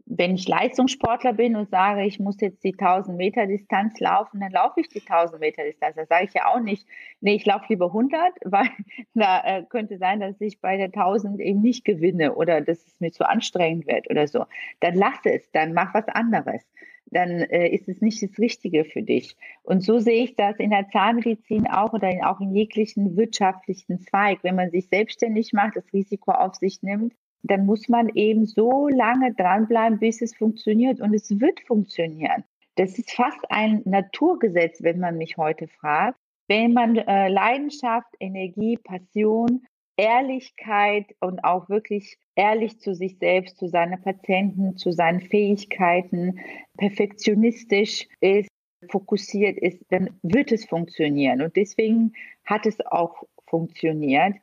wenn 0.06 0.36
ich 0.36 0.46
Leistungssportler 0.46 1.32
bin 1.32 1.56
und 1.56 1.68
sage, 1.68 2.04
ich 2.04 2.20
muss 2.20 2.40
jetzt 2.40 2.62
die 2.62 2.72
1000 2.78 3.16
Meter 3.16 3.46
Distanz 3.46 3.98
laufen, 3.98 4.40
dann 4.40 4.52
laufe 4.52 4.80
ich 4.80 4.88
die 4.88 5.00
1000 5.00 5.40
Meter 5.40 5.64
Distanz. 5.64 5.96
Da 5.96 6.06
sage 6.06 6.26
ich 6.26 6.34
ja 6.34 6.46
auch 6.46 6.60
nicht, 6.60 6.86
nee, 7.20 7.34
ich 7.34 7.44
laufe 7.44 7.66
lieber 7.68 7.86
100, 7.86 8.20
weil 8.44 8.68
da 9.14 9.42
äh, 9.44 9.64
könnte 9.68 9.98
sein, 9.98 10.20
dass 10.20 10.40
ich 10.40 10.60
bei 10.60 10.76
der 10.76 10.86
1000 10.86 11.40
eben 11.40 11.60
nicht 11.60 11.84
gewinne 11.84 12.36
oder 12.36 12.60
dass 12.60 12.86
es 12.86 13.00
mir 13.00 13.10
zu 13.10 13.28
anstrengend 13.28 13.88
wird 13.88 14.08
oder 14.08 14.28
so. 14.28 14.46
Dann 14.80 14.94
lass 14.94 15.18
es, 15.24 15.50
dann 15.50 15.72
mach 15.74 15.92
was 15.92 16.06
anderes. 16.08 16.62
Dann 17.06 17.40
äh, 17.40 17.68
ist 17.68 17.88
es 17.88 18.00
nicht 18.00 18.22
das 18.22 18.38
Richtige 18.38 18.84
für 18.84 19.02
dich. 19.02 19.36
Und 19.62 19.82
so 19.82 19.98
sehe 19.98 20.24
ich 20.24 20.36
das 20.36 20.56
in 20.58 20.70
der 20.70 20.88
Zahnmedizin 20.88 21.66
auch 21.66 21.92
oder 21.92 22.10
in, 22.10 22.22
auch 22.22 22.40
in 22.40 22.54
jeglichen 22.54 23.16
wirtschaftlichen 23.16 24.00
Zweig. 24.00 24.38
Wenn 24.42 24.56
man 24.56 24.70
sich 24.70 24.88
selbstständig 24.88 25.52
macht, 25.52 25.76
das 25.76 25.92
Risiko 25.92 26.30
auf 26.32 26.54
sich 26.54 26.82
nimmt, 26.82 27.12
dann 27.50 27.66
muss 27.66 27.88
man 27.88 28.08
eben 28.14 28.46
so 28.46 28.88
lange 28.88 29.34
dranbleiben, 29.34 29.98
bis 29.98 30.22
es 30.22 30.34
funktioniert. 30.34 31.00
Und 31.00 31.14
es 31.14 31.40
wird 31.40 31.60
funktionieren. 31.60 32.44
Das 32.76 32.98
ist 32.98 33.12
fast 33.12 33.40
ein 33.50 33.82
Naturgesetz, 33.84 34.82
wenn 34.82 35.00
man 35.00 35.16
mich 35.16 35.36
heute 35.36 35.68
fragt. 35.68 36.18
Wenn 36.48 36.72
man 36.72 36.96
äh, 36.96 37.28
Leidenschaft, 37.28 38.08
Energie, 38.20 38.76
Passion, 38.76 39.66
Ehrlichkeit 39.96 41.06
und 41.20 41.42
auch 41.42 41.68
wirklich 41.68 42.18
ehrlich 42.34 42.78
zu 42.80 42.94
sich 42.94 43.18
selbst, 43.18 43.56
zu 43.56 43.68
seinen 43.68 44.00
Patienten, 44.02 44.76
zu 44.76 44.92
seinen 44.92 45.22
Fähigkeiten, 45.22 46.38
perfektionistisch 46.76 48.06
ist, 48.20 48.50
fokussiert 48.90 49.58
ist, 49.58 49.82
dann 49.88 50.10
wird 50.22 50.52
es 50.52 50.66
funktionieren. 50.66 51.40
Und 51.40 51.56
deswegen 51.56 52.12
hat 52.44 52.66
es 52.66 52.84
auch 52.86 53.24
funktioniert 53.46 54.34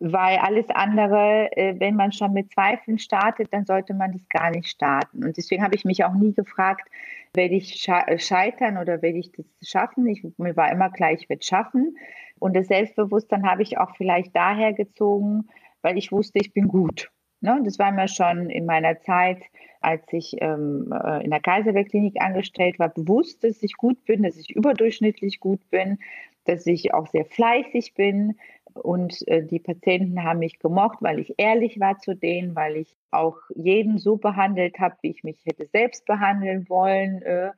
weil 0.00 0.38
alles 0.38 0.66
andere, 0.70 1.50
äh, 1.56 1.78
wenn 1.78 1.94
man 1.94 2.12
schon 2.12 2.32
mit 2.32 2.52
Zweifeln 2.52 2.98
startet, 2.98 3.52
dann 3.52 3.64
sollte 3.64 3.94
man 3.94 4.12
das 4.12 4.28
gar 4.28 4.50
nicht 4.50 4.68
starten. 4.68 5.24
Und 5.24 5.36
deswegen 5.36 5.62
habe 5.62 5.74
ich 5.74 5.84
mich 5.84 6.04
auch 6.04 6.14
nie 6.14 6.32
gefragt, 6.32 6.88
werde 7.34 7.54
ich 7.54 7.88
äh, 7.88 8.18
scheitern 8.18 8.78
oder 8.78 9.00
werde 9.02 9.18
ich 9.18 9.32
das 9.32 9.46
schaffen? 9.62 10.06
Ich, 10.06 10.24
mir 10.38 10.56
war 10.56 10.70
immer 10.72 10.90
klar, 10.90 11.12
ich 11.12 11.28
werde 11.28 11.42
schaffen. 11.42 11.96
Und 12.38 12.56
das 12.56 12.66
Selbstbewusstsein 12.66 13.48
habe 13.48 13.62
ich 13.62 13.78
auch 13.78 13.94
vielleicht 13.96 14.34
daher 14.34 14.72
gezogen, 14.72 15.48
weil 15.82 15.96
ich 15.96 16.10
wusste, 16.10 16.38
ich 16.40 16.52
bin 16.52 16.68
gut. 16.68 17.10
Ne? 17.40 17.60
Das 17.64 17.78
war 17.78 17.92
mir 17.92 18.08
schon 18.08 18.50
in 18.50 18.66
meiner 18.66 19.00
Zeit, 19.00 19.42
als 19.80 20.02
ich 20.12 20.36
ähm, 20.40 20.92
äh, 20.92 21.24
in 21.24 21.30
der 21.30 21.40
Kaiserbergklinik 21.40 22.20
angestellt 22.20 22.78
war, 22.78 22.88
bewusst, 22.88 23.44
dass 23.44 23.62
ich 23.62 23.76
gut 23.76 24.04
bin, 24.04 24.22
dass 24.22 24.36
ich 24.36 24.54
überdurchschnittlich 24.54 25.40
gut 25.40 25.60
bin, 25.70 25.98
dass 26.44 26.66
ich 26.66 26.94
auch 26.94 27.06
sehr 27.08 27.24
fleißig 27.24 27.94
bin. 27.94 28.38
Und 28.74 29.26
äh, 29.28 29.44
die 29.44 29.58
Patienten 29.58 30.22
haben 30.22 30.40
mich 30.40 30.58
gemocht, 30.58 30.98
weil 31.00 31.18
ich 31.18 31.34
ehrlich 31.38 31.78
war 31.80 31.98
zu 31.98 32.14
denen, 32.14 32.54
weil 32.54 32.76
ich 32.76 32.96
auch 33.10 33.36
jeden 33.54 33.98
so 33.98 34.16
behandelt 34.16 34.78
habe, 34.78 34.96
wie 35.02 35.10
ich 35.10 35.24
mich 35.24 35.38
hätte 35.44 35.66
selbst 35.66 36.04
behandeln 36.06 36.68
wollen. 36.68 37.22
Äh. 37.22 37.52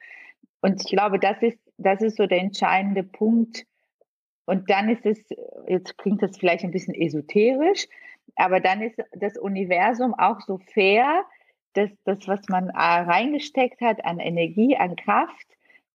Und 0.60 0.82
ich 0.82 0.90
glaube, 0.90 1.18
das 1.18 1.40
ist, 1.42 1.58
das 1.78 2.00
ist 2.02 2.16
so 2.16 2.26
der 2.26 2.40
entscheidende 2.40 3.02
Punkt. 3.02 3.64
Und 4.46 4.70
dann 4.70 4.88
ist 4.88 5.06
es, 5.06 5.18
jetzt 5.68 5.96
klingt 5.98 6.22
das 6.22 6.36
vielleicht 6.36 6.64
ein 6.64 6.70
bisschen 6.70 6.94
esoterisch, 6.94 7.86
aber 8.36 8.60
dann 8.60 8.82
ist 8.82 8.98
das 9.12 9.38
Universum 9.38 10.14
auch 10.14 10.40
so 10.40 10.58
fair, 10.58 11.24
dass 11.72 11.90
das, 12.04 12.26
was 12.28 12.40
man 12.48 12.68
äh, 12.68 12.72
reingesteckt 12.76 13.80
hat 13.80 14.04
an 14.04 14.18
Energie, 14.18 14.76
an 14.76 14.96
Kraft, 14.96 15.46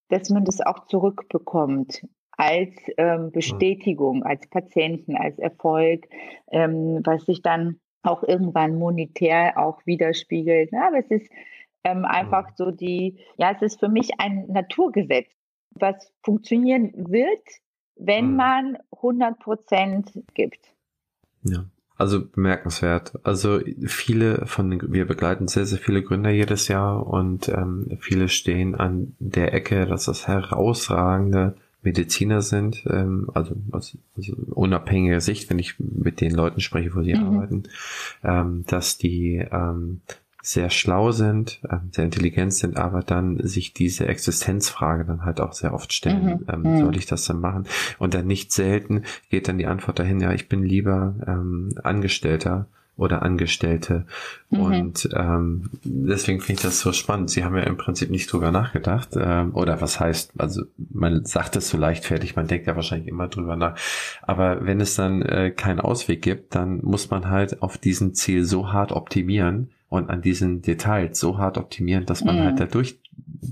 dass 0.09 0.29
man 0.29 0.45
das 0.45 0.61
auch 0.61 0.85
zurückbekommt 0.87 2.07
als 2.39 2.69
ähm, 2.97 3.23
hm. 3.23 3.31
Bestätigung, 3.33 4.23
als 4.23 4.47
Patienten, 4.47 5.17
als 5.17 5.37
Erfolg, 5.39 6.07
ähm, 6.51 7.01
was 7.03 7.25
sich 7.25 7.41
dann 7.41 7.81
auch 8.01 8.23
irgendwann 8.23 8.79
monetär 8.79 9.57
auch 9.57 9.85
widerspiegelt. 9.85 10.71
Ja, 10.71 10.87
aber 10.87 10.99
es 10.99 11.11
ist 11.11 11.29
ähm, 11.83 12.05
einfach 12.05 12.47
hm. 12.47 12.53
so 12.55 12.71
die, 12.71 13.17
ja, 13.37 13.51
es 13.51 13.61
ist 13.61 13.79
für 13.81 13.89
mich 13.89 14.11
ein 14.19 14.45
Naturgesetz, 14.47 15.27
was 15.71 16.13
funktionieren 16.23 16.93
wird, 16.95 17.43
wenn 17.97 18.27
hm. 18.27 18.35
man 18.37 18.77
100 18.95 19.37
Prozent 19.39 20.09
gibt. 20.33 20.71
Ja. 21.43 21.65
Also 21.97 22.25
bemerkenswert. 22.25 23.19
Also 23.23 23.59
viele 23.85 24.45
von 24.45 24.69
den, 24.69 24.93
wir 24.93 25.05
begleiten 25.05 25.49
sehr, 25.49 25.65
sehr 25.65 25.79
viele 25.79 26.01
Gründer 26.01 26.29
jedes 26.29 26.69
Jahr 26.69 27.05
und 27.05 27.49
ähm, 27.49 27.97
viele 27.99 28.29
stehen 28.29 28.75
an 28.75 29.17
der 29.19 29.53
Ecke, 29.53 29.85
dass 29.85 30.05
das 30.05 30.25
herausragende 30.25 31.57
Mediziner 31.81 32.41
sind, 32.41 32.83
ähm, 32.89 33.29
also, 33.33 33.55
also, 33.71 33.97
also 34.17 34.35
unabhängige 34.51 35.21
Sicht, 35.21 35.49
wenn 35.49 35.59
ich 35.59 35.75
mit 35.79 36.21
den 36.21 36.33
Leuten 36.33 36.59
spreche, 36.59 36.93
wo 36.93 37.01
sie 37.03 37.15
mhm. 37.15 37.23
arbeiten, 37.23 37.63
ähm, 38.23 38.65
dass 38.67 38.97
die 38.97 39.45
ähm, 39.51 40.01
sehr 40.41 40.69
schlau 40.69 41.11
sind, 41.11 41.61
ähm, 41.69 41.89
sehr 41.91 42.05
intelligent 42.05 42.53
sind, 42.53 42.77
aber 42.77 43.01
dann 43.01 43.45
sich 43.45 43.73
diese 43.73 44.07
Existenzfrage 44.07 45.05
dann 45.05 45.23
halt 45.23 45.41
auch 45.41 45.53
sehr 45.53 45.73
oft 45.73 45.93
stellen, 45.93 46.25
mhm. 46.25 46.45
ähm, 46.51 46.61
mhm. 46.61 46.79
soll 46.79 46.97
ich 46.97 47.05
das 47.05 47.25
dann 47.25 47.39
machen? 47.39 47.65
Und 47.97 48.13
dann 48.13 48.27
nicht 48.27 48.51
selten 48.51 49.03
geht 49.29 49.47
dann 49.47 49.57
die 49.57 49.67
Antwort 49.67 49.99
dahin, 49.99 50.19
ja, 50.19 50.33
ich 50.33 50.49
bin 50.49 50.63
lieber 50.63 51.15
ähm, 51.27 51.69
Angestellter 51.83 52.67
oder 52.99 53.23
Angestellte. 53.23 54.05
Mhm. 54.49 54.59
Und 54.59 55.09
ähm, 55.15 55.69
deswegen 55.83 56.41
finde 56.41 56.59
ich 56.59 56.63
das 56.63 56.79
so 56.81 56.91
spannend. 56.91 57.29
Sie 57.29 57.43
haben 57.43 57.55
ja 57.55 57.63
im 57.63 57.77
Prinzip 57.77 58.09
nicht 58.09 58.31
drüber 58.31 58.51
nachgedacht. 58.51 59.09
Ähm, 59.15 59.55
oder 59.55 59.81
was 59.81 59.99
heißt, 59.99 60.33
also 60.37 60.63
man 60.77 61.25
sagt 61.25 61.55
es 61.55 61.69
so 61.69 61.77
leichtfertig, 61.77 62.35
man 62.35 62.47
denkt 62.47 62.67
ja 62.67 62.75
wahrscheinlich 62.75 63.07
immer 63.07 63.27
drüber 63.27 63.55
nach. 63.55 63.75
Aber 64.21 64.65
wenn 64.65 64.81
es 64.81 64.95
dann 64.95 65.21
äh, 65.21 65.51
keinen 65.51 65.79
Ausweg 65.79 66.21
gibt, 66.21 66.55
dann 66.55 66.81
muss 66.83 67.09
man 67.09 67.29
halt 67.29 67.61
auf 67.61 67.77
diesen 67.77 68.13
Ziel 68.13 68.43
so 68.45 68.71
hart 68.71 68.91
optimieren 68.91 69.69
und 69.87 70.09
an 70.09 70.21
diesen 70.21 70.61
Details 70.61 71.19
so 71.19 71.37
hart 71.37 71.57
optimieren, 71.57 72.05
dass 72.05 72.23
man 72.23 72.35
halt 72.35 72.55
mhm. 72.55 72.59
halt 72.59 72.61
dadurch 72.61 72.99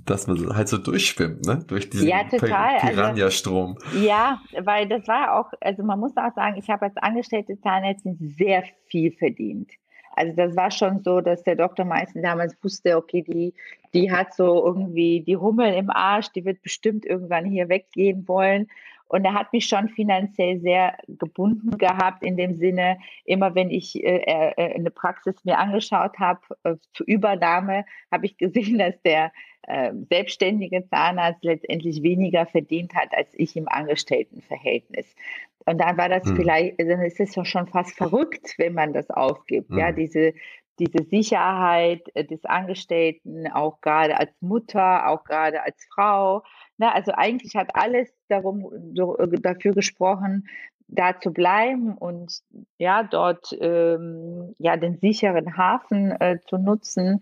dass 0.05 0.27
man 0.27 0.55
halt 0.55 0.67
so 0.67 0.77
durchschwimmt, 0.77 1.45
ne? 1.45 1.63
Durch 1.67 1.89
diesen 1.89 2.07
ja, 2.07 2.23
also 2.23 2.37
Piranha-Strom. 2.37 3.77
Also, 3.85 4.05
ja, 4.05 4.41
weil 4.59 4.87
das 4.87 5.07
war 5.07 5.39
auch, 5.39 5.51
also 5.61 5.83
man 5.83 5.99
muss 5.99 6.15
auch 6.17 6.33
sagen, 6.35 6.57
ich 6.57 6.69
habe 6.69 6.85
als 6.85 6.97
angestellte 6.97 7.59
Zahnärztin 7.61 8.17
sehr 8.37 8.63
viel 8.87 9.11
verdient. 9.11 9.71
Also 10.17 10.35
das 10.35 10.55
war 10.55 10.71
schon 10.71 11.03
so, 11.03 11.21
dass 11.21 11.43
der 11.43 11.55
Dr. 11.55 11.85
Meißen 11.85 12.23
damals 12.23 12.57
wusste, 12.63 12.97
okay, 12.97 13.21
die, 13.21 13.53
die 13.93 14.11
hat 14.11 14.33
so 14.33 14.65
irgendwie 14.65 15.21
die 15.21 15.37
Hummel 15.37 15.73
im 15.75 15.91
Arsch, 15.91 16.29
die 16.29 16.43
wird 16.43 16.63
bestimmt 16.63 17.05
irgendwann 17.05 17.45
hier 17.45 17.69
weggehen 17.69 18.27
wollen. 18.27 18.67
Und 19.09 19.23
er 19.23 19.35
hat 19.35 19.53
mich 19.53 19.67
schon 19.67 19.89
finanziell 19.89 20.59
sehr 20.59 20.97
gebunden 21.07 21.77
gehabt, 21.77 22.23
in 22.23 22.35
dem 22.35 22.55
Sinne, 22.55 22.97
immer 23.25 23.55
wenn 23.55 23.69
ich 23.69 24.03
äh, 24.03 24.23
äh, 24.57 24.75
eine 24.75 24.91
Praxis 24.91 25.45
mir 25.45 25.59
angeschaut 25.59 26.19
habe 26.19 26.41
äh, 26.63 26.75
zur 26.93 27.07
Übernahme, 27.07 27.85
habe 28.11 28.25
ich 28.25 28.37
gesehen, 28.37 28.79
dass 28.79 28.99
der 29.03 29.31
äh, 29.67 29.93
selbstständige 30.09 30.87
Zahnarzt 30.89 31.43
letztendlich 31.43 32.01
weniger 32.03 32.45
verdient 32.45 32.95
hat 32.95 33.09
als 33.13 33.29
ich 33.33 33.55
im 33.55 33.67
Angestelltenverhältnis. 33.67 35.15
Und 35.65 35.79
dann 35.79 35.97
war 35.97 36.09
das 36.09 36.25
hm. 36.25 36.35
vielleicht, 36.35 36.79
also 36.79 36.91
dann 36.91 37.01
ist 37.01 37.19
es 37.19 37.35
schon 37.47 37.67
fast 37.67 37.95
verrückt, 37.95 38.55
wenn 38.57 38.73
man 38.73 38.93
das 38.93 39.09
aufgibt, 39.09 39.69
hm. 39.69 39.77
ja, 39.77 39.91
diese 39.91 40.33
diese 40.79 41.03
Sicherheit 41.05 42.03
äh, 42.13 42.23
des 42.23 42.45
Angestellten, 42.45 43.47
auch 43.47 43.81
gerade 43.81 44.17
als 44.19 44.31
Mutter, 44.41 45.07
auch 45.07 45.23
gerade 45.23 45.63
als 45.63 45.83
Frau. 45.93 46.43
Ne? 46.77 46.93
Also 46.93 47.11
eigentlich 47.13 47.55
hat 47.55 47.75
alles 47.75 48.13
darum, 48.27 48.71
äh, 48.95 49.41
dafür 49.41 49.73
gesprochen, 49.73 50.47
da 50.87 51.19
zu 51.19 51.31
bleiben 51.31 51.97
und 51.97 52.41
ja, 52.77 53.03
dort 53.03 53.55
ähm, 53.59 54.55
ja 54.57 54.77
den 54.77 54.97
sicheren 54.97 55.57
Hafen 55.57 56.11
äh, 56.11 56.39
zu 56.47 56.57
nutzen. 56.57 57.21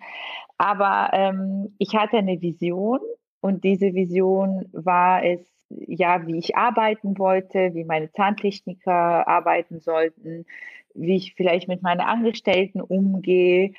Aber 0.57 1.09
ähm, 1.13 1.75
ich 1.79 1.95
hatte 1.95 2.17
eine 2.17 2.41
Vision 2.41 2.99
und 3.41 3.63
diese 3.63 3.93
Vision 3.93 4.65
war 4.71 5.23
es, 5.23 5.39
ja, 5.69 6.25
wie 6.27 6.37
ich 6.37 6.55
arbeiten 6.55 7.17
wollte, 7.17 7.73
wie 7.73 7.83
meine 7.83 8.11
Zahntechniker 8.11 9.27
arbeiten 9.27 9.79
sollten, 9.79 10.45
wie 10.93 11.15
ich 11.15 11.35
vielleicht 11.35 11.67
mit 11.67 11.81
meinen 11.81 12.01
Angestellten 12.01 12.81
umgehe. 12.81 13.73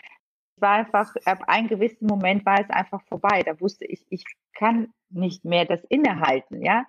Es 0.56 0.62
war 0.62 0.72
einfach, 0.72 1.14
ab 1.24 1.44
einem 1.48 1.68
gewissen 1.68 2.06
Moment 2.06 2.44
war 2.44 2.60
es 2.60 2.70
einfach 2.70 3.02
vorbei. 3.04 3.42
Da 3.44 3.60
wusste 3.60 3.84
ich, 3.86 4.04
ich 4.10 4.24
kann 4.54 4.88
nicht 5.10 5.44
mehr 5.44 5.64
das 5.64 5.82
innehalten, 5.84 6.62
ja. 6.62 6.84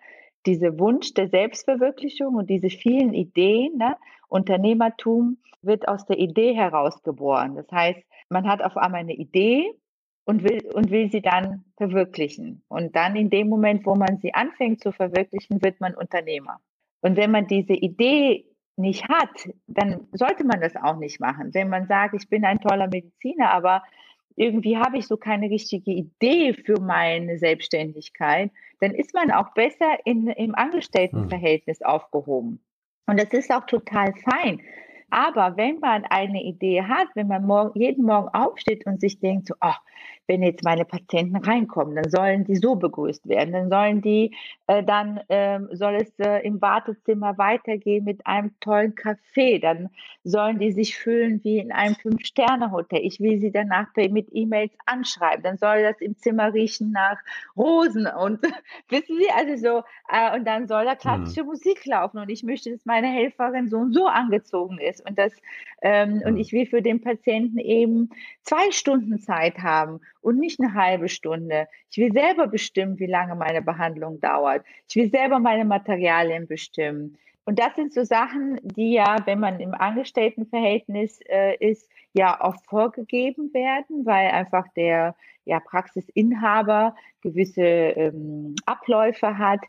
Dieser 0.48 0.80
Wunsch 0.80 1.14
der 1.14 1.28
Selbstverwirklichung 1.30 2.36
und 2.36 2.50
diese 2.50 2.70
vielen 2.70 3.14
Ideen, 3.14 3.78
ne? 3.78 3.96
Unternehmertum 4.30 5.38
wird 5.62 5.88
aus 5.88 6.06
der 6.06 6.18
Idee 6.18 6.54
herausgeboren. 6.56 7.56
Das 7.56 7.70
heißt, 7.72 8.00
man 8.30 8.48
hat 8.48 8.64
auf 8.64 8.78
einmal 8.78 9.02
eine 9.02 9.16
Idee 9.16 9.72
und 10.26 10.44
will, 10.44 10.62
und 10.74 10.90
will 10.90 11.12
sie 11.12 11.22
dann 11.22 11.66
verwirklichen. 11.78 12.64
Und 12.68 12.96
dann 12.96 13.16
in 13.16 13.30
dem 13.30 13.50
Moment, 13.50 13.86
wo 13.86 13.96
man 13.96 14.18
sie 14.22 14.34
anfängt 14.34 14.82
zu 14.82 14.92
verwirklichen, 14.92 15.62
wird 15.62 15.80
man 15.80 15.96
Unternehmer. 15.96 16.60
Und 17.02 17.16
wenn 17.16 17.32
man 17.32 17.48
diese 17.48 17.74
Idee 17.74 18.46
nicht 18.76 19.08
hat, 19.08 19.50
dann 19.68 20.08
sollte 20.12 20.46
man 20.46 20.62
das 20.62 20.76
auch 20.76 20.98
nicht 20.98 21.20
machen. 21.20 21.54
Wenn 21.54 21.70
man 21.70 21.88
sagt, 21.88 22.14
ich 22.14 22.30
bin 22.30 22.46
ein 22.46 22.60
toller 22.60 22.88
Mediziner, 22.88 23.52
aber 23.52 23.84
irgendwie 24.38 24.78
habe 24.78 24.98
ich 24.98 25.08
so 25.08 25.18
keine 25.18 25.50
richtige 25.50 25.92
Idee 25.92 26.54
für 26.54 26.80
meine 26.80 27.38
Selbstständigkeit, 27.40 28.52
dann 28.80 28.94
ist 28.94 29.14
man 29.14 29.32
auch 29.32 29.54
besser 29.54 29.98
in, 30.06 30.28
im 30.28 30.56
Angestelltenverhältnis 30.56 31.80
hm. 31.80 31.88
aufgehoben. 31.88 32.60
Und 33.08 33.20
das 33.20 33.34
ist 33.34 33.52
auch 33.52 33.66
total 33.66 34.14
fein. 34.30 34.62
Aber 35.10 35.58
wenn 35.58 35.80
man 35.80 36.04
eine 36.06 36.44
Idee 36.44 36.84
hat, 36.84 37.08
wenn 37.16 37.28
man 37.28 37.46
morgen, 37.46 37.80
jeden 37.80 38.06
Morgen 38.06 38.28
aufsteht 38.30 38.86
und 38.86 39.00
sich 39.00 39.20
denkt, 39.20 39.48
so, 39.48 39.56
ach, 39.60 39.82
wenn 40.28 40.44
jetzt 40.44 40.64
meine 40.64 40.86
Patienten 40.86 41.38
reinkommen, 41.38 41.96
dann 41.96 42.10
sollen 42.10 42.44
die 42.44 42.58
so 42.58 42.76
begrüßt 42.76 43.28
werden, 43.28 43.54
dann 43.54 43.70
sollen 43.70 44.02
die, 44.02 44.36
äh, 44.68 44.84
dann 44.84 45.22
ähm, 45.30 45.70
soll 45.72 45.96
es 45.96 46.20
äh, 46.20 46.46
im 46.46 46.62
Wartezimmer 46.62 47.38
weitergehen 47.38 48.04
mit 48.04 48.28
einem 48.28 48.52
tollen 48.60 48.94
Café, 48.94 49.60
dann 49.60 49.90
sollen 50.24 50.60
die 50.60 50.72
sich 50.74 50.98
fühlen 50.98 51.42
wie 51.44 51.60
in 51.60 51.72
einem 51.72 51.96
Fünf-Sterne-Hotel. 51.96 53.00
Ich 53.04 53.20
will 53.20 53.40
sie 53.40 53.52
danach 53.52 53.88
mit 53.96 54.28
E-Mails 54.32 54.74
anschreiben, 54.86 55.44
dann 55.44 55.58
soll 55.58 55.82
das 55.82 56.00
im 56.02 56.18
Zimmer 56.18 56.54
riechen 56.54 56.92
nach 56.92 57.18
Rosen 57.56 58.08
und 58.08 58.42
wissen 58.90 59.18
Sie, 59.18 59.30
also 59.34 59.56
so, 59.56 59.84
äh, 60.14 60.38
und 60.38 60.46
dann 60.46 60.68
soll 60.68 60.84
da 60.86 60.96
klassische 60.96 61.44
mhm. 61.44 61.50
Musik 61.50 61.86
laufen 61.86 62.20
und 62.20 62.30
ich 62.30 62.44
möchte, 62.44 62.72
dass 62.72 62.86
meine 62.86 63.08
Helferin 63.08 63.70
so 63.70 63.78
und 63.78 63.94
so 63.94 64.08
angezogen 64.08 64.78
ist 64.80 65.08
und 65.08 65.18
das, 65.18 65.34
ähm, 65.82 66.16
mhm. 66.16 66.22
und 66.26 66.38
ich 66.38 66.52
will 66.52 66.66
für 66.66 66.82
den 66.82 67.02
Patienten 67.02 67.60
eben 67.60 68.10
zwei 68.42 68.72
Stunden 68.72 69.20
Zeit 69.20 69.60
haben 69.60 70.02
und 70.28 70.40
nicht 70.40 70.60
eine 70.60 70.74
halbe 70.74 71.08
Stunde. 71.08 71.70
Ich 71.90 71.98
will 71.98 72.12
selber 72.12 72.48
bestimmen, 72.48 73.00
wie 73.00 73.06
lange 73.06 73.34
meine 73.36 73.62
Behandlung 73.62 74.20
dauert. 74.20 74.66
Ich 74.90 74.98
will 74.98 75.10
selber 75.10 75.40
meine 75.40 75.64
Materialien 75.64 76.48
bestimmen. 76.48 77.18
Und 77.46 77.60
das 77.60 77.76
sind 77.78 77.94
so 77.94 78.04
Sachen, 78.04 78.60
die 78.62 78.92
ja, 78.92 79.16
wenn 79.24 79.40
man 79.40 79.62
im 79.62 79.74
Angestelltenverhältnis 79.74 81.22
äh, 81.30 81.56
ist, 81.66 81.90
ja 82.12 82.42
auch 82.42 82.56
vorgegeben 82.66 83.54
werden, 83.54 84.06
weil 84.06 84.28
einfach 84.32 84.68
der 84.76 85.16
ja, 85.46 85.62
Praxisinhaber 85.62 86.94
gewisse 87.22 87.62
ähm, 87.62 88.56
Abläufe 88.66 89.38
hat, 89.38 89.62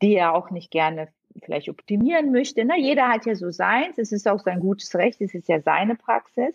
die 0.00 0.14
er 0.14 0.34
auch 0.34 0.50
nicht 0.50 0.70
gerne 0.70 1.08
vielleicht 1.42 1.68
optimieren 1.68 2.30
möchte. 2.30 2.64
Na, 2.64 2.76
jeder 2.76 3.08
hat 3.08 3.26
ja 3.26 3.34
so 3.34 3.50
seins, 3.50 3.98
es 3.98 4.12
ist 4.12 4.28
auch 4.28 4.38
sein 4.38 4.60
gutes 4.60 4.94
Recht, 4.94 5.20
es 5.20 5.34
ist 5.34 5.48
ja 5.48 5.60
seine 5.60 5.96
Praxis. 5.96 6.54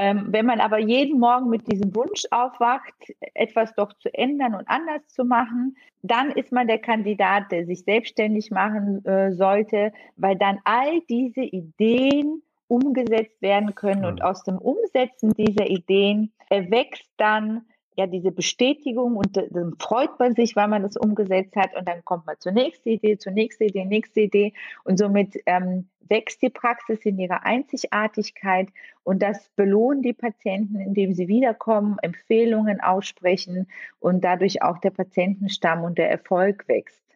Ähm, 0.00 0.28
wenn 0.28 0.46
man 0.46 0.60
aber 0.60 0.78
jeden 0.78 1.18
Morgen 1.18 1.50
mit 1.50 1.70
diesem 1.70 1.92
Wunsch 1.96 2.22
aufwacht, 2.30 2.94
etwas 3.34 3.74
doch 3.74 3.92
zu 3.94 4.14
ändern 4.14 4.54
und 4.54 4.68
anders 4.68 5.04
zu 5.08 5.24
machen, 5.24 5.76
dann 6.02 6.30
ist 6.30 6.52
man 6.52 6.68
der 6.68 6.78
Kandidat, 6.78 7.50
der 7.50 7.66
sich 7.66 7.82
selbstständig 7.82 8.52
machen 8.52 9.04
äh, 9.04 9.32
sollte, 9.32 9.92
weil 10.16 10.36
dann 10.36 10.60
all 10.62 11.00
diese 11.08 11.40
Ideen 11.40 12.42
umgesetzt 12.68 13.42
werden 13.42 13.74
können. 13.74 14.04
Und 14.04 14.22
aus 14.22 14.44
dem 14.44 14.58
Umsetzen 14.58 15.32
dieser 15.32 15.68
Ideen 15.68 16.32
erwächst 16.48 17.10
dann 17.16 17.62
ja 17.98 18.06
diese 18.06 18.30
Bestätigung 18.30 19.16
und 19.16 19.36
dann 19.36 19.74
freut 19.78 20.18
man 20.18 20.34
sich, 20.34 20.56
weil 20.56 20.68
man 20.68 20.82
das 20.82 20.96
umgesetzt 20.96 21.56
hat 21.56 21.76
und 21.76 21.86
dann 21.86 22.04
kommt 22.04 22.26
man 22.26 22.36
zur 22.38 22.52
nächsten 22.52 22.88
Idee, 22.88 23.18
zur 23.18 23.32
nächsten 23.32 23.64
Idee, 23.64 23.84
nächste 23.84 24.20
Idee 24.20 24.52
und 24.84 24.98
somit 24.98 25.36
ähm, 25.46 25.88
wächst 26.08 26.40
die 26.40 26.48
Praxis 26.48 27.04
in 27.04 27.18
ihrer 27.18 27.44
Einzigartigkeit 27.44 28.68
und 29.02 29.20
das 29.20 29.50
belohnt 29.56 30.04
die 30.04 30.12
Patienten, 30.12 30.80
indem 30.80 31.12
sie 31.12 31.28
wiederkommen, 31.28 31.98
Empfehlungen 32.00 32.80
aussprechen 32.80 33.66
und 34.00 34.24
dadurch 34.24 34.62
auch 34.62 34.78
der 34.78 34.90
Patientenstamm 34.90 35.82
und 35.82 35.98
der 35.98 36.10
Erfolg 36.10 36.66
wächst. 36.68 37.07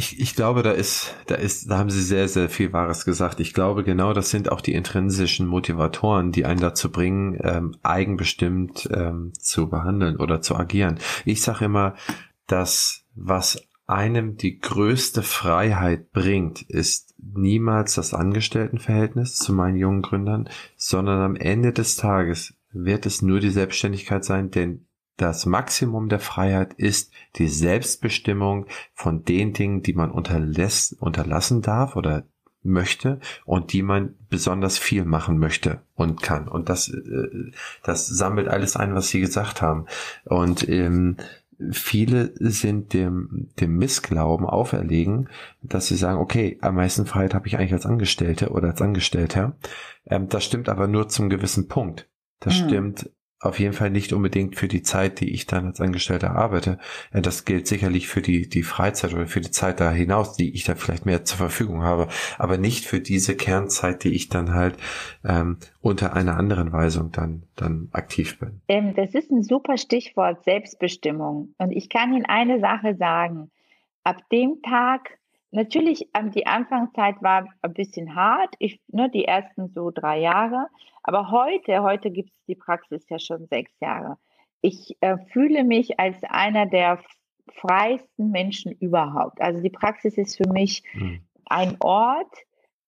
Ich, 0.00 0.18
ich 0.18 0.34
glaube, 0.34 0.62
da 0.62 0.70
ist, 0.70 1.14
da 1.26 1.34
ist, 1.34 1.70
da 1.70 1.76
haben 1.76 1.90
Sie 1.90 2.00
sehr, 2.00 2.26
sehr 2.26 2.48
viel 2.48 2.72
Wahres 2.72 3.04
gesagt. 3.04 3.38
Ich 3.38 3.52
glaube, 3.52 3.84
genau 3.84 4.14
das 4.14 4.30
sind 4.30 4.50
auch 4.50 4.62
die 4.62 4.72
intrinsischen 4.72 5.46
Motivatoren, 5.46 6.32
die 6.32 6.46
einen 6.46 6.58
dazu 6.58 6.90
bringen, 6.90 7.38
ähm, 7.42 7.76
eigenbestimmt 7.82 8.88
ähm, 8.94 9.34
zu 9.38 9.68
behandeln 9.68 10.16
oder 10.16 10.40
zu 10.40 10.56
agieren. 10.56 10.98
Ich 11.26 11.42
sage 11.42 11.66
immer, 11.66 11.96
dass 12.46 13.04
was 13.14 13.62
einem 13.86 14.38
die 14.38 14.58
größte 14.58 15.22
Freiheit 15.22 16.12
bringt, 16.12 16.62
ist 16.62 17.14
niemals 17.18 17.94
das 17.94 18.14
Angestelltenverhältnis 18.14 19.36
zu 19.36 19.52
meinen 19.52 19.76
jungen 19.76 20.00
Gründern, 20.00 20.48
sondern 20.76 21.20
am 21.20 21.36
Ende 21.36 21.74
des 21.74 21.96
Tages 21.96 22.54
wird 22.72 23.04
es 23.04 23.20
nur 23.20 23.38
die 23.38 23.50
Selbstständigkeit 23.50 24.24
sein, 24.24 24.50
denn 24.50 24.86
das 25.20 25.44
Maximum 25.44 26.08
der 26.08 26.18
Freiheit 26.18 26.74
ist 26.74 27.12
die 27.36 27.48
Selbstbestimmung 27.48 28.66
von 28.94 29.24
den 29.24 29.52
Dingen, 29.52 29.82
die 29.82 29.92
man 29.92 30.10
unterlässt, 30.10 31.00
unterlassen 31.00 31.60
darf 31.60 31.96
oder 31.96 32.24
möchte 32.62 33.20
und 33.44 33.72
die 33.72 33.82
man 33.82 34.14
besonders 34.28 34.78
viel 34.78 35.04
machen 35.04 35.38
möchte 35.38 35.82
und 35.94 36.22
kann. 36.22 36.48
Und 36.48 36.68
das, 36.68 36.88
äh, 36.88 37.52
das 37.82 38.06
sammelt 38.06 38.48
alles 38.48 38.76
ein, 38.76 38.94
was 38.94 39.08
Sie 39.08 39.20
gesagt 39.20 39.62
haben. 39.62 39.86
Und 40.24 40.68
ähm, 40.68 41.16
viele 41.70 42.32
sind 42.36 42.94
dem, 42.94 43.50
dem 43.60 43.76
Missglauben 43.76 44.46
auferlegen, 44.46 45.28
dass 45.62 45.88
sie 45.88 45.96
sagen, 45.96 46.18
okay, 46.18 46.58
am 46.62 46.76
meisten 46.76 47.04
Freiheit 47.04 47.34
habe 47.34 47.46
ich 47.46 47.58
eigentlich 47.58 47.74
als 47.74 47.86
Angestellte 47.86 48.50
oder 48.50 48.68
als 48.68 48.80
Angestellter. 48.80 49.56
Ähm, 50.06 50.28
das 50.28 50.44
stimmt 50.44 50.68
aber 50.70 50.88
nur 50.88 51.08
zum 51.08 51.28
gewissen 51.28 51.68
Punkt. 51.68 52.08
Das 52.40 52.58
mhm. 52.60 52.66
stimmt 52.66 53.10
auf 53.40 53.58
jeden 53.58 53.72
Fall 53.72 53.90
nicht 53.90 54.12
unbedingt 54.12 54.56
für 54.56 54.68
die 54.68 54.82
Zeit, 54.82 55.20
die 55.20 55.32
ich 55.32 55.46
dann 55.46 55.66
als 55.66 55.80
Angestellter 55.80 56.32
arbeite. 56.32 56.78
Äh, 57.12 57.22
das 57.22 57.46
gilt 57.46 57.66
sicherlich 57.66 58.06
für 58.06 58.20
die, 58.20 58.48
die 58.48 58.62
Freizeit 58.62 59.14
oder 59.14 59.26
für 59.26 59.40
die 59.40 59.50
Zeit 59.50 59.80
da 59.80 59.90
hinaus, 59.90 60.36
die 60.36 60.54
ich 60.54 60.64
dann 60.64 60.76
vielleicht 60.76 61.06
mehr 61.06 61.24
zur 61.24 61.38
Verfügung 61.38 61.82
habe, 61.82 62.08
aber 62.38 62.58
nicht 62.58 62.84
für 62.84 63.00
diese 63.00 63.36
Kernzeit, 63.36 64.04
die 64.04 64.14
ich 64.14 64.28
dann 64.28 64.54
halt 64.54 64.76
ähm, 65.24 65.56
unter 65.80 66.14
einer 66.14 66.36
anderen 66.36 66.72
Weisung 66.72 67.12
dann, 67.12 67.44
dann 67.56 67.88
aktiv 67.92 68.38
bin. 68.38 68.60
Ähm, 68.68 68.94
das 68.94 69.14
ist 69.14 69.30
ein 69.30 69.42
super 69.42 69.78
Stichwort, 69.78 70.44
Selbstbestimmung. 70.44 71.54
Und 71.56 71.72
ich 71.72 71.88
kann 71.88 72.12
Ihnen 72.12 72.26
eine 72.26 72.60
Sache 72.60 72.94
sagen. 72.94 73.50
Ab 74.04 74.18
dem 74.30 74.60
Tag, 74.62 75.18
Natürlich, 75.52 76.08
ähm, 76.14 76.30
die 76.30 76.46
Anfangszeit 76.46 77.22
war 77.22 77.48
ein 77.62 77.72
bisschen 77.72 78.14
hart, 78.14 78.54
ich, 78.58 78.80
ne, 78.88 79.10
die 79.10 79.24
ersten 79.24 79.68
so 79.68 79.90
drei 79.90 80.20
Jahre. 80.20 80.68
Aber 81.02 81.30
heute, 81.30 81.82
heute 81.82 82.10
gibt 82.10 82.30
es 82.30 82.44
die 82.46 82.54
Praxis 82.54 83.08
ja 83.08 83.18
schon 83.18 83.46
sechs 83.46 83.72
Jahre. 83.80 84.18
Ich 84.60 84.96
äh, 85.00 85.16
fühle 85.32 85.64
mich 85.64 85.98
als 85.98 86.22
einer 86.22 86.66
der 86.66 87.02
freiesten 87.52 88.30
Menschen 88.30 88.72
überhaupt. 88.72 89.40
Also 89.40 89.60
die 89.60 89.70
Praxis 89.70 90.16
ist 90.18 90.36
für 90.36 90.48
mich 90.52 90.84
mhm. 90.94 91.22
ein 91.46 91.76
Ort, 91.80 92.32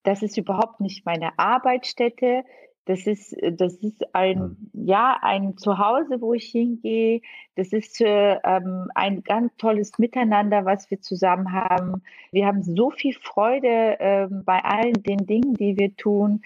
das 0.05 0.23
ist 0.23 0.37
überhaupt 0.37 0.81
nicht 0.81 1.07
meine 1.07 1.39
Arbeitsstätte. 1.39 2.45
Das 2.85 3.07
ist, 3.07 3.33
äh, 3.35 3.53
das 3.53 3.75
ist 3.75 4.15
ein, 4.15 4.39
mhm. 4.39 4.87
ja, 4.87 5.19
ein 5.23 5.57
Zuhause, 5.57 6.21
wo 6.21 6.35
ich 6.35 6.47
hingehe. 6.47 7.21
Das 7.55 7.73
ist 7.73 8.01
äh, 8.01 8.39
ähm, 8.45 8.89
ein 8.95 9.23
ganz 9.23 9.55
tolles 9.57 9.99
Miteinander, 9.99 10.65
was 10.65 10.91
wir 10.91 11.01
zusammen 11.01 11.53
haben. 11.53 12.03
Wir 12.33 12.47
haben 12.47 12.63
so 12.63 12.91
viel 12.91 13.15
Freude 13.15 14.01
äh, 14.01 14.29
bei 14.31 14.59
allen 14.65 15.03
den 15.03 15.27
Dingen, 15.27 15.55
die 15.55 15.79
wir 15.79 15.97
tun. 15.97 16.43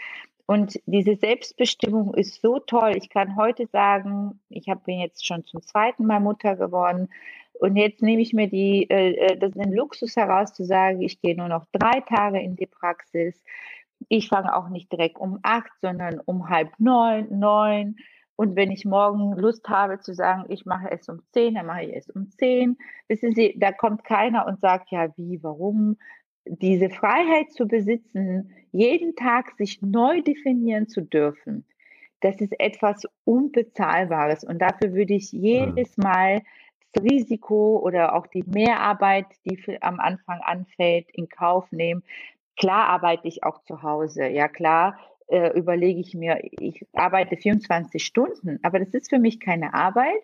Und 0.46 0.80
diese 0.86 1.16
Selbstbestimmung 1.16 2.14
ist 2.14 2.40
so 2.40 2.60
toll. 2.60 2.92
Ich 2.96 3.10
kann 3.10 3.36
heute 3.36 3.66
sagen, 3.66 4.38
ich 4.48 4.68
hab, 4.68 4.84
bin 4.84 5.00
jetzt 5.00 5.26
schon 5.26 5.44
zum 5.44 5.60
zweiten 5.62 6.06
Mal 6.06 6.20
Mutter 6.20 6.54
geworden. 6.54 7.08
Und 7.58 7.76
jetzt 7.76 8.02
nehme 8.02 8.22
ich 8.22 8.32
mir 8.32 8.48
die, 8.48 8.88
äh, 8.90 9.14
äh 9.14 9.38
das 9.38 9.52
den 9.52 9.72
Luxus 9.72 10.14
heraus 10.16 10.52
zu 10.52 10.64
sagen, 10.64 11.00
ich 11.00 11.20
gehe 11.20 11.36
nur 11.36 11.48
noch 11.48 11.64
drei 11.72 12.00
Tage 12.00 12.40
in 12.40 12.54
die 12.54 12.66
Praxis 12.66 13.42
ich 14.08 14.28
fange 14.28 14.54
auch 14.54 14.68
nicht 14.68 14.90
direkt 14.92 15.18
um 15.18 15.38
acht, 15.42 15.72
sondern 15.80 16.20
um 16.24 16.48
halb 16.48 16.70
neun, 16.78 17.38
neun. 17.38 17.96
Und 18.36 18.54
wenn 18.54 18.70
ich 18.70 18.84
morgen 18.84 19.32
Lust 19.36 19.68
habe 19.68 19.98
zu 20.00 20.14
sagen, 20.14 20.44
ich 20.48 20.66
mache 20.66 20.90
es 20.90 21.08
um 21.08 21.22
zehn, 21.32 21.54
dann 21.54 21.66
mache 21.66 21.84
ich 21.84 21.96
es 21.96 22.10
um 22.10 22.30
zehn. 22.30 22.76
Wissen 23.08 23.34
Sie, 23.34 23.56
da 23.58 23.72
kommt 23.72 24.04
keiner 24.04 24.46
und 24.46 24.60
sagt, 24.60 24.90
ja, 24.90 25.08
wie, 25.16 25.42
warum? 25.42 25.96
Diese 26.44 26.90
Freiheit 26.90 27.50
zu 27.52 27.66
besitzen, 27.66 28.52
jeden 28.72 29.16
Tag 29.16 29.52
sich 29.56 29.80
neu 29.82 30.22
definieren 30.22 30.86
zu 30.86 31.00
dürfen, 31.00 31.64
das 32.20 32.40
ist 32.40 32.58
etwas 32.58 33.02
Unbezahlbares. 33.24 34.44
Und 34.44 34.60
dafür 34.60 34.94
würde 34.94 35.14
ich 35.14 35.32
jedes 35.32 35.96
Mal 35.96 36.42
das 36.92 37.04
Risiko 37.04 37.78
oder 37.78 38.14
auch 38.14 38.26
die 38.26 38.44
Mehrarbeit, 38.46 39.26
die 39.44 39.58
am 39.82 40.00
Anfang 40.00 40.40
anfällt, 40.40 41.08
in 41.12 41.28
Kauf 41.28 41.70
nehmen, 41.72 42.02
Klar 42.56 42.88
arbeite 42.88 43.28
ich 43.28 43.44
auch 43.44 43.62
zu 43.62 43.82
Hause. 43.82 44.26
Ja, 44.28 44.48
klar 44.48 44.98
äh, 45.28 45.56
überlege 45.58 46.00
ich 46.00 46.14
mir, 46.14 46.40
ich 46.42 46.86
arbeite 46.92 47.36
24 47.36 48.04
Stunden, 48.04 48.58
aber 48.62 48.78
das 48.78 48.94
ist 48.94 49.10
für 49.10 49.18
mich 49.18 49.40
keine 49.40 49.74
Arbeit. 49.74 50.22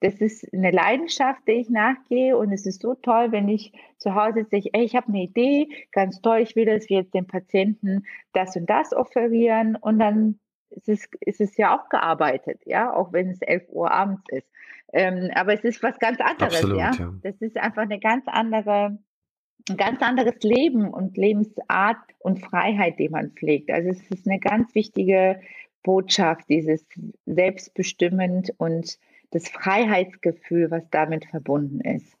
Das 0.00 0.20
ist 0.20 0.52
eine 0.52 0.70
Leidenschaft, 0.70 1.46
der 1.46 1.56
ich 1.56 1.70
nachgehe 1.70 2.36
und 2.36 2.52
es 2.52 2.66
ist 2.66 2.82
so 2.82 2.94
toll, 2.94 3.32
wenn 3.32 3.48
ich 3.48 3.72
zu 3.96 4.14
Hause 4.14 4.44
sage, 4.50 4.68
ey, 4.72 4.84
ich 4.84 4.96
habe 4.96 5.08
eine 5.08 5.22
Idee, 5.22 5.68
ganz 5.92 6.20
toll, 6.20 6.40
ich 6.40 6.56
will, 6.56 6.66
dass 6.66 6.88
wir 6.90 6.98
jetzt 6.98 7.14
den 7.14 7.26
Patienten 7.26 8.04
das 8.34 8.54
und 8.54 8.68
das 8.68 8.92
offerieren 8.92 9.76
und 9.76 9.98
dann 9.98 10.38
ist 10.68 10.88
es, 10.88 11.08
ist 11.20 11.40
es 11.40 11.56
ja 11.56 11.78
auch 11.78 11.88
gearbeitet, 11.88 12.60
ja, 12.66 12.92
auch 12.92 13.12
wenn 13.12 13.30
es 13.30 13.40
11 13.40 13.68
Uhr 13.70 13.90
abends 13.90 14.24
ist. 14.28 14.48
Ähm, 14.92 15.30
aber 15.34 15.54
es 15.54 15.64
ist 15.64 15.82
was 15.82 15.98
ganz 15.98 16.20
anderes, 16.20 16.56
Absolut, 16.56 16.78
ja? 16.78 16.90
ja. 16.98 17.14
Das 17.22 17.40
ist 17.40 17.56
einfach 17.56 17.82
eine 17.82 17.98
ganz 17.98 18.24
andere 18.26 18.98
ein 19.68 19.76
ganz 19.76 20.02
anderes 20.02 20.42
Leben 20.42 20.88
und 20.92 21.16
Lebensart 21.16 21.98
und 22.18 22.40
Freiheit, 22.40 22.98
die 22.98 23.08
man 23.08 23.32
pflegt. 23.32 23.70
Also 23.70 23.90
es 23.90 24.10
ist 24.10 24.26
eine 24.28 24.38
ganz 24.38 24.74
wichtige 24.74 25.40
Botschaft, 25.82 26.48
dieses 26.48 26.84
Selbstbestimmend 27.26 28.52
und 28.58 28.98
das 29.30 29.48
Freiheitsgefühl, 29.48 30.70
was 30.70 30.88
damit 30.90 31.26
verbunden 31.26 31.80
ist. 31.80 32.16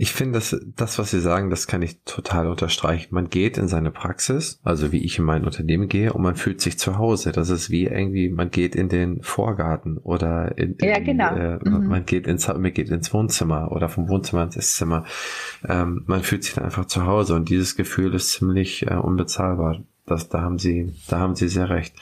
Ich 0.00 0.12
finde, 0.12 0.38
das, 0.38 0.56
das, 0.76 0.96
was 1.00 1.10
Sie 1.10 1.20
sagen, 1.20 1.50
das 1.50 1.66
kann 1.66 1.82
ich 1.82 2.04
total 2.04 2.46
unterstreichen. 2.46 3.12
Man 3.12 3.30
geht 3.30 3.58
in 3.58 3.66
seine 3.66 3.90
Praxis, 3.90 4.60
also 4.62 4.92
wie 4.92 5.04
ich 5.04 5.18
in 5.18 5.24
mein 5.24 5.44
Unternehmen 5.44 5.88
gehe, 5.88 6.12
und 6.12 6.22
man 6.22 6.36
fühlt 6.36 6.60
sich 6.60 6.78
zu 6.78 6.98
Hause. 6.98 7.32
Das 7.32 7.50
ist 7.50 7.68
wie 7.68 7.86
irgendwie, 7.86 8.28
man 8.28 8.52
geht 8.52 8.76
in 8.76 8.88
den 8.88 9.20
Vorgarten 9.22 9.98
oder 9.98 10.56
in, 10.56 10.74
in 10.74 10.88
ja, 10.88 11.00
genau. 11.00 11.34
Äh, 11.34 11.58
mhm. 11.68 11.88
man 11.88 12.06
geht 12.06 12.28
ins, 12.28 12.46
man 12.46 12.72
geht 12.72 12.90
ins 12.90 13.12
Wohnzimmer 13.12 13.72
oder 13.72 13.88
vom 13.88 14.08
Wohnzimmer 14.08 14.44
ins 14.44 14.56
Esszimmer. 14.56 15.04
Ähm, 15.68 16.04
man 16.06 16.22
fühlt 16.22 16.44
sich 16.44 16.54
dann 16.54 16.64
einfach 16.64 16.84
zu 16.84 17.04
Hause 17.04 17.34
und 17.34 17.48
dieses 17.48 17.74
Gefühl 17.74 18.14
ist 18.14 18.30
ziemlich 18.30 18.86
äh, 18.86 18.94
unbezahlbar. 18.94 19.82
Das, 20.06 20.28
da 20.28 20.42
haben 20.42 20.60
Sie, 20.60 20.94
da 21.08 21.18
haben 21.18 21.34
Sie 21.34 21.48
sehr 21.48 21.70
recht. 21.70 21.96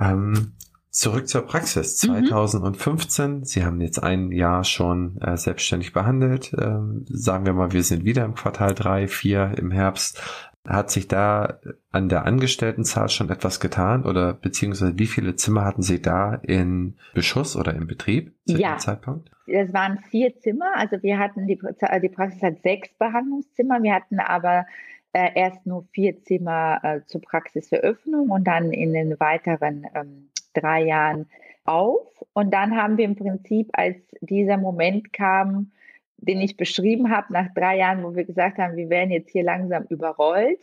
Ähm, 0.00 0.52
Zurück 0.96 1.28
zur 1.28 1.42
Praxis. 1.42 1.98
2015, 1.98 3.30
mhm. 3.30 3.44
Sie 3.44 3.66
haben 3.66 3.82
jetzt 3.82 4.02
ein 4.02 4.32
Jahr 4.32 4.64
schon 4.64 5.20
äh, 5.20 5.36
selbstständig 5.36 5.92
behandelt. 5.92 6.54
Ähm, 6.58 7.04
sagen 7.10 7.44
wir 7.44 7.52
mal, 7.52 7.72
wir 7.72 7.82
sind 7.82 8.06
wieder 8.06 8.24
im 8.24 8.34
Quartal 8.34 8.72
drei, 8.74 9.06
vier 9.06 9.52
im 9.58 9.70
Herbst. 9.70 10.22
Hat 10.66 10.90
sich 10.90 11.06
da 11.06 11.60
an 11.92 12.08
der 12.08 12.24
Angestelltenzahl 12.24 13.10
schon 13.10 13.28
etwas 13.28 13.60
getan 13.60 14.06
oder 14.06 14.32
beziehungsweise 14.32 14.98
wie 14.98 15.06
viele 15.06 15.36
Zimmer 15.36 15.66
hatten 15.66 15.82
Sie 15.82 16.00
da 16.00 16.36
in 16.36 16.96
Beschuss 17.12 17.56
oder 17.56 17.74
im 17.74 17.86
Betrieb 17.86 18.32
zu 18.46 18.56
ja, 18.56 18.76
dem 18.76 18.78
Zeitpunkt? 18.78 19.30
Es 19.46 19.74
waren 19.74 19.98
vier 20.10 20.38
Zimmer. 20.38 20.72
Also 20.76 21.02
wir 21.02 21.18
hatten 21.18 21.46
die, 21.46 21.58
die 22.02 22.08
Praxis 22.08 22.40
hat 22.40 22.62
sechs 22.62 22.88
Behandlungszimmer. 22.98 23.82
Wir 23.82 23.92
hatten 23.92 24.18
aber 24.18 24.64
äh, 25.12 25.28
erst 25.34 25.66
nur 25.66 25.86
vier 25.92 26.22
Zimmer 26.22 26.80
äh, 26.82 27.00
zur 27.04 27.20
Praxiseröffnung 27.20 28.30
und 28.30 28.44
dann 28.44 28.72
in 28.72 28.94
den 28.94 29.20
weiteren 29.20 29.84
ähm, 29.94 30.30
drei 30.60 30.84
Jahren 30.84 31.28
auf. 31.64 32.06
Und 32.32 32.52
dann 32.52 32.76
haben 32.76 32.96
wir 32.96 33.04
im 33.04 33.16
Prinzip, 33.16 33.70
als 33.72 33.96
dieser 34.20 34.56
Moment 34.56 35.12
kam, 35.12 35.72
den 36.18 36.40
ich 36.40 36.56
beschrieben 36.56 37.10
habe, 37.10 37.32
nach 37.32 37.52
drei 37.54 37.78
Jahren, 37.78 38.02
wo 38.02 38.14
wir 38.14 38.24
gesagt 38.24 38.58
haben, 38.58 38.76
wir 38.76 38.88
werden 38.88 39.10
jetzt 39.10 39.30
hier 39.30 39.42
langsam 39.42 39.84
überrollt, 39.88 40.58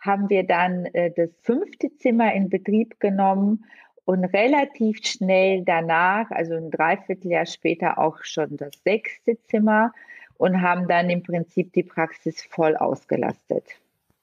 haben 0.00 0.28
wir 0.28 0.44
dann 0.44 0.86
äh, 0.86 1.10
das 1.14 1.30
fünfte 1.42 1.94
Zimmer 1.96 2.32
in 2.34 2.48
Betrieb 2.48 3.00
genommen 3.00 3.64
und 4.04 4.24
relativ 4.24 4.98
schnell 5.04 5.62
danach, 5.64 6.30
also 6.30 6.54
ein 6.54 6.70
Dreivierteljahr 6.70 7.46
später, 7.46 7.98
auch 7.98 8.18
schon 8.22 8.56
das 8.56 8.72
sechste 8.84 9.38
Zimmer 9.44 9.92
und 10.36 10.60
haben 10.60 10.88
dann 10.88 11.08
im 11.10 11.22
Prinzip 11.22 11.72
die 11.72 11.82
Praxis 11.82 12.42
voll 12.42 12.76
ausgelastet. 12.76 13.64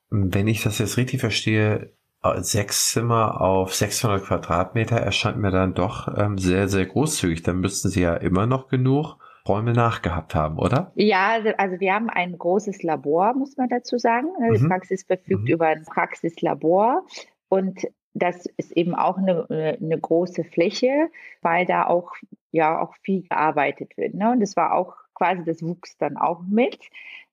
Wenn 0.10 0.48
ich 0.48 0.62
das 0.62 0.80
jetzt 0.80 0.98
richtig 0.98 1.20
verstehe, 1.20 1.90
sechs 2.38 2.92
Zimmer 2.92 3.42
auf 3.42 3.74
600 3.74 4.24
Quadratmeter 4.24 4.98
erscheint 4.98 5.38
mir 5.38 5.52
dann 5.52 5.74
doch 5.74 6.08
ähm, 6.18 6.38
sehr, 6.38 6.68
sehr 6.68 6.86
großzügig. 6.86 7.44
Dann 7.44 7.60
müssten 7.60 7.90
Sie 7.90 8.02
ja 8.02 8.16
immer 8.16 8.46
noch 8.46 8.68
genug 8.68 9.18
Räume 9.48 9.74
nachgehabt 9.74 10.36
haben, 10.36 10.60
oder? 10.60 10.92
Ja, 10.96 11.30
also, 11.30 11.50
also 11.58 11.80
wir 11.80 11.94
haben 11.94 12.10
ein 12.10 12.38
großes 12.38 12.84
Labor, 12.84 13.34
muss 13.34 13.58
man 13.58 13.70
dazu 13.70 13.98
sagen. 13.98 14.28
Die 14.54 14.60
mhm. 14.60 14.70
Praxis 14.70 15.04
verfügt 15.04 15.44
mhm. 15.44 15.48
über 15.48 15.68
ein 15.68 15.84
Praxislabor 15.86 17.06
und 17.50 17.88
das 18.14 18.46
ist 18.58 18.72
eben 18.74 18.94
auch 18.94 19.18
eine, 19.18 19.48
eine 19.50 20.00
große 20.00 20.44
Fläche, 20.44 21.10
weil 21.42 21.66
da 21.66 21.88
auch 21.88 22.12
ja 22.52 22.82
auch 22.82 22.94
viel 23.02 23.24
gearbeitet 23.24 23.98
wird. 23.98 24.14
Ne? 24.14 24.32
Und 24.32 24.42
das 24.42 24.56
war 24.56 24.74
auch 24.74 24.96
quasi, 25.14 25.44
das 25.44 25.62
wuchs 25.62 25.98
dann 25.98 26.18
auch 26.18 26.42
mit. 26.44 26.80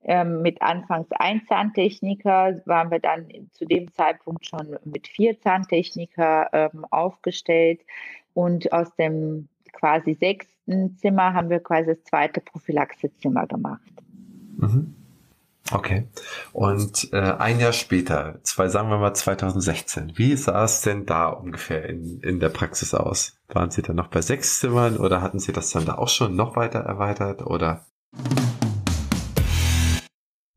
Ähm, 0.05 0.43
mit 0.43 0.63
anfangs 0.63 1.09
ein 1.11 1.43
Zahntechniker 1.47 2.61
waren 2.67 2.91
wir 2.91 3.01
dann 3.01 3.27
zu 3.53 3.65
dem 3.65 3.93
Zeitpunkt 3.93 4.47
schon 4.47 4.79
mit 4.85 5.09
vier 5.09 5.41
Zahntechniker 5.41 6.49
ähm, 6.53 6.85
aufgestellt. 6.91 7.81
Und 8.35 8.73
aus 8.73 8.95
dem 8.95 9.49
quasi 9.73 10.15
sechsten 10.15 10.97
Zimmer 10.97 11.35
haben 11.35 11.51
wir 11.51 11.61
quasi 11.61 11.95
das 11.95 12.05
zweite 12.05 12.41
Prophylaxezimmer 12.41 13.47
gemacht. 13.47 13.93
Mhm. 14.57 14.95
Okay. 15.71 16.09
Und 16.53 17.13
äh, 17.13 17.19
ein 17.19 17.61
Jahr 17.61 17.73
später, 17.73 18.41
zwei, 18.43 18.69
sagen 18.69 18.89
wir 18.89 18.99
mal 18.99 19.15
2016, 19.15 20.13
wie 20.17 20.35
sah 20.37 20.65
es 20.65 20.81
denn 20.81 21.05
da 21.05 21.29
ungefähr 21.29 21.87
in, 21.89 22.21
in 22.21 22.41
der 22.41 22.49
Praxis 22.49 22.95
aus? 22.95 23.37
Waren 23.49 23.71
Sie 23.71 23.83
dann 23.83 23.97
noch 23.97 24.09
bei 24.09 24.23
sechs 24.23 24.61
Zimmern 24.61 24.97
oder 24.97 25.21
hatten 25.21 25.39
Sie 25.39 25.53
das 25.53 25.71
dann 25.71 25.85
da 25.85 25.97
auch 25.97 26.09
schon 26.09 26.37
noch 26.37 26.57
weiter 26.57 26.81
erweitert 26.81 27.43
oder? 27.43 27.87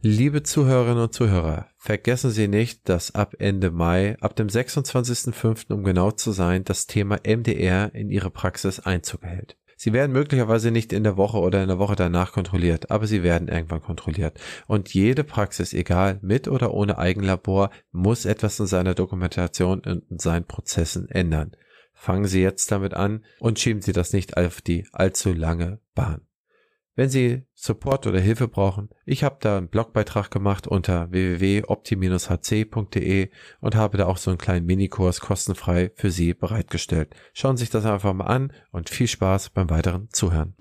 Liebe 0.04 0.42
Zuhörerinnen 0.42 1.04
und 1.04 1.14
Zuhörer, 1.14 1.68
vergessen 1.78 2.32
Sie 2.32 2.48
nicht, 2.48 2.90
dass 2.90 3.14
ab 3.14 3.36
Ende 3.38 3.70
Mai, 3.70 4.18
ab 4.20 4.36
dem 4.36 4.48
26.05. 4.48 5.72
um 5.72 5.84
genau 5.84 6.10
zu 6.10 6.32
sein, 6.32 6.64
das 6.64 6.88
Thema 6.88 7.20
MDR 7.24 7.94
in 7.94 8.10
Ihre 8.10 8.32
Praxis 8.32 8.80
Einzug 8.80 9.22
hält. 9.22 9.58
Sie 9.84 9.94
werden 9.94 10.12
möglicherweise 10.12 10.70
nicht 10.70 10.94
in 10.94 11.04
der 11.04 11.18
Woche 11.18 11.40
oder 11.40 11.64
in 11.64 11.68
der 11.68 11.80
Woche 11.80 11.96
danach 11.96 12.34
kontrolliert, 12.34 12.92
aber 12.92 13.08
sie 13.08 13.24
werden 13.24 13.48
irgendwann 13.48 13.82
kontrolliert. 13.82 14.40
Und 14.68 14.94
jede 14.94 15.24
Praxis, 15.24 15.74
egal 15.74 16.20
mit 16.22 16.48
oder 16.48 16.72
ohne 16.76 17.00
Eigenlabor, 17.00 17.72
muss 17.92 18.26
etwas 18.26 18.60
in 18.60 18.68
seiner 18.68 18.94
Dokumentation 18.94 19.80
und 19.80 20.04
in 20.12 20.20
seinen 20.20 20.46
Prozessen 20.46 21.10
ändern. 21.10 21.54
Fangen 21.96 22.26
Sie 22.26 22.44
jetzt 22.44 22.72
damit 22.72 22.94
an 22.94 23.26
und 23.40 23.60
schieben 23.60 23.82
Sie 23.82 23.92
das 23.92 24.14
nicht 24.14 24.38
auf 24.38 24.62
die 24.62 24.86
allzu 24.92 25.34
lange 25.34 25.80
Bahn. 25.96 26.22
Wenn 26.94 27.08
Sie 27.08 27.44
Support 27.54 28.06
oder 28.06 28.20
Hilfe 28.20 28.50
brauchen, 28.50 28.90
ich 29.06 29.24
habe 29.24 29.38
da 29.40 29.58
einen 29.58 29.70
Blogbeitrag 29.70 30.30
gemacht 30.30 30.68
unter 30.68 31.10
www.opti-hc.de 31.10 33.30
und 33.62 33.76
habe 33.76 33.98
da 33.98 34.08
auch 34.08 34.18
so 34.18 34.30
einen 34.30 34.38
kleinen 34.38 34.66
Minikurs 34.66 35.22
kostenfrei 35.22 35.92
für 35.96 36.12
Sie 36.12 36.34
bereitgestellt. 36.34 37.16
Schauen 37.34 37.56
Sie 37.56 37.62
sich 37.62 37.70
das 37.70 37.86
einfach 37.86 38.12
mal 38.12 38.26
an 38.26 38.52
und 38.74 38.90
viel 38.90 39.08
Spaß 39.08 39.52
beim 39.52 39.70
weiteren 39.70 40.10
Zuhören. 40.12 40.54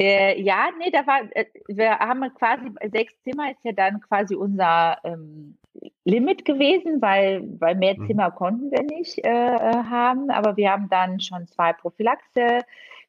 Äh, 0.00 0.40
ja, 0.40 0.70
nee, 0.78 0.90
da 0.90 1.06
war, 1.06 1.20
äh, 1.32 1.44
wir 1.68 1.98
haben 1.98 2.22
quasi, 2.34 2.70
sechs 2.90 3.12
Zimmer 3.24 3.50
ist 3.50 3.62
ja 3.62 3.72
dann 3.72 4.00
quasi 4.00 4.34
unser 4.34 4.96
ähm, 5.04 5.58
Limit 6.04 6.46
gewesen, 6.46 7.02
weil, 7.02 7.42
weil 7.60 7.74
mehr 7.74 7.98
mhm. 7.98 8.06
Zimmer 8.06 8.30
konnten 8.30 8.70
wir 8.70 8.84
nicht 8.84 9.18
äh 9.18 9.30
haben, 9.30 10.30
aber 10.30 10.56
wir 10.56 10.70
haben 10.70 10.88
dann 10.88 11.20
schon 11.20 11.46
zwei 11.46 11.74
Prophylaxe 11.74 12.60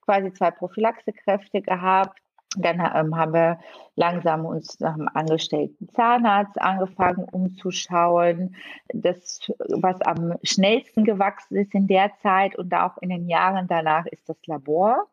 quasi 0.05 0.31
zwei 0.33 0.51
Prophylaxekräfte 0.51 1.61
gehabt. 1.61 2.19
Dann 2.55 2.79
ähm, 2.79 3.15
haben 3.17 3.33
wir 3.33 3.59
langsam 3.95 4.45
uns 4.45 4.79
nach 4.79 4.93
einem 4.93 5.09
angestellten 5.13 5.89
Zahnarzt 5.89 6.61
angefangen 6.61 7.25
umzuschauen. 7.31 8.55
Das, 8.89 9.39
was 9.69 9.99
am 10.01 10.35
schnellsten 10.43 11.03
gewachsen 11.03 11.57
ist 11.57 11.73
in 11.73 11.87
der 11.87 12.11
Zeit 12.21 12.55
und 12.55 12.73
auch 12.73 12.97
in 13.01 13.09
den 13.09 13.27
Jahren 13.27 13.67
danach, 13.67 14.05
ist 14.05 14.29
das 14.29 14.37
Labor. 14.45 15.07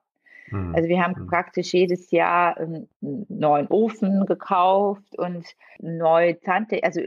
Mhm. 0.50 0.74
Also 0.74 0.88
wir 0.88 1.02
haben 1.02 1.22
mhm. 1.22 1.26
praktisch 1.28 1.72
jedes 1.72 2.10
Jahr 2.10 2.56
einen 2.58 2.88
neuen 3.00 3.68
Ofen 3.68 4.26
gekauft 4.26 5.16
und 5.18 5.46
neue 5.78 6.40
Zante, 6.40 6.82
also 6.82 7.00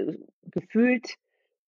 gefühlt 0.50 1.16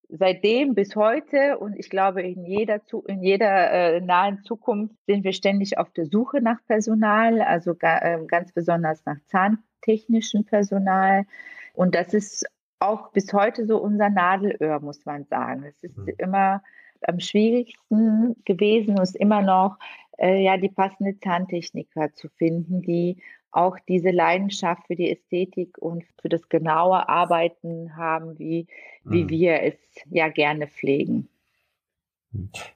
seitdem 0.09 0.75
bis 0.75 0.95
heute 0.95 1.57
und 1.57 1.77
ich 1.77 1.89
glaube, 1.89 2.21
in 2.21 2.45
jeder, 2.45 2.81
in 3.07 3.21
jeder 3.21 3.71
äh, 3.71 4.01
nahen 4.01 4.43
Zukunft 4.43 4.95
sind 5.07 5.23
wir 5.23 5.33
ständig 5.33 5.77
auf 5.77 5.91
der 5.91 6.05
Suche 6.05 6.41
nach 6.41 6.57
Personal, 6.67 7.41
also 7.41 7.75
ga, 7.75 7.99
äh, 7.99 8.25
ganz 8.25 8.51
besonders 8.53 9.05
nach 9.05 9.17
zahntechnischem 9.27 10.45
Personal. 10.45 11.25
Und 11.73 11.95
das 11.95 12.13
ist 12.13 12.45
auch 12.79 13.11
bis 13.11 13.33
heute 13.33 13.65
so 13.65 13.77
unser 13.77 14.09
Nadelöhr, 14.09 14.79
muss 14.79 15.05
man 15.05 15.25
sagen. 15.25 15.63
Es 15.63 15.81
ist 15.83 15.97
mhm. 15.97 16.13
immer 16.17 16.61
am 17.01 17.19
schwierigsten 17.19 18.35
gewesen 18.45 18.97
und 18.97 19.03
ist 19.03 19.15
immer 19.15 19.41
noch, 19.41 19.77
äh, 20.17 20.41
ja, 20.43 20.57
die 20.57 20.69
passende 20.69 21.19
Zahntechniker 21.19 22.13
zu 22.13 22.29
finden, 22.29 22.81
die 22.81 23.21
auch 23.55 23.77
diese 23.87 24.11
Leidenschaft 24.11 24.87
für 24.87 24.95
die 24.95 25.11
Ästhetik 25.11 25.77
und 25.77 26.03
für 26.21 26.27
das 26.27 26.49
genaue 26.49 27.07
Arbeiten 27.07 27.95
haben, 27.95 28.37
wie, 28.37 28.67
wie 29.03 29.23
mhm. 29.23 29.29
wir 29.29 29.63
es 29.63 29.75
ja 30.09 30.27
gerne 30.27 30.67
pflegen. 30.67 31.29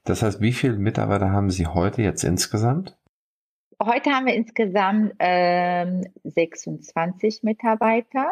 Das 0.05 0.21
heißt, 0.21 0.39
wie 0.39 0.53
viele 0.53 0.77
Mitarbeiter 0.77 1.31
haben 1.31 1.49
Sie 1.49 1.67
heute 1.67 2.01
jetzt 2.01 2.23
insgesamt? 2.23 2.97
Heute 3.83 4.11
haben 4.11 4.25
wir 4.25 4.35
insgesamt 4.35 5.13
ähm, 5.19 6.05
26 6.23 7.43
Mitarbeiter 7.43 8.31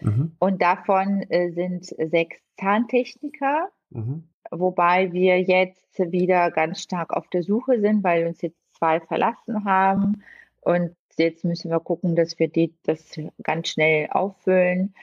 mhm. 0.00 0.32
und 0.38 0.60
davon 0.60 1.22
äh, 1.30 1.50
sind 1.52 1.86
sechs 1.86 2.36
Zahntechniker, 2.58 3.70
mhm. 3.88 4.24
wobei 4.50 5.12
wir 5.12 5.40
jetzt 5.40 5.98
wieder 5.98 6.50
ganz 6.50 6.82
stark 6.82 7.14
auf 7.14 7.28
der 7.28 7.42
Suche 7.42 7.80
sind, 7.80 8.04
weil 8.04 8.26
uns 8.26 8.42
jetzt 8.42 8.58
zwei 8.74 9.00
verlassen 9.00 9.64
haben 9.64 10.22
und 10.60 10.94
Jetzt 11.18 11.44
müssen 11.44 11.70
wir 11.70 11.80
gucken, 11.80 12.16
dass 12.16 12.38
wir 12.38 12.48
die, 12.48 12.74
das 12.84 13.18
ganz 13.42 13.68
schnell 13.68 14.08
auffüllen. 14.10 14.94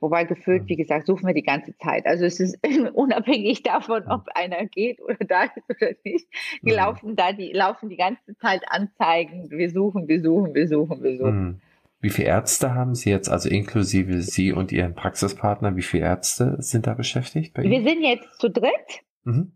Wobei 0.00 0.24
gefüllt, 0.24 0.62
mhm. 0.62 0.68
wie 0.68 0.76
gesagt, 0.76 1.06
suchen 1.06 1.26
wir 1.26 1.34
die 1.34 1.42
ganze 1.42 1.76
Zeit. 1.76 2.06
Also 2.06 2.24
es 2.24 2.38
ist 2.38 2.58
unabhängig 2.94 3.62
davon, 3.62 4.04
ob 4.08 4.28
einer 4.34 4.66
geht 4.66 5.00
oder 5.00 5.16
da 5.26 5.44
ist 5.44 5.68
oder 5.68 5.90
nicht. 6.04 6.26
Die 6.62 6.70
mhm. 6.70 6.76
laufen 6.76 7.16
da, 7.16 7.32
die 7.32 7.52
laufen 7.52 7.88
die 7.88 7.96
ganze 7.96 8.36
Zeit 8.38 8.62
Anzeigen. 8.68 9.50
Wir 9.50 9.70
suchen, 9.70 10.06
wir 10.06 10.22
suchen, 10.22 10.54
wir 10.54 10.68
suchen, 10.68 11.02
wir 11.02 11.18
suchen. 11.18 11.44
Mhm. 11.44 11.60
Wie 12.00 12.10
viele 12.10 12.28
Ärzte 12.28 12.74
haben 12.74 12.94
Sie 12.94 13.10
jetzt, 13.10 13.28
also 13.28 13.48
inklusive 13.48 14.22
Sie 14.22 14.52
und 14.52 14.70
Ihren 14.70 14.94
Praxispartner, 14.94 15.74
wie 15.74 15.82
viele 15.82 16.04
Ärzte 16.04 16.56
sind 16.60 16.86
da 16.86 16.94
beschäftigt 16.94 17.54
bei 17.54 17.62
Ihnen? 17.62 17.72
Wir 17.72 17.82
sind 17.82 18.02
jetzt 18.02 18.40
zu 18.40 18.50
dritt. 18.50 19.02
Mhm. 19.24 19.52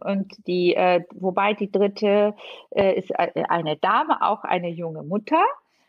Und 0.00 0.32
die, 0.46 0.74
äh, 0.74 1.04
wobei 1.14 1.54
die 1.54 1.70
dritte 1.70 2.34
äh, 2.70 2.98
ist 2.98 3.10
äh, 3.10 3.44
eine 3.48 3.76
Dame, 3.76 4.22
auch 4.22 4.44
eine 4.44 4.68
junge 4.68 5.02
Mutter, 5.02 5.44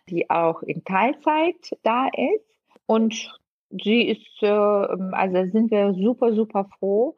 die 0.10 0.30
auch 0.30 0.62
in 0.64 0.84
Teilzeit 0.84 1.78
da 1.84 2.08
ist. 2.08 2.46
Und 2.86 3.40
sie 3.70 4.04
ist, 4.04 4.42
äh, 4.42 4.48
also 4.48 5.52
sind 5.52 5.72
wir 5.72 5.94
super, 5.94 6.34
super 6.34 6.70
froh. 6.80 7.16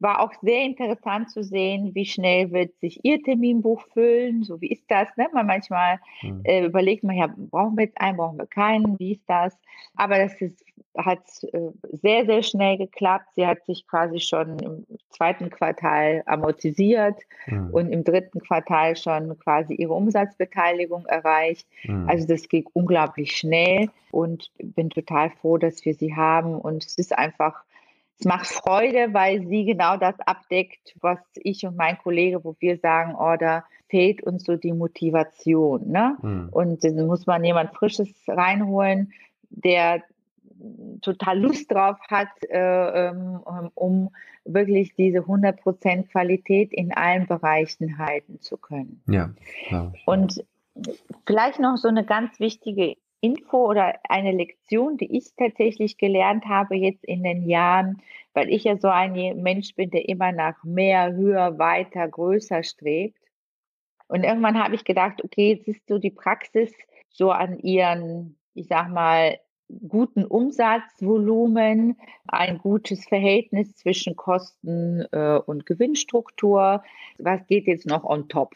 War 0.00 0.20
auch 0.20 0.32
sehr 0.42 0.62
interessant 0.62 1.30
zu 1.30 1.42
sehen, 1.42 1.94
wie 1.94 2.06
schnell 2.06 2.52
wird 2.52 2.78
sich 2.80 3.00
ihr 3.04 3.22
Terminbuch 3.22 3.82
füllen. 3.92 4.44
So 4.44 4.60
wie 4.60 4.70
ist 4.70 4.84
das? 4.88 5.08
Ne? 5.16 5.28
Man 5.32 5.46
manchmal 5.46 5.98
mhm. 6.22 6.42
äh, 6.44 6.64
überlegt 6.64 7.04
man 7.04 7.16
ja, 7.16 7.28
brauchen 7.36 7.76
wir 7.76 7.84
jetzt 7.84 8.00
einen, 8.00 8.16
brauchen 8.16 8.38
wir 8.38 8.46
keinen, 8.46 8.98
wie 8.98 9.12
ist 9.12 9.24
das? 9.26 9.56
Aber 9.96 10.18
das 10.18 10.40
ist 10.40 10.64
hat 10.96 11.20
äh, 11.52 11.70
sehr, 11.92 12.26
sehr 12.26 12.42
schnell 12.42 12.76
geklappt. 12.76 13.26
Sie 13.36 13.46
hat 13.46 13.64
sich 13.66 13.86
quasi 13.86 14.20
schon 14.20 14.58
im 14.58 14.86
zweiten 15.10 15.50
Quartal 15.50 16.22
amortisiert 16.26 17.20
mhm. 17.46 17.70
und 17.70 17.92
im 17.92 18.04
dritten 18.04 18.40
Quartal 18.40 18.96
schon 18.96 19.38
quasi 19.38 19.74
ihre 19.74 19.94
Umsatzbeteiligung 19.94 21.06
erreicht. 21.06 21.66
Mhm. 21.84 22.08
Also 22.08 22.26
das 22.26 22.48
ging 22.48 22.68
unglaublich 22.72 23.36
schnell 23.36 23.90
und 24.10 24.50
bin 24.58 24.90
total 24.90 25.30
froh, 25.30 25.56
dass 25.56 25.84
wir 25.84 25.94
sie 25.94 26.14
haben. 26.16 26.54
Und 26.54 26.84
es 26.84 26.96
ist 26.96 27.16
einfach, 27.16 27.62
es 28.18 28.24
macht 28.24 28.46
Freude, 28.46 29.14
weil 29.14 29.46
sie 29.46 29.64
genau 29.64 29.96
das 29.96 30.18
abdeckt, 30.20 30.94
was 31.00 31.18
ich 31.34 31.64
und 31.64 31.76
mein 31.76 31.98
Kollege, 31.98 32.42
wo 32.44 32.56
wir 32.58 32.78
sagen, 32.78 33.14
oh, 33.16 33.36
da 33.38 33.64
fehlt 33.88 34.22
uns 34.22 34.44
so 34.44 34.56
die 34.56 34.72
Motivation. 34.72 35.88
Ne? 35.88 36.16
Mhm. 36.20 36.48
Und 36.50 36.84
dann 36.84 37.06
muss 37.06 37.26
man 37.26 37.44
jemand 37.44 37.74
Frisches 37.74 38.10
reinholen, 38.26 39.12
der 39.50 40.02
total 41.00 41.38
Lust 41.38 41.70
drauf 41.70 41.98
hat, 42.08 42.28
äh, 42.50 43.08
ähm, 43.08 43.40
um 43.74 44.10
wirklich 44.44 44.94
diese 44.96 45.20
100% 45.20 46.08
Qualität 46.08 46.72
in 46.72 46.92
allen 46.92 47.26
Bereichen 47.26 47.98
halten 47.98 48.40
zu 48.40 48.56
können. 48.56 49.00
Ja. 49.06 49.30
Und 50.04 50.44
vielleicht 51.26 51.60
noch 51.60 51.76
so 51.76 51.88
eine 51.88 52.04
ganz 52.04 52.40
wichtige 52.40 52.96
Info 53.20 53.68
oder 53.68 53.94
eine 54.08 54.32
Lektion, 54.32 54.96
die 54.96 55.16
ich 55.16 55.34
tatsächlich 55.36 55.98
gelernt 55.98 56.46
habe 56.46 56.76
jetzt 56.76 57.04
in 57.04 57.22
den 57.22 57.48
Jahren, 57.48 58.02
weil 58.32 58.48
ich 58.50 58.64
ja 58.64 58.76
so 58.76 58.88
ein 58.88 59.12
Mensch 59.42 59.74
bin, 59.74 59.90
der 59.90 60.08
immer 60.08 60.32
nach 60.32 60.62
mehr, 60.64 61.12
höher, 61.12 61.58
weiter, 61.58 62.06
größer 62.06 62.62
strebt. 62.62 63.18
Und 64.08 64.24
irgendwann 64.24 64.62
habe 64.62 64.74
ich 64.74 64.84
gedacht, 64.84 65.22
okay, 65.24 65.54
jetzt 65.54 65.68
ist 65.68 65.88
so 65.88 65.98
die 65.98 66.10
Praxis 66.10 66.72
so 67.10 67.30
an 67.30 67.58
ihren, 67.58 68.38
ich 68.54 68.68
sag 68.68 68.88
mal, 68.90 69.38
guten 69.88 70.24
Umsatzvolumen, 70.24 71.98
ein 72.26 72.58
gutes 72.58 73.06
Verhältnis 73.06 73.74
zwischen 73.76 74.16
Kosten 74.16 75.04
äh, 75.12 75.38
und 75.44 75.66
Gewinnstruktur. 75.66 76.82
Was 77.18 77.46
geht 77.46 77.66
jetzt 77.66 77.86
noch 77.86 78.04
on 78.04 78.28
top? 78.28 78.54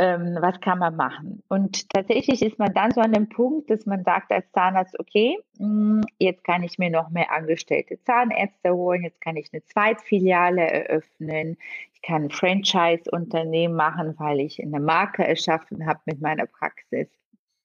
Ähm, 0.00 0.38
was 0.40 0.60
kann 0.60 0.78
man 0.78 0.94
machen? 0.94 1.42
Und 1.48 1.90
tatsächlich 1.90 2.40
ist 2.42 2.58
man 2.58 2.72
dann 2.72 2.92
so 2.92 3.00
an 3.00 3.12
dem 3.12 3.28
Punkt, 3.28 3.68
dass 3.68 3.84
man 3.84 4.04
sagt 4.04 4.30
als 4.30 4.50
Zahnarzt, 4.52 4.98
okay, 5.00 5.36
mh, 5.58 5.66
hm, 5.66 6.00
jetzt 6.18 6.44
kann 6.44 6.62
ich 6.62 6.78
mir 6.78 6.88
noch 6.88 7.10
mehr 7.10 7.32
angestellte 7.32 8.00
Zahnärzte 8.04 8.72
holen, 8.72 9.02
jetzt 9.02 9.20
kann 9.20 9.36
ich 9.36 9.48
eine 9.52 9.64
Zweitfiliale 9.64 10.62
eröffnen, 10.62 11.56
ich 11.94 12.02
kann 12.02 12.24
ein 12.24 12.30
Franchise-Unternehmen 12.30 13.74
machen, 13.74 14.14
weil 14.18 14.38
ich 14.38 14.62
eine 14.62 14.78
Marke 14.78 15.26
erschaffen 15.26 15.84
habe 15.84 15.98
mit 16.06 16.20
meiner 16.20 16.46
Praxis. 16.46 17.08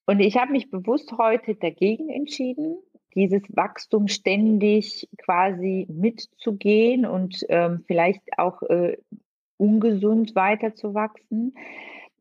Und 0.07 0.19
ich 0.19 0.35
habe 0.35 0.51
mich 0.51 0.71
bewusst 0.71 1.13
heute 1.17 1.53
dagegen 1.53 2.09
entschieden, 2.09 2.77
dieses 3.13 3.43
Wachstum 3.49 4.07
ständig 4.07 5.07
quasi 5.17 5.85
mitzugehen 5.89 7.05
und 7.05 7.45
ähm, 7.49 7.83
vielleicht 7.85 8.21
auch 8.37 8.63
äh, 8.63 8.97
ungesund 9.57 10.35
weiterzuwachsen, 10.35 11.55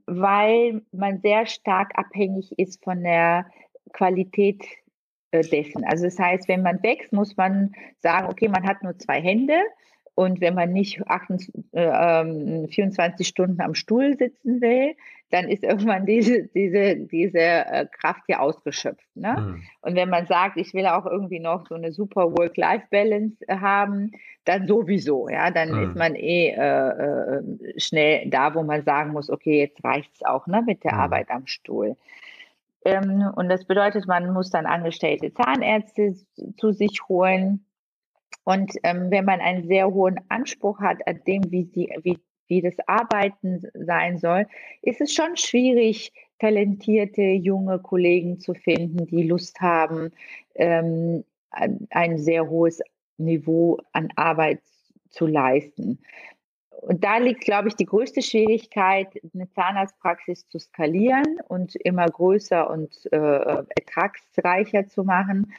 weil 0.06 0.82
man 0.92 1.20
sehr 1.20 1.46
stark 1.46 1.92
abhängig 1.96 2.58
ist 2.58 2.82
von 2.82 3.02
der 3.02 3.46
Qualität 3.92 4.64
äh, 5.30 5.42
dessen. 5.42 5.84
Also 5.84 6.04
das 6.04 6.18
heißt, 6.18 6.48
wenn 6.48 6.62
man 6.62 6.82
wächst, 6.82 7.12
muss 7.12 7.36
man 7.36 7.74
sagen, 8.00 8.28
okay, 8.28 8.48
man 8.48 8.66
hat 8.66 8.82
nur 8.82 8.98
zwei 8.98 9.20
Hände 9.20 9.58
und 10.14 10.40
wenn 10.40 10.54
man 10.54 10.72
nicht 10.72 11.06
28, 11.06 11.54
äh, 11.72 12.68
24 12.68 13.26
ähm, 13.26 13.28
Stunden 13.28 13.60
am 13.60 13.74
Stuhl 13.74 14.16
sitzen 14.16 14.60
will, 14.60 14.94
dann 15.32 15.48
ist 15.48 15.64
irgendwann 15.64 16.04
diese, 16.06 16.44
diese, 16.48 16.96
diese 16.96 17.38
äh, 17.38 17.86
Kraft 17.90 18.22
ja 18.28 18.40
ausgeschöpft. 18.40 19.06
Ne? 19.16 19.34
Mhm. 19.38 19.62
Und 19.80 19.96
wenn 19.96 20.10
man 20.10 20.26
sagt, 20.26 20.58
ich 20.58 20.74
will 20.74 20.86
auch 20.86 21.06
irgendwie 21.06 21.40
noch 21.40 21.66
so 21.66 21.74
eine 21.74 21.90
super 21.92 22.30
Work-Life-Balance 22.32 23.36
äh, 23.48 23.56
haben, 23.56 24.12
dann 24.44 24.66
sowieso. 24.66 25.28
Ja, 25.30 25.50
dann 25.50 25.70
mhm. 25.70 25.88
ist 25.88 25.96
man 25.96 26.14
eh 26.14 26.50
äh, 26.50 26.58
äh, 26.58 27.80
schnell 27.80 28.28
da, 28.28 28.54
wo 28.54 28.62
man 28.62 28.84
sagen 28.84 29.12
muss, 29.12 29.30
okay, 29.30 29.60
jetzt 29.60 29.82
reicht 29.82 30.14
es 30.14 30.22
auch 30.22 30.46
ne, 30.46 30.62
mit 30.66 30.84
der 30.84 30.94
mhm. 30.94 31.00
Arbeit 31.00 31.30
am 31.30 31.46
Stuhl. 31.46 31.96
Ähm, 32.84 33.30
und 33.34 33.48
das 33.48 33.64
bedeutet, 33.64 34.06
man 34.06 34.32
muss 34.32 34.50
dann 34.50 34.66
angestellte 34.66 35.32
Zahnärzte 35.32 36.14
zu 36.58 36.72
sich 36.72 37.08
holen 37.08 37.64
und 38.44 38.72
ähm, 38.82 39.10
wenn 39.10 39.24
man 39.24 39.40
einen 39.40 39.66
sehr 39.66 39.88
hohen 39.88 40.20
Anspruch 40.28 40.80
hat 40.80 41.06
an 41.06 41.20
dem, 41.26 41.50
wie, 41.50 41.64
sie, 41.64 41.90
wie, 42.02 42.18
wie 42.52 42.60
das 42.60 42.76
Arbeiten 42.86 43.62
sein 43.72 44.18
soll, 44.18 44.46
ist 44.82 45.00
es 45.00 45.14
schon 45.14 45.36
schwierig, 45.36 46.12
talentierte 46.38 47.22
junge 47.22 47.78
Kollegen 47.78 48.40
zu 48.40 48.52
finden, 48.52 49.06
die 49.06 49.22
Lust 49.22 49.60
haben, 49.60 50.10
ähm, 50.54 51.24
ein 51.50 52.18
sehr 52.18 52.48
hohes 52.50 52.80
Niveau 53.16 53.78
an 53.92 54.08
Arbeit 54.16 54.60
zu 55.08 55.26
leisten. 55.26 55.98
Und 56.82 57.04
da 57.04 57.18
liegt, 57.18 57.42
glaube 57.42 57.68
ich, 57.68 57.76
die 57.76 57.86
größte 57.86 58.22
Schwierigkeit, 58.22 59.08
eine 59.34 59.48
Zahnarztpraxis 59.52 60.48
zu 60.48 60.58
skalieren 60.58 61.38
und 61.48 61.76
immer 61.76 62.06
größer 62.06 62.68
und 62.68 63.06
äh, 63.12 63.16
ertragsreicher 63.16 64.88
zu 64.88 65.04
machen 65.04 65.52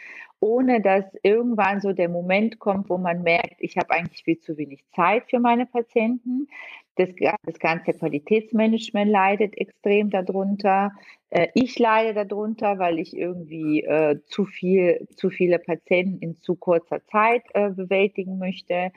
ohne 0.44 0.82
dass 0.82 1.06
irgendwann 1.24 1.80
so 1.80 1.94
der 1.94 2.10
Moment 2.10 2.60
kommt, 2.60 2.90
wo 2.90 2.98
man 2.98 3.24
merkt, 3.24 3.56
ich 3.60 3.78
habe 3.78 3.92
eigentlich 3.92 4.26
viel 4.26 4.40
zu 4.40 4.58
wenig 4.58 4.84
Zeit 4.94 5.24
für 5.30 5.40
meine 5.40 5.66
Patienten. 5.66 6.50
Das, 6.96 7.10
das 7.44 7.60
ganze 7.60 7.94
Qualitätsmanagement 7.94 9.10
leidet 9.10 9.58
extrem 9.58 10.10
darunter. 10.10 10.92
Äh, 11.30 11.48
ich 11.56 11.80
leide 11.80 12.26
darunter, 12.26 12.78
weil 12.78 13.00
ich 13.00 13.18
irgendwie 13.18 13.84
äh, 13.84 14.20
zu 14.26 14.46
viel, 14.46 15.08
zu 15.16 15.30
viele 15.30 15.60
Patienten 15.60 16.20
in 16.20 16.36
zu 16.36 16.56
kurzer 16.56 17.04
Zeit 17.08 17.44
äh, 17.54 17.70
bewältigen 17.72 18.38
möchte. 18.38 18.92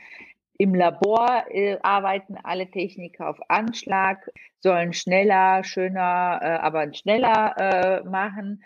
Im 0.59 0.75
Labor 0.75 1.45
äh, 1.51 1.79
arbeiten 1.83 2.37
alle 2.43 2.71
Techniker 2.71 3.29
auf 3.29 3.39
Anschlag, 3.49 4.31
sollen 4.61 4.93
schneller, 4.93 5.65
schöner, 5.65 6.41
äh, 6.43 6.47
aber 6.47 6.93
schneller 6.95 7.55
äh, 7.59 8.09
machen. 8.09 8.63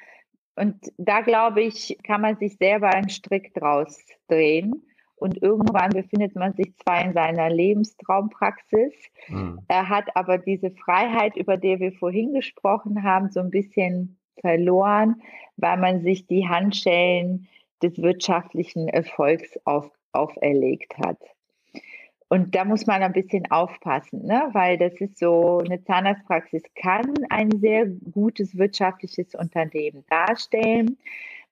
Und 0.56 0.92
da 0.98 1.20
glaube 1.20 1.62
ich, 1.62 1.96
kann 2.04 2.20
man 2.20 2.36
sich 2.36 2.56
selber 2.58 2.88
einen 2.88 3.08
Strick 3.08 3.54
draus 3.54 4.04
drehen. 4.28 4.82
Und 5.20 5.42
irgendwann 5.42 5.90
befindet 5.90 6.34
man 6.34 6.54
sich 6.54 6.74
zwar 6.78 7.04
in 7.04 7.12
seiner 7.12 7.50
Lebenstraumpraxis, 7.50 8.94
mhm. 9.28 9.60
er 9.68 9.88
hat 9.88 10.16
aber 10.16 10.38
diese 10.38 10.70
Freiheit, 10.70 11.36
über 11.36 11.58
die 11.58 11.78
wir 11.78 11.92
vorhin 11.92 12.32
gesprochen 12.32 13.02
haben, 13.02 13.30
so 13.30 13.40
ein 13.40 13.50
bisschen 13.50 14.18
verloren, 14.40 15.20
weil 15.58 15.76
man 15.76 16.02
sich 16.02 16.26
die 16.26 16.48
Handschellen 16.48 17.46
des 17.82 18.00
wirtschaftlichen 18.00 18.88
Erfolgs 18.88 19.58
auf, 19.66 19.90
auferlegt 20.12 20.96
hat. 20.98 21.18
Und 22.32 22.54
da 22.54 22.64
muss 22.64 22.86
man 22.86 23.02
ein 23.02 23.12
bisschen 23.12 23.50
aufpassen, 23.50 24.24
ne? 24.24 24.50
weil 24.52 24.78
das 24.78 24.94
ist 25.00 25.18
so, 25.18 25.58
eine 25.58 25.82
Zahnarztpraxis 25.82 26.62
kann 26.76 27.12
ein 27.28 27.50
sehr 27.58 27.86
gutes 27.86 28.56
wirtschaftliches 28.56 29.34
Unternehmen 29.34 30.04
darstellen. 30.08 30.96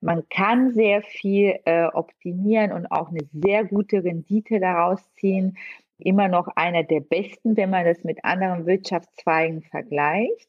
Man 0.01 0.22
kann 0.29 0.72
sehr 0.74 1.03
viel 1.03 1.59
äh, 1.64 1.87
optimieren 1.87 2.70
und 2.70 2.87
auch 2.93 3.09
eine 3.11 3.26
sehr 3.33 3.64
gute 3.64 4.05
Rendite 4.05 4.61
daraus 4.61 5.03
ziehen. 5.14 5.59
Immer 5.99 6.29
noch 6.29 6.47
einer 6.55 6.85
der 6.85 7.01
besten, 7.01 7.57
wenn 7.57 7.70
man 7.70 7.85
das 7.85 8.05
mit 8.05 8.24
anderen 8.24 8.64
Wirtschaftszweigen 8.64 9.62
vergleicht. 9.62 10.49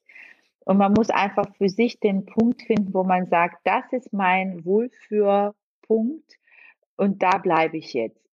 Und 0.64 0.78
man 0.78 0.94
muss 0.94 1.10
einfach 1.10 1.56
für 1.56 1.70
sich 1.70 2.00
den 2.00 2.28
Punkt 2.28 2.62
finden, 2.62 2.94
wo 2.94 3.04
man 3.04 3.26
sagt, 3.26 3.62
das 3.64 3.92
ist 3.94 4.14
mein 4.14 4.64
Wohlführpunkt 4.64 6.38
und 6.98 7.24
da 7.24 7.40
bleibe 7.40 7.78
ich 7.78 7.96
jetzt. 7.96 8.29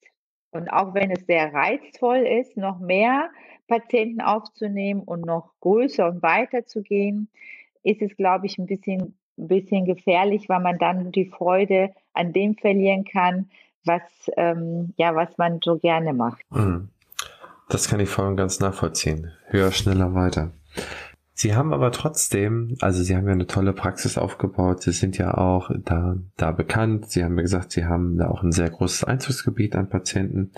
Und 0.57 0.69
auch 0.69 0.95
wenn 0.95 1.11
es 1.11 1.27
sehr 1.27 1.53
reizvoll 1.53 2.19
ist, 2.19 2.57
noch 2.57 2.79
mehr 2.79 3.31
Patienten 3.69 4.21
aufzunehmen 4.21 5.01
und 5.01 5.25
noch 5.25 5.51
größer 5.61 6.09
und 6.09 6.23
weiter 6.23 6.67
zu 6.67 6.83
gehen, 6.83 7.29
ist 7.83 8.03
es, 8.03 8.17
glaube 8.17 8.47
ich, 8.47 8.59
ein 8.59 8.67
bisschen, 8.67 9.17
ein 9.39 9.49
bisschen 9.49 9.85
gefährlich, 9.85 10.49
weil 10.49 10.61
man 10.61 10.79
dann 10.79 11.13
die 11.13 11.27
Freude 11.27 11.93
an 12.15 12.33
dem 12.33 12.57
verlieren 12.57 13.05
kann, 13.05 13.51
was, 13.85 14.03
ähm, 14.37 14.95
ja, 14.97 15.15
was 15.15 15.37
man 15.39 15.61
so 15.63 15.79
gerne 15.79 16.13
macht. 16.13 16.43
Mhm. 16.51 16.89
Das 17.69 17.89
kann 17.89 18.01
ich 18.01 18.09
voll 18.09 18.27
und 18.27 18.37
ganz 18.37 18.61
nachvollziehen. 18.61 19.33
Höher, 19.49 19.73
schneller, 19.73 20.15
weiter. 20.15 20.53
Sie 21.39 21.55
haben 21.55 21.75
aber 21.75 21.93
trotzdem, 21.93 22.77
also 22.81 23.03
Sie 23.03 23.15
haben 23.15 23.27
ja 23.27 23.33
eine 23.33 23.47
tolle 23.47 23.75
Praxis 23.75 24.17
aufgebaut. 24.17 24.83
Sie 24.83 24.93
sind 24.93 25.19
ja 25.19 25.37
auch 25.37 25.71
da, 25.85 26.17
da 26.39 26.51
bekannt. 26.51 27.11
Sie 27.11 27.23
haben 27.23 27.35
mir 27.35 27.43
gesagt, 27.43 27.73
Sie 27.73 27.85
haben 27.85 28.17
da 28.17 28.29
auch 28.29 28.43
ein 28.43 28.53
sehr 28.53 28.71
großes 28.71 29.05
Einzugsgebiet 29.05 29.77
an 29.77 29.91
Patienten. 29.91 30.53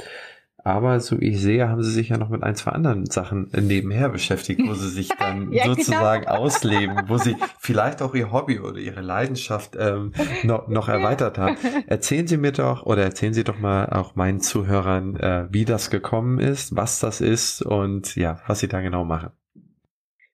Aber 0.63 1.01
so 1.01 1.17
ich 1.19 1.41
sehe, 1.41 1.69
haben 1.69 1.83
Sie 1.83 1.91
sich 1.91 2.11
ja 2.11 2.17
noch 2.17 2.29
mit 2.29 2.45
ein, 2.45 2.55
zwei 2.55 2.71
anderen 2.71 3.07
Sachen 3.07 3.51
nebenher 3.61 4.09
beschäftigt, 4.09 4.61
wo 4.65 4.75
Sie 4.75 4.89
sich 4.89 5.09
dann 5.19 5.51
ja, 5.53 5.65
genau. 5.65 5.75
sozusagen 5.75 6.27
genau. 6.27 6.37
ausleben, 6.37 6.97
wo 7.09 7.19
Sie 7.19 7.35
vielleicht 7.59 8.01
auch 8.01 8.15
Ihr 8.15 8.31
Hobby 8.31 8.61
oder 8.61 8.79
Ihre 8.79 9.01
Leidenschaft 9.01 9.77
ähm, 9.77 10.13
noch, 10.45 10.69
noch 10.69 10.89
erweitert 10.89 11.39
haben. 11.39 11.57
Erzählen 11.89 12.29
Sie 12.29 12.37
mir 12.37 12.53
doch 12.53 12.87
oder 12.87 13.03
erzählen 13.03 13.35
Sie 13.35 13.43
doch 13.43 13.59
mal 13.59 13.87
auch 13.87 14.15
meinen 14.15 14.41
Zuhörern, 14.41 15.17
äh, 15.17 15.49
wie 15.51 15.65
das 15.65 15.91
gekommen 15.91 16.39
ist, 16.39 16.77
was 16.77 17.01
das 17.01 17.21
ist 17.21 17.63
und 17.63 18.15
ja, 18.15 18.39
was 18.47 18.61
Sie 18.61 18.69
da 18.69 18.81
genau 18.81 19.05
machen. 19.05 19.31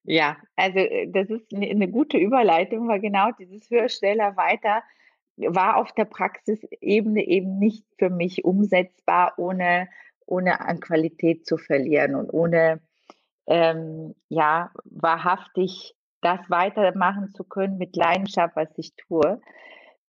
Ja, 0.05 0.37
also 0.55 0.79
äh, 0.79 1.07
das 1.11 1.29
ist 1.29 1.53
eine 1.53 1.89
gute 1.89 2.17
Überleitung, 2.17 2.87
weil 2.87 2.99
genau 2.99 3.31
dieses 3.39 3.69
höher, 3.69 3.89
schneller, 3.89 4.37
weiter 4.37 4.83
war 5.37 5.77
auf 5.77 5.91
der 5.93 6.05
Praxisebene 6.05 7.25
eben 7.27 7.57
nicht 7.59 7.85
für 7.97 8.09
mich 8.09 8.45
umsetzbar, 8.45 9.33
ohne, 9.37 9.89
ohne 10.25 10.61
an 10.61 10.79
Qualität 10.79 11.45
zu 11.45 11.57
verlieren 11.57 12.15
und 12.15 12.31
ohne 12.31 12.79
ähm, 13.47 14.15
ja 14.29 14.71
wahrhaftig 14.85 15.95
das 16.21 16.39
weitermachen 16.49 17.33
zu 17.33 17.43
können 17.43 17.77
mit 17.77 17.95
Leidenschaft, 17.95 18.55
was 18.55 18.69
ich 18.77 18.95
tue. 18.95 19.41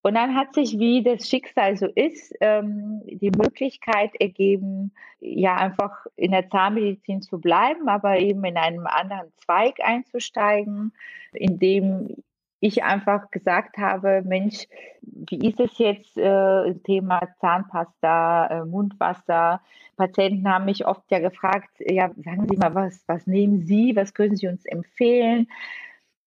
Und 0.07 0.15
dann 0.15 0.37
hat 0.37 0.55
sich, 0.55 0.79
wie 0.79 1.03
das 1.03 1.29
Schicksal 1.29 1.77
so 1.77 1.87
ist, 1.87 2.33
ähm, 2.41 3.03
die 3.07 3.33
Möglichkeit 3.33 4.13
ergeben, 4.21 4.93
ja 5.19 5.57
einfach 5.57 6.07
in 6.15 6.31
der 6.31 6.49
Zahnmedizin 6.49 7.23
zu 7.23 7.41
bleiben, 7.41 7.89
aber 7.89 8.17
eben 8.21 8.45
in 8.45 8.57
einem 8.57 8.87
anderen 8.87 9.33
Zweig 9.39 9.81
einzusteigen, 9.83 10.93
in 11.33 11.59
dem 11.59 12.23
ich 12.61 12.85
einfach 12.85 13.33
gesagt 13.33 13.79
habe, 13.79 14.23
Mensch, 14.25 14.69
wie 15.03 15.49
ist 15.49 15.59
es 15.59 15.77
jetzt 15.79 16.17
äh, 16.17 16.75
Thema 16.85 17.29
Zahnpasta, 17.41 18.47
äh, 18.47 18.65
Mundwasser? 18.65 19.61
Patienten 19.97 20.49
haben 20.49 20.67
mich 20.67 20.87
oft 20.87 21.11
ja 21.11 21.19
gefragt, 21.19 21.71
ja, 21.81 22.13
sagen 22.25 22.47
Sie 22.49 22.57
mal, 22.57 22.77
was, 22.77 23.03
was 23.09 23.27
nehmen 23.27 23.67
Sie, 23.67 23.97
was 23.97 24.15
können 24.15 24.37
Sie 24.37 24.47
uns 24.47 24.65
empfehlen? 24.67 25.49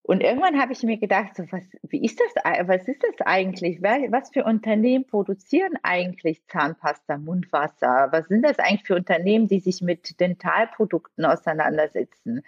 Und 0.10 0.24
irgendwann 0.24 0.60
habe 0.60 0.74
ich 0.74 0.82
mir 0.82 0.98
gedacht, 0.98 1.36
so, 1.36 1.44
was, 1.52 1.62
wie 1.84 2.04
ist 2.04 2.20
das, 2.20 2.44
was 2.66 2.88
ist 2.88 3.04
das 3.04 3.28
eigentlich? 3.28 3.80
Was 3.84 4.32
für 4.32 4.44
Unternehmen 4.44 5.06
produzieren 5.06 5.74
eigentlich 5.84 6.44
Zahnpasta, 6.48 7.20
Mundwasser? 7.20 8.08
Was 8.10 8.28
sind 8.28 8.42
das 8.42 8.58
eigentlich 8.58 8.88
für 8.88 8.96
Unternehmen, 8.96 9.48
die 9.48 9.60
sich 9.60 9.84
mit 9.84 10.20
Dentalprodukten 10.20 11.26
auseinandersetzen? 11.26 12.42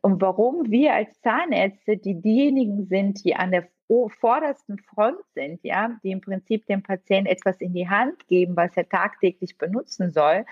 Und 0.00 0.22
warum 0.22 0.70
wir 0.70 0.94
als 0.94 1.20
Zahnärzte, 1.22 1.96
die 1.96 2.14
diejenigen 2.14 2.86
sind, 2.86 3.24
die 3.24 3.34
an 3.34 3.50
der 3.50 3.66
vordersten 4.20 4.78
Front 4.78 5.18
sind, 5.34 5.64
ja, 5.64 5.98
die 6.04 6.12
im 6.12 6.20
Prinzip 6.20 6.64
dem 6.66 6.84
Patienten 6.84 7.26
etwas 7.26 7.60
in 7.60 7.72
die 7.72 7.88
Hand 7.88 8.28
geben, 8.28 8.54
was 8.54 8.76
er 8.76 8.88
tagtäglich 8.88 9.58
benutzen 9.58 10.12
soll, 10.12 10.44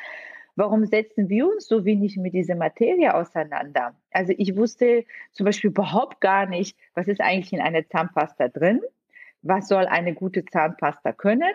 warum 0.59 0.86
setzen 0.86 1.28
wir 1.28 1.46
uns 1.46 1.68
so 1.68 1.84
wenig 1.84 2.16
mit 2.16 2.34
dieser 2.34 2.56
Materie 2.56 3.14
auseinander? 3.14 3.94
Also 4.11 4.34
ich 4.36 4.56
wusste 4.56 5.04
zum 5.32 5.46
Beispiel 5.46 5.70
überhaupt 5.70 6.20
gar 6.20 6.46
nicht, 6.46 6.76
was 6.94 7.06
ist 7.06 7.20
eigentlich 7.20 7.52
in 7.52 7.61
einer 7.61 7.88
Zahnpasta 7.88 8.48
drin? 8.48 8.82
Was 9.42 9.68
soll 9.68 9.86
eine 9.86 10.14
gute 10.14 10.44
Zahnpasta 10.44 11.12
können? 11.12 11.54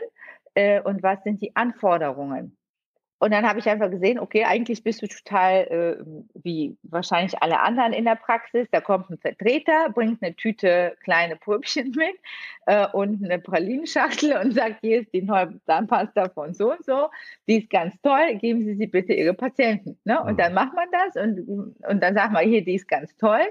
Äh, 0.55 0.81
und 0.81 1.03
was 1.03 1.21
sind 1.23 1.41
die 1.41 1.53
Anforderungen? 1.53 2.55
Und 3.23 3.31
dann 3.31 3.47
habe 3.47 3.57
ich 3.57 3.69
einfach 3.69 3.89
gesehen, 3.89 4.19
okay, 4.19 4.43
eigentlich 4.43 4.83
bist 4.83 5.01
du 5.01 5.07
total 5.07 5.61
äh, 5.69 6.03
wie 6.43 6.75
wahrscheinlich 6.83 7.41
alle 7.41 7.61
anderen 7.61 7.93
in 7.93 8.03
der 8.03 8.15
Praxis. 8.15 8.67
Da 8.69 8.81
kommt 8.81 9.09
ein 9.09 9.17
Vertreter, 9.17 9.91
bringt 9.91 10.21
eine 10.21 10.35
Tüte 10.35 10.97
kleine 11.05 11.37
Pröbchen 11.37 11.91
mit 11.95 12.15
äh, 12.65 12.85
und 12.91 13.23
eine 13.23 13.39
Pralinenschachtel 13.39 14.35
und 14.35 14.53
sagt, 14.53 14.81
hier 14.81 14.99
ist 14.99 15.13
die 15.13 15.21
neue 15.21 15.57
Zahnpasta 15.65 16.27
von 16.31 16.53
so 16.53 16.73
und 16.73 16.83
so. 16.83 17.07
Die 17.47 17.59
ist 17.59 17.69
ganz 17.69 17.95
toll, 18.01 18.35
geben 18.41 18.65
Sie 18.65 18.75
sie 18.75 18.87
bitte 18.87 19.13
Ihre 19.13 19.33
Patienten. 19.33 19.97
Ne? 20.03 20.21
Und 20.21 20.37
dann 20.37 20.53
macht 20.53 20.73
man 20.73 20.89
das 20.91 21.23
und, 21.23 21.77
und 21.87 22.03
dann 22.03 22.15
sagt 22.15 22.33
man, 22.33 22.43
hier, 22.43 22.61
die 22.65 22.75
ist 22.75 22.89
ganz 22.89 23.15
toll, 23.15 23.45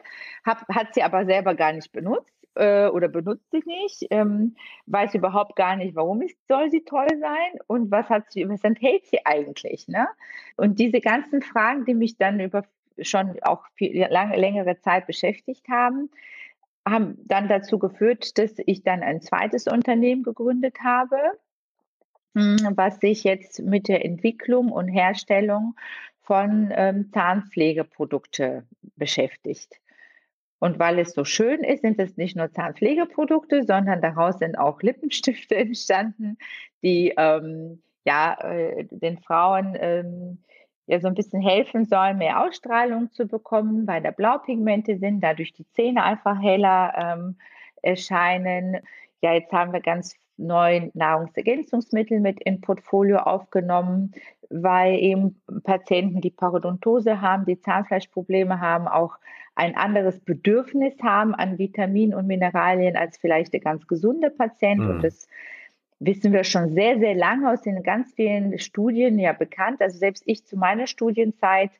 hab, 0.44 0.68
hat 0.68 0.92
sie 0.92 1.02
aber 1.02 1.24
selber 1.24 1.54
gar 1.54 1.72
nicht 1.72 1.90
benutzt 1.92 2.41
äh, 2.54 2.88
oder 2.88 3.08
benutzt 3.08 3.50
sie 3.50 3.62
nicht, 3.66 4.06
ähm, 4.10 4.56
weiß 4.86 5.14
überhaupt 5.14 5.56
gar 5.56 5.76
nicht, 5.76 5.94
warum 5.94 6.22
ist, 6.22 6.36
soll 6.48 6.70
sie 6.70 6.84
toll 6.84 7.08
sein 7.20 7.60
und 7.66 7.90
was 7.90 8.08
hat 8.08 8.30
sie, 8.30 8.48
was 8.48 8.62
enthält 8.64 9.06
sie 9.06 9.24
eigentlich. 9.24 9.88
Ne? 9.88 10.06
Und 10.56 10.78
diese 10.78 11.00
ganzen 11.00 11.42
Fragen, 11.42 11.84
die 11.84 11.94
mich 11.94 12.16
dann 12.16 12.40
über 12.40 12.64
schon 13.00 13.38
auch 13.42 13.66
viel, 13.74 14.06
lange, 14.10 14.36
längere 14.36 14.78
Zeit 14.80 15.06
beschäftigt 15.06 15.68
haben, 15.68 16.10
haben 16.86 17.16
dann 17.24 17.48
dazu 17.48 17.78
geführt, 17.78 18.38
dass 18.38 18.54
ich 18.66 18.82
dann 18.82 19.02
ein 19.02 19.20
zweites 19.20 19.66
Unternehmen 19.66 20.22
gegründet 20.22 20.78
habe, 20.82 21.16
hm, 22.34 22.56
was 22.74 22.98
sich 23.00 23.24
jetzt 23.24 23.60
mit 23.60 23.88
der 23.88 24.04
Entwicklung 24.04 24.70
und 24.70 24.88
Herstellung 24.88 25.74
von 26.22 26.72
ähm, 26.74 27.10
Zahnpflegeprodukte 27.12 28.64
beschäftigt. 28.96 29.80
Und 30.62 30.78
weil 30.78 31.00
es 31.00 31.12
so 31.12 31.24
schön 31.24 31.64
ist, 31.64 31.82
sind 31.82 31.98
es 31.98 32.16
nicht 32.16 32.36
nur 32.36 32.52
Zahnpflegeprodukte, 32.52 33.64
sondern 33.64 34.00
daraus 34.00 34.38
sind 34.38 34.56
auch 34.56 34.80
Lippenstifte 34.80 35.56
entstanden, 35.56 36.38
die 36.84 37.12
ähm, 37.16 37.82
ja 38.04 38.34
äh, 38.40 38.84
den 38.88 39.18
Frauen 39.18 39.76
ähm, 39.80 40.38
ja 40.86 41.00
so 41.00 41.08
ein 41.08 41.14
bisschen 41.14 41.42
helfen 41.42 41.84
sollen, 41.86 42.18
mehr 42.18 42.44
Ausstrahlung 42.44 43.10
zu 43.10 43.26
bekommen, 43.26 43.88
weil 43.88 44.02
da 44.02 44.12
Blaupigmente 44.12 44.98
sind, 44.98 45.20
dadurch 45.20 45.52
die 45.52 45.66
Zähne 45.72 46.04
einfach 46.04 46.40
heller 46.40 46.94
ähm, 46.96 47.38
erscheinen. 47.82 48.76
Ja, 49.20 49.32
jetzt 49.32 49.50
haben 49.50 49.72
wir 49.72 49.80
ganz 49.80 50.14
neue 50.36 50.92
Nahrungsergänzungsmittel 50.94 52.20
mit 52.20 52.40
in 52.40 52.60
Portfolio 52.60 53.16
aufgenommen, 53.16 54.12
weil 54.48 54.94
eben 54.94 55.42
Patienten, 55.64 56.20
die 56.20 56.30
Parodontose 56.30 57.20
haben, 57.20 57.46
die 57.46 57.58
Zahnfleischprobleme 57.58 58.60
haben, 58.60 58.86
auch 58.86 59.18
ein 59.54 59.76
anderes 59.76 60.18
Bedürfnis 60.20 60.94
haben 61.02 61.34
an 61.34 61.58
Vitaminen 61.58 62.14
und 62.14 62.26
Mineralien 62.26 62.96
als 62.96 63.18
vielleicht 63.18 63.52
der 63.52 63.60
ganz 63.60 63.86
gesunde 63.86 64.30
Patient. 64.30 64.80
Mhm. 64.80 64.90
Und 64.90 65.04
das 65.04 65.28
wissen 66.00 66.32
wir 66.32 66.44
schon 66.44 66.72
sehr, 66.72 66.98
sehr 66.98 67.14
lange 67.14 67.50
aus 67.50 67.62
den 67.62 67.82
ganz 67.82 68.12
vielen 68.14 68.58
Studien 68.58 69.18
ja 69.18 69.32
bekannt. 69.32 69.80
Also 69.80 69.98
selbst 69.98 70.24
ich 70.26 70.44
zu 70.44 70.56
meiner 70.56 70.86
Studienzeit 70.86 71.70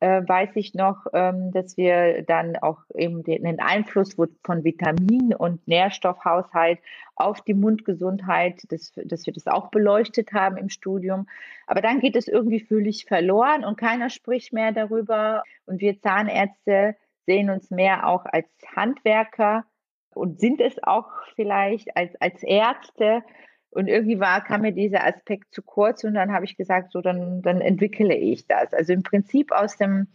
äh, 0.00 0.22
weiß 0.26 0.50
ich 0.54 0.74
noch, 0.74 1.06
ähm, 1.12 1.50
dass 1.52 1.76
wir 1.76 2.22
dann 2.22 2.56
auch 2.56 2.82
eben 2.94 3.24
den, 3.24 3.42
den 3.42 3.60
Einfluss 3.60 4.14
von 4.14 4.64
Vitamin- 4.64 5.34
und 5.34 5.66
Nährstoffhaushalt 5.66 6.78
auf 7.16 7.40
die 7.42 7.54
Mundgesundheit, 7.54 8.62
dass, 8.68 8.92
dass 8.94 9.26
wir 9.26 9.32
das 9.32 9.48
auch 9.48 9.70
beleuchtet 9.70 10.32
haben 10.32 10.56
im 10.56 10.68
Studium. 10.68 11.26
Aber 11.66 11.80
dann 11.80 12.00
geht 12.00 12.14
es 12.16 12.28
irgendwie 12.28 12.60
völlig 12.60 13.06
verloren 13.06 13.64
und 13.64 13.76
keiner 13.76 14.08
spricht 14.08 14.52
mehr 14.52 14.72
darüber. 14.72 15.42
Und 15.66 15.80
wir 15.80 16.00
Zahnärzte 16.00 16.94
sehen 17.28 17.50
uns 17.50 17.70
mehr 17.70 18.08
auch 18.08 18.24
als 18.24 18.48
Handwerker 18.74 19.66
und 20.14 20.40
sind 20.40 20.62
es 20.62 20.82
auch 20.82 21.08
vielleicht 21.36 21.94
als, 21.94 22.18
als 22.20 22.42
Ärzte. 22.42 23.22
Und 23.70 23.86
irgendwie 23.86 24.18
war, 24.18 24.42
kam 24.42 24.62
mir 24.62 24.72
dieser 24.72 25.06
Aspekt 25.06 25.52
zu 25.52 25.62
kurz 25.62 26.04
und 26.04 26.14
dann 26.14 26.32
habe 26.32 26.46
ich 26.46 26.56
gesagt, 26.56 26.90
so 26.90 27.02
dann, 27.02 27.42
dann 27.42 27.60
entwickle 27.60 28.16
ich 28.16 28.46
das. 28.46 28.72
Also 28.72 28.94
im 28.94 29.02
Prinzip 29.02 29.52
aus 29.52 29.76
dem 29.76 30.06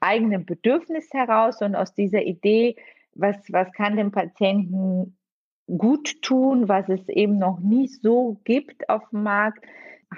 eigenen 0.00 0.46
Bedürfnis 0.46 1.12
heraus 1.12 1.60
und 1.60 1.76
aus 1.76 1.92
dieser 1.94 2.22
Idee, 2.22 2.76
was, 3.14 3.36
was 3.50 3.70
kann 3.72 3.98
dem 3.98 4.10
Patienten 4.10 5.18
gut 5.66 6.22
tun, 6.22 6.70
was 6.70 6.88
es 6.88 7.06
eben 7.08 7.38
noch 7.38 7.60
nicht 7.60 8.00
so 8.00 8.40
gibt 8.44 8.88
auf 8.88 9.10
dem 9.10 9.24
Markt, 9.24 9.62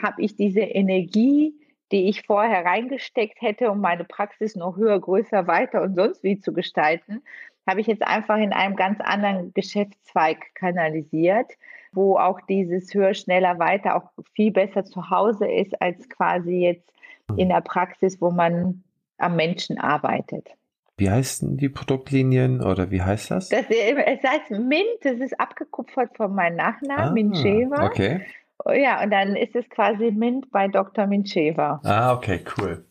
habe 0.00 0.22
ich 0.22 0.36
diese 0.36 0.60
Energie 0.60 1.54
die 1.92 2.08
ich 2.08 2.26
vorher 2.26 2.64
reingesteckt 2.64 3.40
hätte, 3.40 3.70
um 3.70 3.80
meine 3.80 4.04
Praxis 4.04 4.56
noch 4.56 4.76
höher, 4.76 4.98
größer, 4.98 5.46
weiter 5.46 5.82
und 5.82 5.94
sonst 5.94 6.22
wie 6.22 6.38
zu 6.38 6.52
gestalten, 6.52 7.22
habe 7.66 7.80
ich 7.80 7.86
jetzt 7.86 8.06
einfach 8.06 8.36
in 8.36 8.52
einem 8.52 8.76
ganz 8.76 9.00
anderen 9.00 9.52
Geschäftszweig 9.54 10.54
kanalisiert, 10.54 11.52
wo 11.92 12.16
auch 12.16 12.40
dieses 12.42 12.92
höher, 12.92 13.14
schneller, 13.14 13.58
weiter 13.58 13.96
auch 13.96 14.10
viel 14.34 14.50
besser 14.50 14.84
zu 14.84 15.10
Hause 15.10 15.46
ist 15.50 15.80
als 15.80 16.08
quasi 16.08 16.56
jetzt 16.56 16.90
in 17.36 17.48
der 17.48 17.62
Praxis, 17.62 18.20
wo 18.20 18.30
man 18.30 18.82
am 19.18 19.36
Menschen 19.36 19.78
arbeitet. 19.78 20.48
Wie 20.96 21.10
heißen 21.10 21.56
die 21.56 21.68
Produktlinien 21.68 22.60
oder 22.62 22.90
wie 22.90 23.02
heißt 23.02 23.30
das? 23.30 23.48
das 23.48 23.64
es 23.68 24.22
heißt 24.22 24.50
Mint, 24.50 24.84
das 25.02 25.18
ist 25.18 25.38
abgekupfert 25.40 26.16
von 26.16 26.34
meinem 26.34 26.56
Nachnamen, 26.56 27.08
ah, 27.08 27.12
Mincheva. 27.12 27.86
Okay. 27.86 28.20
Ja, 28.72 29.02
und 29.02 29.10
dann 29.10 29.36
ist 29.36 29.54
es 29.54 29.68
quasi 29.68 30.10
Mint 30.10 30.50
bei 30.50 30.68
Dr. 30.68 31.06
Mincheva. 31.06 31.80
Ah, 31.84 32.14
okay, 32.14 32.40
cool. 32.56 32.84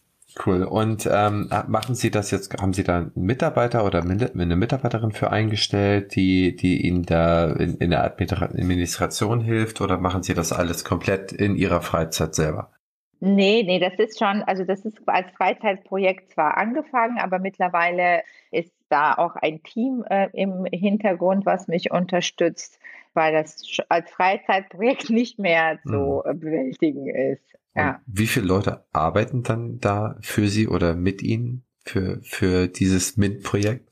Cool. 0.46 0.64
Und 0.64 1.08
ähm, 1.12 1.50
machen 1.68 1.94
Sie 1.94 2.10
das 2.10 2.32
jetzt, 2.32 2.60
haben 2.60 2.74
Sie 2.74 2.84
da 2.84 2.98
einen 2.98 3.12
Mitarbeiter 3.16 3.86
oder 3.86 4.02
eine 4.02 4.56
Mitarbeiterin 4.56 5.12
für 5.12 5.32
eingestellt, 5.32 6.16
die, 6.16 6.56
die 6.56 6.88
Ihnen 6.88 7.04
da 7.04 7.52
in, 7.52 7.78
in 7.78 7.92
der 7.92 8.04
Administration 8.04 9.42
hilft 9.42 9.80
oder 9.82 9.98
machen 9.98 10.24
Sie 10.24 10.34
das 10.34 10.52
alles 10.52 10.84
komplett 10.84 11.32
in 11.32 11.56
Ihrer 11.56 11.82
Freizeit 11.82 12.34
selber? 12.34 12.72
Nee, 13.20 13.64
nee, 13.64 13.80
das 13.80 13.94
ist 14.00 14.20
schon, 14.20 14.44
also 14.44 14.66
das 14.66 14.84
ist 14.84 14.98
als 15.06 15.32
Freizeitprojekt 15.38 16.32
zwar 16.32 16.58
angefangen, 16.58 17.20
aber 17.20 17.40
mittlerweile 17.40 18.24
ist 18.52 18.74
da 18.90 19.14
auch 19.14 19.36
ein 19.36 19.64
Team 19.64 20.04
äh, 20.10 20.30
im 20.34 20.66
Hintergrund, 20.66 21.46
was 21.46 21.68
mich 21.68 21.92
unterstützt, 21.92 22.80
weil 23.14 23.34
das 23.34 23.66
als 23.90 24.10
Freizeitprojekt 24.12 25.10
nicht 25.10 25.40
mehr 25.40 25.80
zu 25.86 26.24
mhm. 26.26 26.40
bewältigen 26.40 27.08
ist. 27.08 27.44
Ja. 27.76 28.02
wie 28.06 28.28
viele 28.28 28.46
Leute 28.46 28.86
arbeiten 28.94 29.42
dann 29.42 29.80
da 29.80 30.16
für 30.22 30.48
Sie 30.48 30.68
oder 30.68 30.94
mit 30.94 31.24
Ihnen 31.24 31.66
für, 31.84 32.20
für 32.22 32.68
dieses 32.68 33.18
MINT-Projekt? 33.18 33.90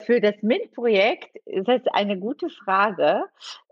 Für 0.00 0.20
das 0.20 0.36
MINT-Projekt 0.42 1.36
ist 1.44 1.68
das 1.68 1.82
eine 1.92 2.18
gute 2.18 2.48
Frage, 2.48 3.24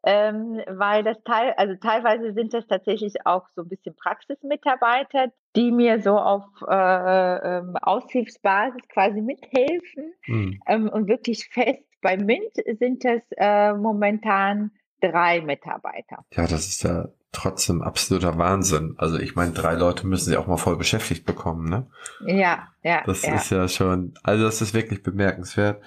ähm, 0.05 0.61
weil 0.66 1.03
das 1.03 1.22
Teil, 1.22 1.55
also 1.57 1.76
teilweise 1.76 2.34
sind 2.34 2.53
das 2.53 2.66
tatsächlich 2.66 3.14
auch 3.24 3.49
so 3.55 3.62
ein 3.62 3.68
bisschen 3.68 3.94
Praxismitarbeiter, 3.97 5.32
die 5.55 5.70
mir 5.70 6.01
so 6.01 6.18
auf 6.18 6.44
äh, 6.68 7.59
ähm, 7.59 7.76
Aushilfsbasis 7.80 8.82
quasi 8.88 9.22
mithelfen 9.22 10.12
mhm. 10.26 10.61
ähm, 10.66 10.88
und 10.88 11.09
wirklich 11.09 11.49
fest. 11.49 11.84
Bei 12.03 12.16
MINT 12.16 12.55
sind 12.78 13.05
das 13.05 13.22
äh, 13.36 13.72
momentan 13.72 14.72
drei 15.01 15.40
Mitarbeiter. 15.40 16.24
Ja, 16.32 16.47
das 16.47 16.68
ist 16.68 16.82
ja 16.82 17.09
trotzdem 17.32 17.82
absoluter 17.82 18.38
Wahnsinn. 18.38 18.94
Also 18.97 19.18
ich 19.18 19.34
meine, 19.34 19.53
drei 19.53 19.74
Leute 19.74 20.07
müssen 20.07 20.30
sie 20.30 20.36
auch 20.36 20.47
mal 20.47 20.57
voll 20.57 20.76
beschäftigt 20.76 21.26
bekommen, 21.26 21.68
ne? 21.68 21.86
Ja, 22.24 22.68
ja. 22.82 23.03
Das 23.05 23.22
ja. 23.22 23.34
ist 23.34 23.51
ja 23.51 23.68
schon, 23.68 24.14
also 24.22 24.44
das 24.44 24.62
ist 24.62 24.74
wirklich 24.74 25.03
bemerkenswert. 25.03 25.82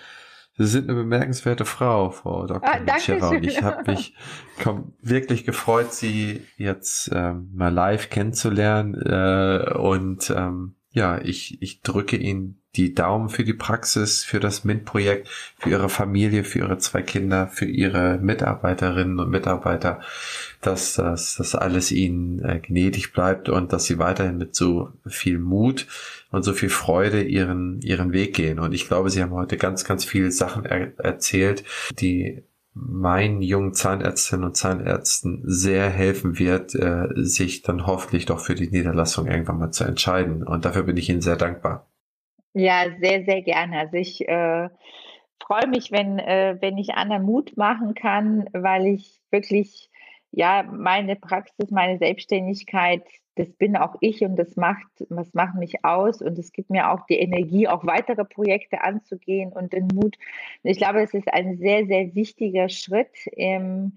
Sie 0.57 0.65
sind 0.65 0.89
eine 0.89 0.99
bemerkenswerte 0.99 1.63
Frau, 1.63 2.09
Frau 2.09 2.45
Dr. 2.45 2.69
Ah, 2.69 3.29
Und 3.29 3.45
ich 3.45 3.63
habe 3.63 3.89
mich 3.89 4.13
komm, 4.61 4.93
wirklich 5.01 5.45
gefreut, 5.45 5.93
Sie 5.93 6.45
jetzt 6.57 7.09
ähm, 7.13 7.49
mal 7.55 7.73
live 7.73 8.09
kennenzulernen. 8.09 8.93
Äh, 8.93 9.73
und 9.77 10.29
ähm, 10.29 10.75
ja, 10.91 11.19
ich, 11.21 11.61
ich 11.61 11.81
drücke 11.81 12.17
Ihnen 12.17 12.59
die 12.75 12.93
Daumen 12.93 13.29
für 13.29 13.43
die 13.43 13.53
Praxis, 13.53 14.23
für 14.23 14.39
das 14.39 14.63
MINT-Projekt, 14.63 15.27
für 15.57 15.69
ihre 15.69 15.89
Familie, 15.89 16.43
für 16.43 16.59
ihre 16.59 16.77
zwei 16.77 17.01
Kinder, 17.01 17.47
für 17.47 17.65
ihre 17.65 18.19
Mitarbeiterinnen 18.19 19.19
und 19.19 19.29
Mitarbeiter, 19.29 20.01
dass 20.61 20.93
das, 20.93 21.35
dass 21.35 21.55
alles 21.55 21.91
ihnen 21.91 22.39
äh, 22.39 22.59
gnädig 22.59 23.11
bleibt 23.11 23.49
und 23.49 23.73
dass 23.73 23.85
sie 23.85 23.97
weiterhin 23.97 24.37
mit 24.37 24.55
so 24.55 24.91
viel 25.07 25.39
Mut 25.39 25.87
und 26.31 26.43
so 26.43 26.53
viel 26.53 26.69
Freude 26.69 27.23
ihren, 27.23 27.81
ihren 27.81 28.13
Weg 28.13 28.35
gehen. 28.35 28.59
Und 28.59 28.73
ich 28.73 28.87
glaube, 28.87 29.09
sie 29.09 29.23
haben 29.23 29.31
heute 29.31 29.57
ganz, 29.57 29.83
ganz 29.83 30.05
viele 30.05 30.31
Sachen 30.31 30.65
er 30.65 30.97
erzählt, 30.99 31.63
die 31.99 32.43
meinen 32.87 33.41
jungen 33.41 33.73
Zahnärztinnen 33.73 34.45
und 34.45 34.55
Zahnärzten 34.55 35.41
sehr 35.43 35.89
helfen 35.89 36.39
wird, 36.39 36.75
äh, 36.75 37.07
sich 37.15 37.61
dann 37.61 37.85
hoffentlich 37.85 38.25
doch 38.25 38.39
für 38.39 38.55
die 38.55 38.69
Niederlassung 38.69 39.27
irgendwann 39.27 39.59
mal 39.59 39.71
zu 39.71 39.83
entscheiden. 39.83 40.43
Und 40.43 40.65
dafür 40.65 40.83
bin 40.83 40.97
ich 40.97 41.09
Ihnen 41.09 41.21
sehr 41.21 41.35
dankbar. 41.35 41.87
Ja, 42.53 42.85
sehr, 42.99 43.23
sehr 43.25 43.41
gerne. 43.41 43.79
Also 43.79 43.97
ich 43.97 44.27
äh, 44.27 44.69
freue 45.41 45.67
mich, 45.67 45.91
wenn, 45.91 46.19
äh, 46.19 46.57
wenn 46.59 46.77
ich 46.77 46.93
anderen 46.95 47.23
Mut 47.23 47.57
machen 47.57 47.93
kann, 47.93 48.49
weil 48.53 48.87
ich 48.87 49.19
wirklich 49.31 49.89
ja 50.31 50.63
meine 50.63 51.15
Praxis, 51.15 51.71
meine 51.71 51.97
Selbstständigkeit 51.97 53.03
das 53.39 53.53
bin 53.53 53.77
auch 53.77 53.95
ich 54.01 54.21
und 54.21 54.35
das 54.35 54.57
macht, 54.57 54.85
das 55.09 55.33
macht 55.33 55.55
mich 55.55 55.85
aus 55.85 56.21
und 56.21 56.37
es 56.37 56.51
gibt 56.51 56.69
mir 56.69 56.91
auch 56.91 57.05
die 57.05 57.19
Energie, 57.19 57.69
auch 57.69 57.85
weitere 57.85 58.25
Projekte 58.25 58.83
anzugehen 58.83 59.53
und 59.53 59.71
den 59.71 59.87
Mut. 59.93 60.17
ich 60.63 60.77
glaube, 60.77 61.01
es 61.01 61.13
ist 61.13 61.31
ein 61.31 61.55
sehr, 61.55 61.85
sehr 61.85 62.13
wichtiger 62.15 62.67
Schritt 62.67 63.27
im, 63.31 63.93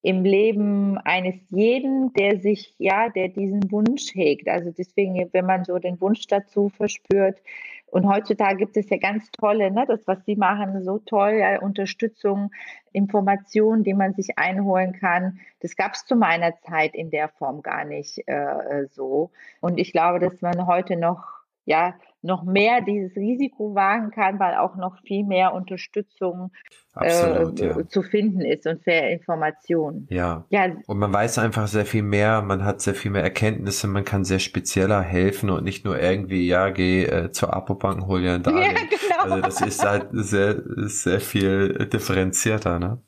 im 0.00 0.24
Leben 0.24 0.96
eines 0.96 1.34
jeden, 1.50 2.14
der 2.14 2.40
sich, 2.40 2.74
ja, 2.78 3.10
der 3.10 3.28
diesen 3.28 3.70
Wunsch 3.70 4.14
hegt. 4.14 4.48
Also 4.48 4.70
deswegen, 4.70 5.28
wenn 5.30 5.44
man 5.44 5.66
so 5.66 5.78
den 5.78 6.00
Wunsch 6.00 6.26
dazu 6.26 6.70
verspürt, 6.70 7.38
und 7.86 8.06
heutzutage 8.08 8.56
gibt 8.56 8.76
es 8.76 8.90
ja 8.90 8.98
ganz 8.98 9.30
tolle, 9.30 9.70
ne, 9.70 9.84
das, 9.86 10.06
was 10.06 10.24
Sie 10.24 10.36
machen, 10.36 10.82
so 10.84 10.98
toll, 10.98 11.38
ja, 11.40 11.60
Unterstützung, 11.60 12.50
Informationen, 12.92 13.84
die 13.84 13.94
man 13.94 14.14
sich 14.14 14.38
einholen 14.38 14.92
kann. 14.92 15.38
Das 15.60 15.76
gab 15.76 15.94
es 15.94 16.04
zu 16.04 16.16
meiner 16.16 16.58
Zeit 16.60 16.94
in 16.94 17.10
der 17.10 17.28
Form 17.28 17.62
gar 17.62 17.84
nicht 17.84 18.26
äh, 18.26 18.86
so. 18.90 19.30
Und 19.60 19.78
ich 19.78 19.92
glaube, 19.92 20.18
dass 20.18 20.40
man 20.42 20.66
heute 20.66 20.96
noch 20.96 21.35
ja 21.66 21.94
noch 22.22 22.42
mehr 22.42 22.80
dieses 22.80 23.16
Risiko 23.16 23.74
wagen 23.74 24.10
kann, 24.10 24.38
weil 24.38 24.56
auch 24.56 24.76
noch 24.76 24.98
viel 25.06 25.24
mehr 25.24 25.54
Unterstützung 25.54 26.50
Absolut, 26.92 27.60
äh, 27.60 27.68
ja. 27.68 27.88
zu 27.88 28.02
finden 28.02 28.40
ist 28.40 28.66
und 28.66 28.84
mehr 28.86 29.10
Informationen. 29.10 30.06
Ja. 30.10 30.44
ja. 30.50 30.66
Und 30.86 30.98
man 30.98 31.12
weiß 31.12 31.38
einfach 31.38 31.68
sehr 31.68 31.86
viel 31.86 32.02
mehr, 32.02 32.42
man 32.42 32.64
hat 32.64 32.80
sehr 32.80 32.94
viel 32.94 33.10
mehr 33.10 33.22
Erkenntnisse, 33.22 33.86
man 33.86 34.04
kann 34.04 34.24
sehr 34.24 34.38
spezieller 34.38 35.02
helfen 35.02 35.50
und 35.50 35.64
nicht 35.64 35.84
nur 35.84 36.00
irgendwie, 36.00 36.46
ja, 36.46 36.70
geh 36.70 37.04
äh, 37.04 37.30
zur 37.30 37.54
Apobank, 37.54 38.06
hol 38.06 38.22
dir 38.22 38.34
ein 38.34 38.42
Darlehen. 38.42 38.76
Ja, 38.76 38.82
genau. 38.90 39.22
Also 39.22 39.40
das 39.40 39.60
ist 39.60 39.84
halt 39.84 40.08
sehr, 40.12 40.62
sehr 40.88 41.20
viel 41.20 41.86
differenzierter, 41.86 42.78
ne? 42.78 43.02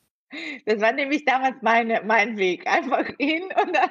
Das 0.66 0.80
war 0.82 0.92
nämlich 0.92 1.24
damals 1.24 1.56
meine, 1.62 2.02
mein 2.04 2.36
Weg. 2.36 2.66
Einfach 2.66 3.06
hin 3.18 3.44
und 3.44 3.74
dann 3.74 3.88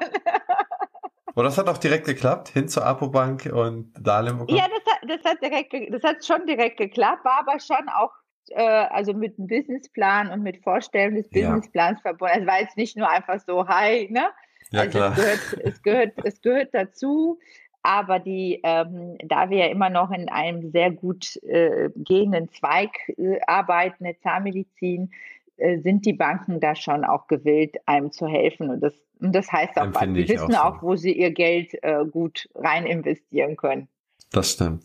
und 1.37 1.43
das 1.43 1.57
hat 1.57 1.69
auch 1.69 1.77
direkt 1.77 2.05
geklappt, 2.05 2.49
hin 2.49 2.67
zur 2.67 2.83
Apobank 2.83 3.45
und 3.45 3.93
Darlehen 3.99 4.39
bekommen? 4.39 4.57
Ja, 4.57 4.65
das 4.67 4.93
hat, 4.93 5.09
das 5.09 5.31
hat, 5.31 5.41
direkt, 5.41 5.93
das 5.93 6.03
hat 6.03 6.25
schon 6.25 6.47
direkt 6.47 6.77
geklappt, 6.77 7.23
war 7.23 7.45
aber 7.47 7.59
schon 7.59 7.87
auch 7.89 8.11
äh, 8.49 8.63
also 8.63 9.13
mit 9.13 9.37
einem 9.37 9.47
Businessplan 9.47 10.31
und 10.31 10.41
mit 10.41 10.63
Vorstellung 10.63 11.15
des 11.15 11.29
Businessplans 11.29 11.99
ja. 11.99 12.09
verbunden. 12.09 12.41
Es 12.41 12.47
war 12.47 12.61
jetzt 12.61 12.75
nicht 12.75 12.97
nur 12.97 13.07
einfach 13.07 13.39
so, 13.45 13.67
hi, 13.67 14.07
ne? 14.11 14.25
Ja, 14.71 14.81
also 14.81 14.97
klar. 14.97 15.11
Es 15.11 15.17
gehört, 15.17 15.39
es 15.63 15.81
gehört, 15.83 16.13
es 16.23 16.41
gehört 16.41 16.69
dazu. 16.73 17.39
Aber 17.83 18.19
die, 18.19 18.59
ähm, 18.63 19.17
da 19.23 19.49
wir 19.49 19.59
ja 19.59 19.67
immer 19.67 19.89
noch 19.89 20.11
in 20.11 20.27
einem 20.27 20.71
sehr 20.71 20.91
gut 20.91 21.37
äh, 21.43 21.89
gehenden 21.95 22.51
Zweig 22.51 22.89
äh, 23.17 23.39
arbeiten, 23.47 24.03
der 24.03 24.19
Zahnmedizin, 24.19 25.11
sind 25.57 26.05
die 26.05 26.13
Banken 26.13 26.59
da 26.59 26.75
schon 26.75 27.03
auch 27.03 27.27
gewillt, 27.27 27.77
einem 27.85 28.11
zu 28.11 28.27
helfen. 28.27 28.69
Und 28.69 28.81
das, 28.81 28.93
und 29.19 29.33
das 29.33 29.51
heißt 29.51 29.77
auch, 29.77 29.93
was. 29.93 30.03
die 30.03 30.29
wissen 30.29 30.55
auch, 30.55 30.81
so. 30.81 30.87
wo 30.87 30.95
sie 30.95 31.11
ihr 31.11 31.31
Geld 31.31 31.73
äh, 31.81 32.05
gut 32.05 32.49
rein 32.55 32.85
investieren 32.85 33.55
können. 33.57 33.87
Das 34.31 34.51
stimmt. 34.51 34.83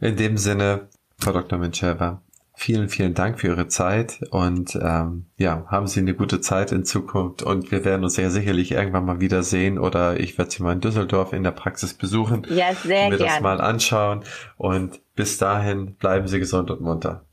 In 0.00 0.16
dem 0.16 0.36
Sinne, 0.36 0.88
Frau 1.18 1.32
Dr. 1.32 1.58
Mencheva, 1.58 2.22
vielen, 2.58 2.88
vielen 2.88 3.14
Dank 3.14 3.40
für 3.40 3.48
Ihre 3.48 3.68
Zeit 3.68 4.20
und 4.30 4.76
ähm, 4.82 5.26
ja, 5.36 5.64
haben 5.68 5.86
Sie 5.86 6.00
eine 6.00 6.14
gute 6.14 6.40
Zeit 6.40 6.72
in 6.72 6.84
Zukunft 6.84 7.42
und 7.42 7.70
wir 7.70 7.84
werden 7.84 8.02
uns 8.02 8.16
ja 8.16 8.30
sicherlich 8.30 8.72
irgendwann 8.72 9.04
mal 9.04 9.20
wiedersehen 9.20 9.78
oder 9.78 10.18
ich 10.18 10.36
werde 10.38 10.50
Sie 10.50 10.62
mal 10.62 10.72
in 10.72 10.80
Düsseldorf 10.80 11.32
in 11.32 11.44
der 11.44 11.52
Praxis 11.52 11.94
besuchen. 11.94 12.46
Ja, 12.50 12.74
sehr 12.74 13.04
und 13.04 13.10
mir 13.10 13.18
gern. 13.18 13.28
das 13.28 13.40
mal 13.40 13.60
anschauen 13.60 14.24
und 14.56 15.00
bis 15.14 15.38
dahin 15.38 15.94
bleiben 15.94 16.26
Sie 16.26 16.40
gesund 16.40 16.70
und 16.70 16.80
munter. 16.80 17.24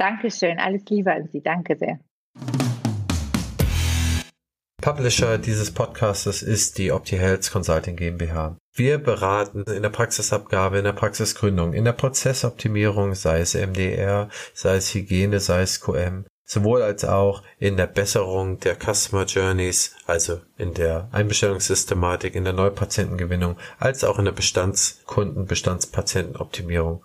Dankeschön, 0.00 0.58
alles 0.58 0.82
Liebe 0.88 1.12
an 1.12 1.28
Sie, 1.30 1.42
danke 1.42 1.76
sehr. 1.76 2.00
Publisher 4.80 5.36
dieses 5.36 5.74
Podcastes 5.74 6.42
ist 6.42 6.78
die 6.78 6.90
OptiHealth 6.90 7.52
Consulting 7.52 7.96
GmbH. 7.96 8.56
Wir 8.74 8.96
beraten 8.96 9.64
in 9.64 9.82
der 9.82 9.90
Praxisabgabe, 9.90 10.78
in 10.78 10.84
der 10.84 10.94
Praxisgründung, 10.94 11.74
in 11.74 11.84
der 11.84 11.92
Prozessoptimierung, 11.92 13.14
sei 13.14 13.40
es 13.40 13.54
MDR, 13.54 14.30
sei 14.54 14.76
es 14.76 14.94
Hygiene, 14.94 15.38
sei 15.38 15.60
es 15.60 15.82
QM, 15.82 16.24
sowohl 16.46 16.80
als 16.80 17.04
auch 17.04 17.42
in 17.58 17.76
der 17.76 17.86
Besserung 17.86 18.58
der 18.58 18.76
Customer 18.76 19.26
Journeys, 19.26 19.94
also 20.06 20.40
in 20.56 20.72
der 20.72 21.10
Einbestellungssystematik, 21.12 22.34
in 22.34 22.44
der 22.44 22.54
Neupatientengewinnung, 22.54 23.58
als 23.78 24.02
auch 24.02 24.18
in 24.18 24.24
der 24.24 24.32
Bestandskunden, 24.32 25.44
Bestandspatientenoptimierung 25.44 27.04